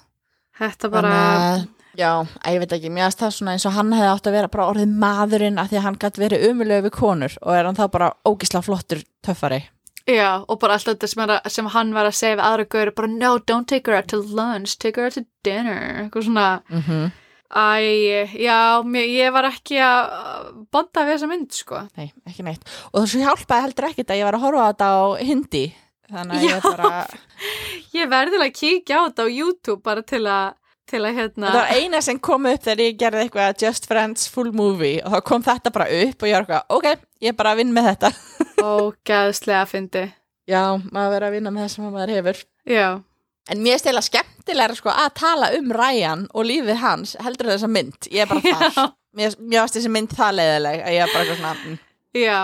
Þetta 0.60 0.90
bara, 0.92 1.10
Þannig 1.10 1.68
já, 1.96 2.10
ég 2.52 2.58
veit 2.60 2.72
ekki, 2.76 2.90
mér 2.92 3.06
aðst 3.08 3.22
það 3.22 3.30
svona 3.32 3.52
eins 3.56 3.64
og 3.66 3.72
hann 3.72 3.92
hefði 3.96 4.10
átt 4.12 4.26
að 4.28 4.34
vera 4.36 4.48
bara 4.52 4.66
orðið 4.74 4.90
maðurinn 5.00 5.58
að 5.62 5.70
því 5.70 5.78
að 5.80 5.84
hann 5.86 5.98
gæti 6.02 6.20
verið 6.20 6.44
umulegu 6.50 6.84
við 6.88 6.92
konur 6.98 7.36
og 7.40 7.54
er 7.56 7.64
hann 7.70 7.78
þá 7.78 7.86
bara 7.94 8.10
ógislega 8.28 8.66
flottur 8.66 9.00
töffari. 9.24 9.62
já, 10.06 10.44
og 10.48 10.58
bara 10.60 10.74
alltaf 10.76 10.94
þetta 10.98 11.08
sem, 11.08 11.22
er, 11.24 11.32
að- 11.38 11.50
sem 11.50 11.66
hann 11.72 11.94
var 11.94 12.04
að 12.10 12.18
segja 12.20 12.36
við 12.36 12.44
aðra 12.50 12.68
gaur, 12.74 12.90
bara 13.00 13.08
no, 13.08 13.38
don't 13.38 13.66
take 13.68 13.86
her 13.90 13.96
out 13.96 14.08
to 14.08 14.20
lunch, 14.20 14.76
take 14.78 14.96
her 15.00 15.06
out 15.08 15.14
to 15.14 15.24
dinner, 15.44 16.04
eitthvað 16.04 16.24
svona, 16.28 16.62
Mm 16.68 16.82
-hmm. 16.82 17.10
Æ, 17.50 18.30
já, 18.38 18.58
mér, 18.86 19.06
ég 19.10 19.32
var 19.34 19.48
ekki 19.50 19.78
að 19.82 20.50
bonda 20.70 21.02
við 21.06 21.16
þessa 21.16 21.30
mynd, 21.30 21.50
sko. 21.56 21.80
Nei, 21.98 22.12
ekki 22.30 22.44
neitt. 22.46 22.62
Og 22.92 23.04
þessu 23.04 23.22
hjálpaði 23.24 23.66
heldur 23.66 23.88
ekkit 23.90 24.12
að 24.14 24.20
ég 24.20 24.28
var 24.28 24.38
að 24.38 24.44
horfa 24.46 24.62
á 24.62 24.68
þetta 24.70 24.90
á 24.94 25.00
hindi. 25.26 25.64
Þannig 26.10 26.36
að 26.36 26.46
ég 26.46 26.56
Já. 26.56 26.70
bara, 26.70 27.02
Ég 28.00 28.08
verðilega 28.10 28.50
að 28.50 28.56
kíkja 28.58 28.98
á 28.98 29.02
þetta 29.08 29.26
á 29.26 29.28
YouTube 29.30 29.82
bara 29.86 30.02
til 30.06 30.22
að, 30.26 30.54
til 30.90 31.02
að 31.06 31.18
hérna, 31.18 31.50
þetta 31.50 31.60
var 31.60 31.82
eina 31.82 32.00
sem 32.06 32.18
kom 32.22 32.46
upp 32.50 32.64
þegar 32.66 32.82
ég 32.84 32.96
gerði 32.98 33.24
eitthvað 33.26 33.62
Just 33.62 33.86
Friends 33.90 34.26
full 34.30 34.50
movie 34.54 34.98
og 35.04 35.14
þá 35.14 35.20
kom 35.30 35.44
þetta 35.46 35.74
bara 35.74 35.86
upp 36.00 36.22
og 36.22 36.30
ég 36.30 36.34
var 36.38 36.46
eitthvað, 36.46 36.64
ok, 36.78 37.04
ég 37.22 37.34
er 37.34 37.38
bara 37.38 37.54
að 37.54 37.62
vinna 37.62 37.76
með 37.78 37.90
þetta. 37.92 38.12
ógæðslega 38.70 39.66
fyndi. 39.70 40.04
Já, 40.50 40.62
maður 40.90 41.14
verið 41.14 41.28
að 41.28 41.34
vinna 41.38 41.54
með 41.54 41.66
það 41.66 41.72
sem 41.76 41.90
maður 41.94 42.14
hefur. 42.16 42.42
Já, 42.70 42.86
En 43.48 43.62
mér 43.64 43.74
er 43.78 43.78
stila 43.82 44.02
skemmtilega 44.04 44.74
sko 44.76 44.90
að 44.92 45.14
tala 45.18 45.48
um 45.56 45.70
Ryan 45.72 46.26
og 46.34 46.44
lífið 46.46 46.76
hans 46.82 47.16
heldur 47.24 47.48
en 47.48 47.56
þessa 47.56 47.70
mynd. 47.72 48.08
Ég 48.12 48.26
er 48.26 48.28
bara 48.30 48.40
þar. 48.74 48.92
Mér, 49.16 49.34
varst 49.56 49.74
þessi 49.74 49.90
mynd 49.90 50.12
það 50.14 50.36
leiðileg 50.38 50.82
að 50.86 50.94
ég 50.94 51.00
er 51.02 51.10
bara 51.14 51.24
eitthvað 51.24 51.40
svona, 51.40 51.54
mm, 51.64 51.78
já, 52.20 52.36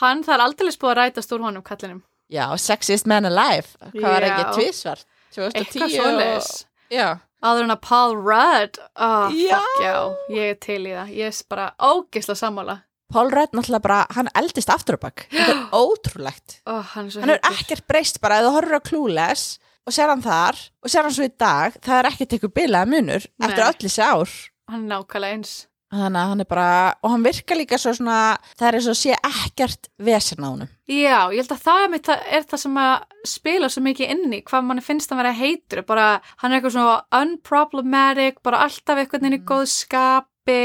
hann 0.00 0.24
það 0.26 0.34
er 0.34 0.42
aldrei 0.48 0.70
búið 0.72 0.90
að 0.90 0.96
rætast 0.98 1.32
úr 1.36 1.44
honum 1.46 1.62
kallinum. 1.62 2.00
já, 2.32 2.44
sexiest 2.58 3.06
man 3.06 3.24
alive. 3.28 3.68
Hvað 3.94 4.08
var 4.10 4.26
Já. 4.26 4.32
ekki 4.32 4.56
tvísvar? 4.56 5.04
2010 5.36 5.60
Eitthvað 5.62 5.94
svoleiðis. 5.94 6.50
og... 6.90 7.22
Áður 7.38 7.62
en 7.68 7.70
að 7.76 7.80
Paul 7.86 8.16
Rudd, 8.18 8.80
oh, 8.98 9.30
Já. 9.30 9.60
fuck 9.62 9.82
já, 9.84 9.94
ég 10.34 10.50
er 10.50 10.58
til 10.58 10.80
í 10.88 10.90
það, 10.96 11.12
ég 11.14 11.28
er 11.30 11.36
bara 11.48 11.68
ógeðslega 11.78 12.40
sammála. 12.40 12.74
Paul 13.14 13.30
Rudd 13.30 13.54
náttúrulega 13.54 13.84
bara, 13.86 14.00
hann 14.16 14.28
eldist 14.34 14.68
aftur 14.74 14.98
á 14.98 15.00
bakk. 15.06 15.28
Þetta 15.30 15.54
er 15.54 15.60
ótrúlegt. 15.84 16.58
Oh, 16.66 16.82
hann 16.96 17.06
er 17.14 17.20
Hann 17.22 17.30
er 17.36 17.40
ekkert 17.52 17.86
breyst 17.86 18.18
bara, 18.20 18.40
ef 18.42 18.48
þú 18.48 18.56
horfir 18.58 18.80
á 18.82 18.82
Clueless 18.90 19.46
og 19.88 19.96
sér 19.96 20.12
hann 20.12 20.22
þar 20.24 20.60
og 20.84 20.92
sér 20.92 21.08
hann 21.08 21.16
svo 21.16 21.26
í 21.26 21.32
dag, 21.40 21.80
það 21.80 21.98
er 22.02 22.10
ekkert 22.12 22.36
eitthvað 22.36 22.54
bilaða 22.60 22.92
munur 22.92 23.24
eftir 23.24 23.58
Nei. 23.64 23.66
öll 23.70 23.82
þessi 23.86 24.04
ár. 24.04 24.36
Hann 24.68 24.84
er 24.84 24.92
nákvæmlega 24.92 25.38
eins. 25.38 25.56
þannig 25.88 26.20
að 26.20 26.28
hann 26.28 26.42
er 26.44 26.48
bara, 26.50 26.70
og 27.00 27.12
hann 27.14 27.22
virkar 27.24 27.56
líka 27.56 27.78
svo 27.80 27.94
svona, 27.96 28.16
það 28.60 28.66
er 28.68 28.76
eins 28.76 28.88
og 28.92 28.96
sé 29.00 29.14
ekkert 29.24 29.86
vesen 30.04 30.44
á 30.44 30.48
honum. 30.52 30.68
Já, 30.84 31.32
ég 31.32 31.38
held 31.40 31.54
að 31.54 31.62
það 31.64 31.84
er, 31.84 31.92
mitt, 31.94 32.08
er 32.12 32.44
það 32.50 32.60
sem 32.60 32.76
að 32.82 32.96
spila 33.32 33.70
svo 33.72 33.82
mikið 33.86 34.12
inn 34.12 34.34
í, 34.36 34.42
hvað 34.44 34.66
mann 34.68 34.84
finnst 34.84 35.14
að 35.14 35.22
vera 35.22 35.32
heitur, 35.38 35.80
bara 35.88 36.08
hann 36.42 36.52
er 36.52 36.58
eitthvað 36.58 36.74
svona 36.76 37.22
unproblematic, 37.22 38.42
bara 38.44 38.60
alltaf 38.66 39.00
eitthvað 39.00 39.24
inn 39.30 39.38
í 39.38 39.40
góð 39.48 39.64
skapi, 39.72 40.60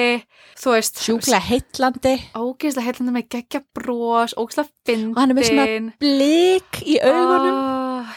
þú 0.59 0.75
veist, 0.75 0.99
Sjúklega 1.03 1.39
heitlandi 1.47 2.13
ógeðslega 2.35 2.85
heilandi 2.89 3.15
með 3.15 3.29
geggja 3.37 3.63
brós, 3.79 4.35
ógeðslega 4.35 4.69
fyndin. 4.83 5.09
og 5.15 5.23
hann 5.23 5.31
er 5.31 5.39
með 5.39 5.49
svona 5.53 5.95
blik 6.03 6.83
í 6.83 6.99
augunum. 6.99 7.63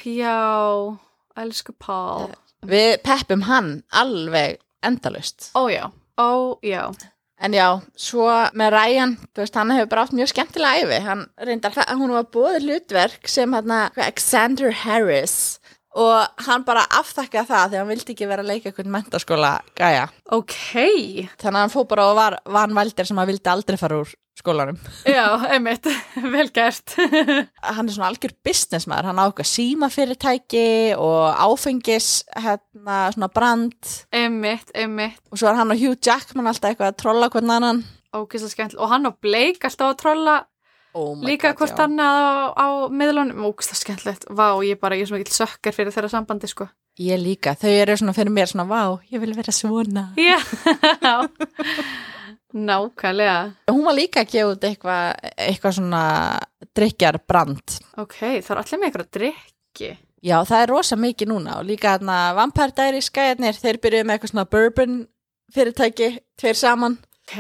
Já, 0.06 0.94
elsku 1.34 1.74
Paul. 1.82 2.30
Við 2.66 2.96
peppum 3.02 3.42
hann 3.48 3.82
alveg 3.90 4.60
endalust. 4.86 5.50
Ó 5.58 5.66
já, 5.72 5.90
ó 6.18 6.56
já. 6.62 6.86
En 7.36 7.52
já, 7.52 7.66
svo 8.00 8.30
með 8.56 8.70
Ryan, 8.72 9.16
þú 9.34 9.42
veist, 9.42 9.56
hann 9.58 9.72
hefur 9.74 9.90
bara 9.92 10.04
átt 10.06 10.14
mjög 10.16 10.30
skemmtilega 10.30 10.86
æfi. 10.86 11.00
Hann 11.04 11.24
reyndar, 11.36 11.74
hún 11.98 12.14
var 12.14 12.28
búið 12.32 12.64
hlutverk 12.64 13.28
sem 13.28 13.52
hann 13.52 13.74
Alexander 13.76 14.72
Harris 14.84 15.58
og 15.96 16.44
hann 16.46 16.64
bara 16.64 16.84
afþakkaði 17.00 17.48
það 17.48 17.70
þegar 17.72 17.82
hann 17.82 17.90
vildi 17.90 18.14
ekki 18.14 18.28
vera 18.28 18.44
að 18.44 18.50
leika 18.52 18.70
eitthvað 18.70 18.92
mentaskóla 18.94 19.52
gæja. 19.76 20.06
Ok, 20.36 20.56
Þannig 21.40 21.50
að 21.50 21.60
hann 21.62 21.72
fóð 21.72 21.86
bara 21.92 22.08
og 22.10 22.18
var 22.18 22.38
vanvældir 22.56 23.08
sem 23.08 23.20
hann 23.20 23.30
vildi 23.30 23.52
aldrei 23.52 23.78
fara 23.80 24.00
úr 24.02 24.12
skólanum. 24.36 24.78
já, 25.08 25.24
einmitt, 25.50 25.86
vel 26.34 26.50
gert. 26.54 26.94
Hann 27.76 27.88
er 27.88 27.94
svona 27.94 28.10
algjör 28.10 28.34
businessmaður, 28.46 29.10
hann 29.10 29.20
á 29.20 29.24
eitthvað 29.26 29.50
símafyrirtæki 29.52 30.64
og 31.00 31.22
áfengis, 31.46 32.10
hérna, 32.36 32.98
svona 33.14 33.30
brand 33.32 33.92
einmitt, 34.14 34.70
einmitt, 34.74 35.22
og 35.32 35.40
svo 35.40 35.48
er 35.50 35.58
hann 35.60 35.72
og 35.74 35.80
Hugh 35.80 35.96
Jackman 36.04 36.46
alltaf 36.50 36.72
eitthvað 36.74 36.92
að 36.92 37.00
trolla 37.04 37.30
hvern 37.32 37.54
annan. 37.56 37.84
ógeðslega 38.16 38.52
skemmtilega. 38.54 38.82
Og 38.84 38.92
hann 38.92 39.08
og 39.10 39.16
Blake 39.24 39.66
alltaf 39.68 39.94
að 39.94 39.98
trolla 40.04 40.36
Oh 40.96 41.12
líka 41.20 41.50
God, 41.52 41.58
hvort 41.60 41.74
já. 41.76 41.82
hann 41.84 41.98
á, 42.00 42.12
á 42.56 42.66
miðlunum, 42.88 43.42
ógeðslega 43.50 43.80
skemmtilegt. 43.82 44.22
Vá, 44.32 44.46
ég 44.64 44.78
bara, 44.80 44.96
ég 44.96 45.04
er 45.04 45.10
svo 45.10 45.18
mikil 45.18 45.34
sökkar 45.36 45.74
fyrir 45.76 45.92
þeirra 45.92 46.08
sambandi, 46.08 46.48
sko. 46.48 46.70
Ég 46.96 47.20
líka, 47.20 47.52
þau 47.60 47.68
eru 47.68 47.96
svona 48.00 48.14
fyrir 48.16 48.32
mér 48.32 48.48
svona, 48.48 48.64
vá, 48.64 48.96
ég 49.12 49.20
vil 49.20 49.34
vera 49.36 49.52
svona. 49.52 50.06
Já, 50.16 50.38
nákvæmlega. 52.56 53.36
Hún 53.70 53.84
var 53.86 53.96
líka 53.98 54.22
að 54.24 54.32
gefa 54.32 54.50
út 54.54 54.66
eitthvað 54.68 55.30
eitthva 55.46 55.72
svona 55.76 56.02
drikjar 56.76 57.20
brand. 57.28 57.78
Ok, 58.00 58.18
það 58.42 58.52
er 58.56 58.62
allir 58.62 58.82
með 58.82 58.88
eitthvað 58.90 59.10
drikki. 59.18 59.90
Já, 60.26 60.36
það 60.48 60.62
er 60.62 60.72
rosa 60.72 60.96
mikið 60.98 61.30
núna 61.30 61.58
og 61.60 61.66
líka 61.68 61.96
þarna 61.96 62.20
Vampire 62.34 62.74
Diaries 62.76 63.10
skæðarnir, 63.12 63.58
þeir 63.60 63.80
byrjuðu 63.82 64.06
með 64.08 64.16
eitthvað 64.16 64.32
svona 64.32 64.46
bourbon 64.56 64.94
fyrirtæki, 65.54 66.08
tveir 66.40 66.58
saman. 66.58 66.96
Ok, 67.26 67.36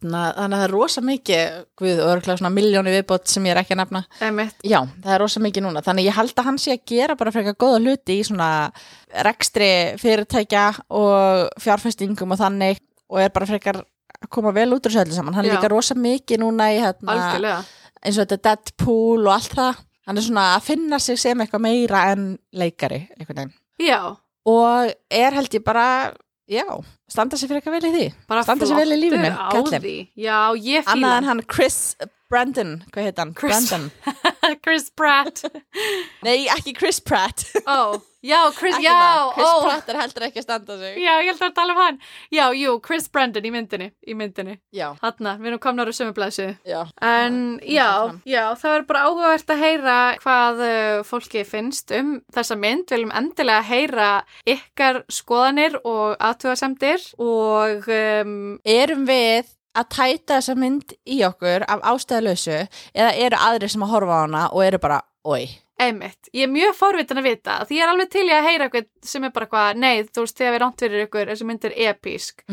Þannig 0.00 0.38
að 0.40 0.54
það 0.54 0.62
er 0.64 0.72
rosa 0.72 1.00
mikið, 1.04 1.56
guð, 1.76 1.98
örgulega 2.00 2.40
svona 2.40 2.50
miljóni 2.56 2.92
viðbót 2.94 3.28
sem 3.28 3.44
ég 3.44 3.52
er 3.52 3.58
ekki 3.60 3.74
að 3.74 3.80
nefna. 3.82 4.00
einmitt. 4.24 4.54
Já, 4.64 4.78
það 5.04 5.12
er 5.12 5.20
rosa 5.20 5.42
mikið 5.44 5.64
núna. 5.66 5.82
Þannig 5.84 6.06
ég 6.08 6.16
held 6.16 6.32
að 6.40 6.46
hann 6.46 6.60
sé 6.62 6.72
að 6.72 6.84
gera 6.88 7.16
bara 7.20 7.32
frekar 7.34 7.56
góða 7.60 7.82
hluti 7.84 8.16
í 8.16 8.24
svona 8.24 8.48
rekstri 9.28 9.68
fyrirtækja 10.00 10.64
og 10.88 11.50
fjárfestingum 11.60 12.32
og 12.32 12.40
þannig 12.40 12.80
og 13.10 13.20
er 13.20 13.34
bara 13.34 13.50
frekar 13.50 13.82
að 14.24 14.30
koma 14.36 14.52
vel 14.56 14.68
út 14.76 14.84
úr 14.86 14.92
þessu 14.92 15.04
öllu 15.04 15.16
saman. 15.16 15.34
Hann 15.34 15.46
er 15.48 15.54
líka 15.56 15.70
rosa 15.72 15.94
mikið 15.96 16.42
núna 16.42 16.70
í 16.74 16.80
hérna, 16.82 17.14
eins 18.04 18.18
og 18.18 18.26
þetta 18.26 18.40
Deadpool 18.48 19.26
og 19.26 19.32
allt 19.34 19.54
það. 19.58 19.80
Hann 20.08 20.18
er 20.18 20.26
svona 20.26 20.46
að 20.56 20.64
finna 20.66 20.98
sig 20.98 21.18
sem 21.20 21.38
eitthvað 21.44 21.60
meira 21.66 22.04
en 22.12 22.38
leikari, 22.52 23.04
einhvern 23.18 23.36
veginn. 23.44 23.54
Já, 23.80 24.16
Og 24.48 24.90
er 25.12 25.34
held 25.36 25.52
ég 25.52 25.62
bara, 25.62 26.12
já, 26.48 26.64
standa 27.08 27.36
sig 27.36 27.48
fyrir 27.50 27.60
eitthvað 27.60 27.76
vel 27.76 27.90
í 27.90 27.92
því. 27.94 28.06
bara 28.26 28.42
Standa 28.42 28.66
sig 28.66 28.76
vel 28.76 28.94
í 28.96 28.96
lífinu, 28.96 29.30
því. 29.84 29.96
Já, 30.16 30.38
ég 30.56 30.86
fíla. 30.86 30.94
Annað 30.94 31.16
en 31.18 31.24
hann 31.28 31.42
Chris 31.46 31.96
Brandon, 32.30 32.72
hvað 32.90 33.04
heit 33.04 33.18
hann? 33.20 33.34
Chris-. 33.34 33.70
Chris 34.64 34.88
Pratt. 34.96 35.44
Nei, 36.24 36.46
ekki 36.48 36.74
Chris 36.78 37.00
Pratt. 37.00 37.44
Ó, 37.66 38.00
já, 38.22 38.38
Chris, 38.56 38.74
Ekki 38.76 38.84
já. 38.84 39.30
Chris 39.34 39.46
ó. 39.48 39.60
Pratt 39.64 39.88
er 39.88 39.98
heldur 40.00 40.24
ekki 40.26 40.40
að 40.42 40.46
standa 40.46 40.76
sig. 40.80 40.96
Já, 41.00 41.12
ég 41.24 41.30
held 41.30 41.44
að 41.46 41.54
tala 41.56 41.74
um 41.74 41.80
hann. 41.80 41.98
Já, 42.32 42.42
jú, 42.56 42.74
Chris 42.84 43.08
Brandon 43.08 43.46
í 43.48 43.52
myndinni, 43.54 43.90
í 44.06 44.16
myndinni. 44.18 44.58
Hanna, 45.02 45.36
við 45.40 45.52
erum 45.52 45.62
komnar 45.62 45.88
á 45.88 45.94
sömu 45.96 46.12
blæsið. 46.16 46.56
já. 46.68 46.80
En 47.00 47.60
já, 47.64 47.88
já, 48.28 48.42
það 48.60 48.76
er 48.78 48.84
bara 48.90 49.04
áhugavert 49.08 49.54
að 49.54 49.62
heyra 49.64 49.98
hvað 50.24 50.64
uh, 50.66 51.02
fólki 51.08 51.44
finnst 51.48 51.90
um 51.96 52.16
þessa 52.34 52.56
mynd. 52.60 52.84
Við 52.90 52.98
viljum 53.00 53.14
endilega 53.22 53.62
heyra 53.70 54.10
ykkar 54.48 55.02
skoðanir 55.12 55.78
og 55.84 56.16
aðtugasemdir 56.20 57.00
og 57.18 57.88
um, 57.88 58.36
Erum 58.64 59.06
við 59.08 59.48
að 59.78 59.86
tæta 59.94 60.40
þessa 60.40 60.54
mynd 60.58 60.92
í 61.06 61.20
okkur 61.24 61.62
af 61.70 61.82
ástæðalösu 61.92 62.56
eða 62.90 63.10
eru 63.22 63.38
aðri 63.38 63.68
sem 63.70 63.84
að 63.86 63.92
horfa 63.94 64.16
á 64.18 64.22
hana 64.24 64.40
og 64.50 64.64
eru 64.66 64.80
bara, 64.82 64.96
oi. 65.24 65.44
Einmitt. 65.86 66.30
Ég 66.36 66.46
er 66.46 66.52
mjög 66.52 66.76
forvitin 66.78 67.20
að 67.22 67.28
vita 67.30 67.58
því 67.66 67.80
ég 67.80 67.86
er 67.86 67.94
alveg 67.94 68.12
til 68.12 68.28
í 68.28 68.36
að 68.36 68.46
heyra 68.50 68.68
eitthvað 68.68 68.88
sem 69.10 69.26
er 69.26 69.34
bara 69.34 69.48
eitthvað, 69.48 69.82
nei, 69.82 70.06
þú 70.06 70.24
veist, 70.26 70.38
þegar 70.38 70.56
við 70.56 70.64
ránt 70.64 70.86
fyrir 70.86 71.04
ykkur, 71.08 71.34
þessi 71.34 71.50
mynd 71.50 71.68
er 71.70 71.76
episk. 71.90 72.44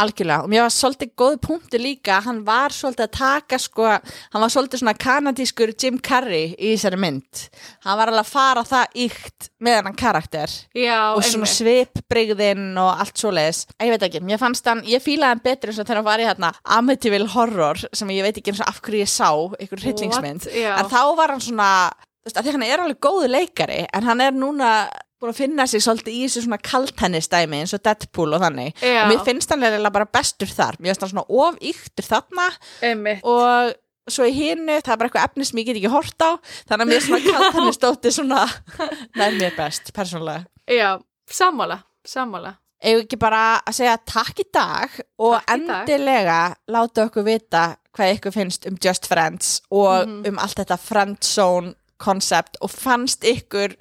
Algjörlega, 0.00 0.46
og 0.46 0.48
mér 0.48 0.62
var 0.64 0.72
svolítið 0.72 1.10
góð 1.20 1.34
punktu 1.44 1.76
líka, 1.76 2.22
hann 2.24 2.38
var 2.46 2.72
svolítið 2.72 3.04
að 3.04 3.16
taka 3.18 3.58
sko, 3.60 3.84
hann 4.32 4.40
var 4.40 4.52
svolítið 4.54 4.80
svona 4.80 4.94
kanadískur 4.96 5.74
Jim 5.76 5.98
Carrey 6.00 6.54
í 6.56 6.70
þessari 6.72 6.96
mynd. 7.02 7.42
Hann 7.84 7.98
var 8.00 8.08
alveg 8.08 8.24
að 8.24 8.30
fara 8.30 8.64
það 8.64 8.96
ykt 9.04 9.50
með 9.60 9.90
hann 9.90 9.98
karakter. 10.00 10.56
Já, 10.72 11.12
og 11.12 11.20
svona 11.20 11.44
einmitt. 11.44 11.92
svipbrigðin 12.00 12.80
og 12.80 13.04
allt 13.04 13.20
svoleiðis 13.20 13.66
ég 13.76 13.92
veit 13.92 14.08
ekki, 14.08 14.24
mér 14.24 14.40
fannst 14.40 14.72
hann, 14.72 14.80
ég 14.88 15.04
fílaði 15.04 15.36
hann 15.36 15.68
og 15.68 15.84
þegar 15.84 16.00
hann 16.00 16.08
var 16.08 16.24
í 16.24 16.28
hérna 16.30 16.54
Amityville 16.78 17.28
Horror 17.34 17.84
sem 17.92 18.16
ég 18.16 18.24
veit 18.24 18.40
ekki 18.40 18.54
eins 18.54 18.64
og 18.64 18.72
af 18.72 18.80
hverju 18.80 19.04
ég 19.04 19.12
sá 19.12 19.28
ykkur 19.60 19.84
hryllingsmynd, 19.84 20.48
en 20.48 20.88
þá 20.88 21.02
var 21.20 21.34
hann 21.34 21.44
svona 21.44 21.68
þú 22.20 22.28
veist, 22.28 22.36
að 22.40 22.44
því 22.48 22.52
hann 22.56 22.66
er 22.68 22.82
alveg 22.84 23.00
góðu 23.06 23.28
leikari 23.32 23.86
en 23.92 24.02
hann 24.08 24.20
er 24.20 24.32
núna 24.36 24.70
búin 25.20 25.32
að 25.34 25.40
finna 25.42 25.66
sig 25.68 25.82
svolítið 25.84 26.14
í 26.16 26.22
þessu 26.26 26.42
svona 26.46 26.58
kaltennistæmi 26.64 27.58
eins 27.60 27.74
og 27.76 27.82
Deadpool 27.84 28.32
og 28.36 28.40
þannig 28.40 28.72
Já. 28.80 29.02
og 29.04 29.10
mér 29.12 29.24
finnst 29.26 29.50
hann 29.52 29.62
eiginlega 29.66 29.92
bara 29.92 30.08
bestur 30.08 30.48
þar 30.48 30.78
mér 30.80 30.94
finnst 30.94 31.04
hann 31.04 31.12
svona 31.12 31.26
of 31.28 31.58
yktur 31.60 32.06
þarna 32.08 32.46
Einmitt. 32.82 33.20
og 33.24 33.74
svo 34.10 34.24
í 34.26 34.32
hinu, 34.34 34.78
það 34.80 34.94
er 34.94 34.96
bara 35.02 35.10
eitthvað 35.10 35.28
efni 35.28 35.44
sem 35.46 35.60
ég 35.60 35.66
get 35.68 35.76
ekki 35.80 35.92
hort 35.92 36.24
á 36.24 36.30
þannig 36.70 36.80
að 36.86 36.90
mér 36.94 37.04
svona 37.04 37.20
kaltennistótti 37.28 38.12
svona 38.16 38.40
nær 39.20 39.36
mér 39.36 39.52
best, 39.58 39.92
persónulega 39.92 40.46
Já, 40.70 40.96
sammála, 41.30 41.82
sammála. 42.06 42.54
við 42.80 43.02
ekki 43.04 43.18
bara 43.20 43.42
að 43.60 43.76
segja 43.76 43.98
takk 44.08 44.40
í 44.40 44.48
dag 44.56 44.96
og 45.20 45.36
Takk 45.36 45.52
endilega 45.84 46.40
láta 46.72 47.04
okkur 47.10 47.26
vita 47.28 47.66
hvað 47.92 48.14
ykkur 48.16 48.32
finnst 48.34 48.64
um 48.70 48.76
Just 48.82 49.04
Friends 49.10 49.60
og 49.70 50.06
Mhm. 50.08 50.26
um 50.32 50.38
allt 50.40 50.56
þetta 50.62 50.78
friendzone 50.80 51.74
koncept 52.00 52.58
og 52.64 52.72
fannst 52.72 53.24
ykkur 53.28 53.76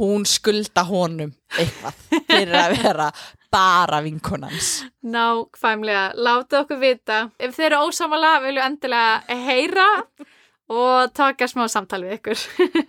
hún 0.00 0.24
skulda 0.28 0.84
honum 0.88 1.32
eitthvað 1.58 1.96
fyrir 2.30 2.56
að 2.56 2.74
vera 2.82 3.08
bara 3.50 4.00
vinkonans 4.04 4.70
Nákvæmlega, 5.02 6.12
láta 6.14 6.60
okkur 6.62 6.78
vita. 6.80 7.24
Ef 7.40 7.56
þeir 7.56 7.72
eru 7.72 7.88
ósamala, 7.88 8.36
vilju 8.44 8.62
endilega 8.62 9.38
heyra 9.48 9.88
og 10.70 11.10
taka 11.16 11.48
smá 11.50 11.64
samtal 11.72 12.04
við 12.04 12.20
ykkur. 12.20 12.44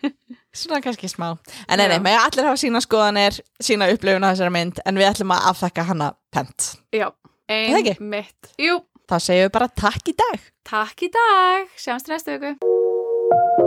svona 0.54 0.82
kannski 0.84 1.10
smá 1.10 1.32
en 1.72 1.80
Já. 1.82 1.98
með 2.04 2.18
allir 2.20 2.50
hafa 2.52 2.60
sína 2.60 2.82
skoðanir 2.84 3.40
sína 3.64 3.88
upplifun 3.94 4.28
af 4.28 4.36
þessari 4.36 4.54
mynd 4.58 4.82
en 4.86 5.00
við 5.00 5.10
ætlum 5.10 5.34
að 5.34 5.50
afþakka 5.54 5.88
hana 5.90 6.12
pent 6.36 6.74
Já, 6.94 7.08
það 7.50 7.80
ekki? 7.82 7.96
einmitt. 7.98 8.54
Jú, 8.62 8.82
þá 9.10 9.18
segjum 9.18 9.48
við 9.48 9.54
bara 9.58 9.72
takk 9.86 10.12
í 10.14 10.18
dag 10.20 10.50
takk 10.68 11.08
í 11.08 11.12
dag. 11.12 11.74
Sjáumst 11.80 12.12
í 12.12 12.14
næstu 12.14 12.38
viku. 12.38 13.61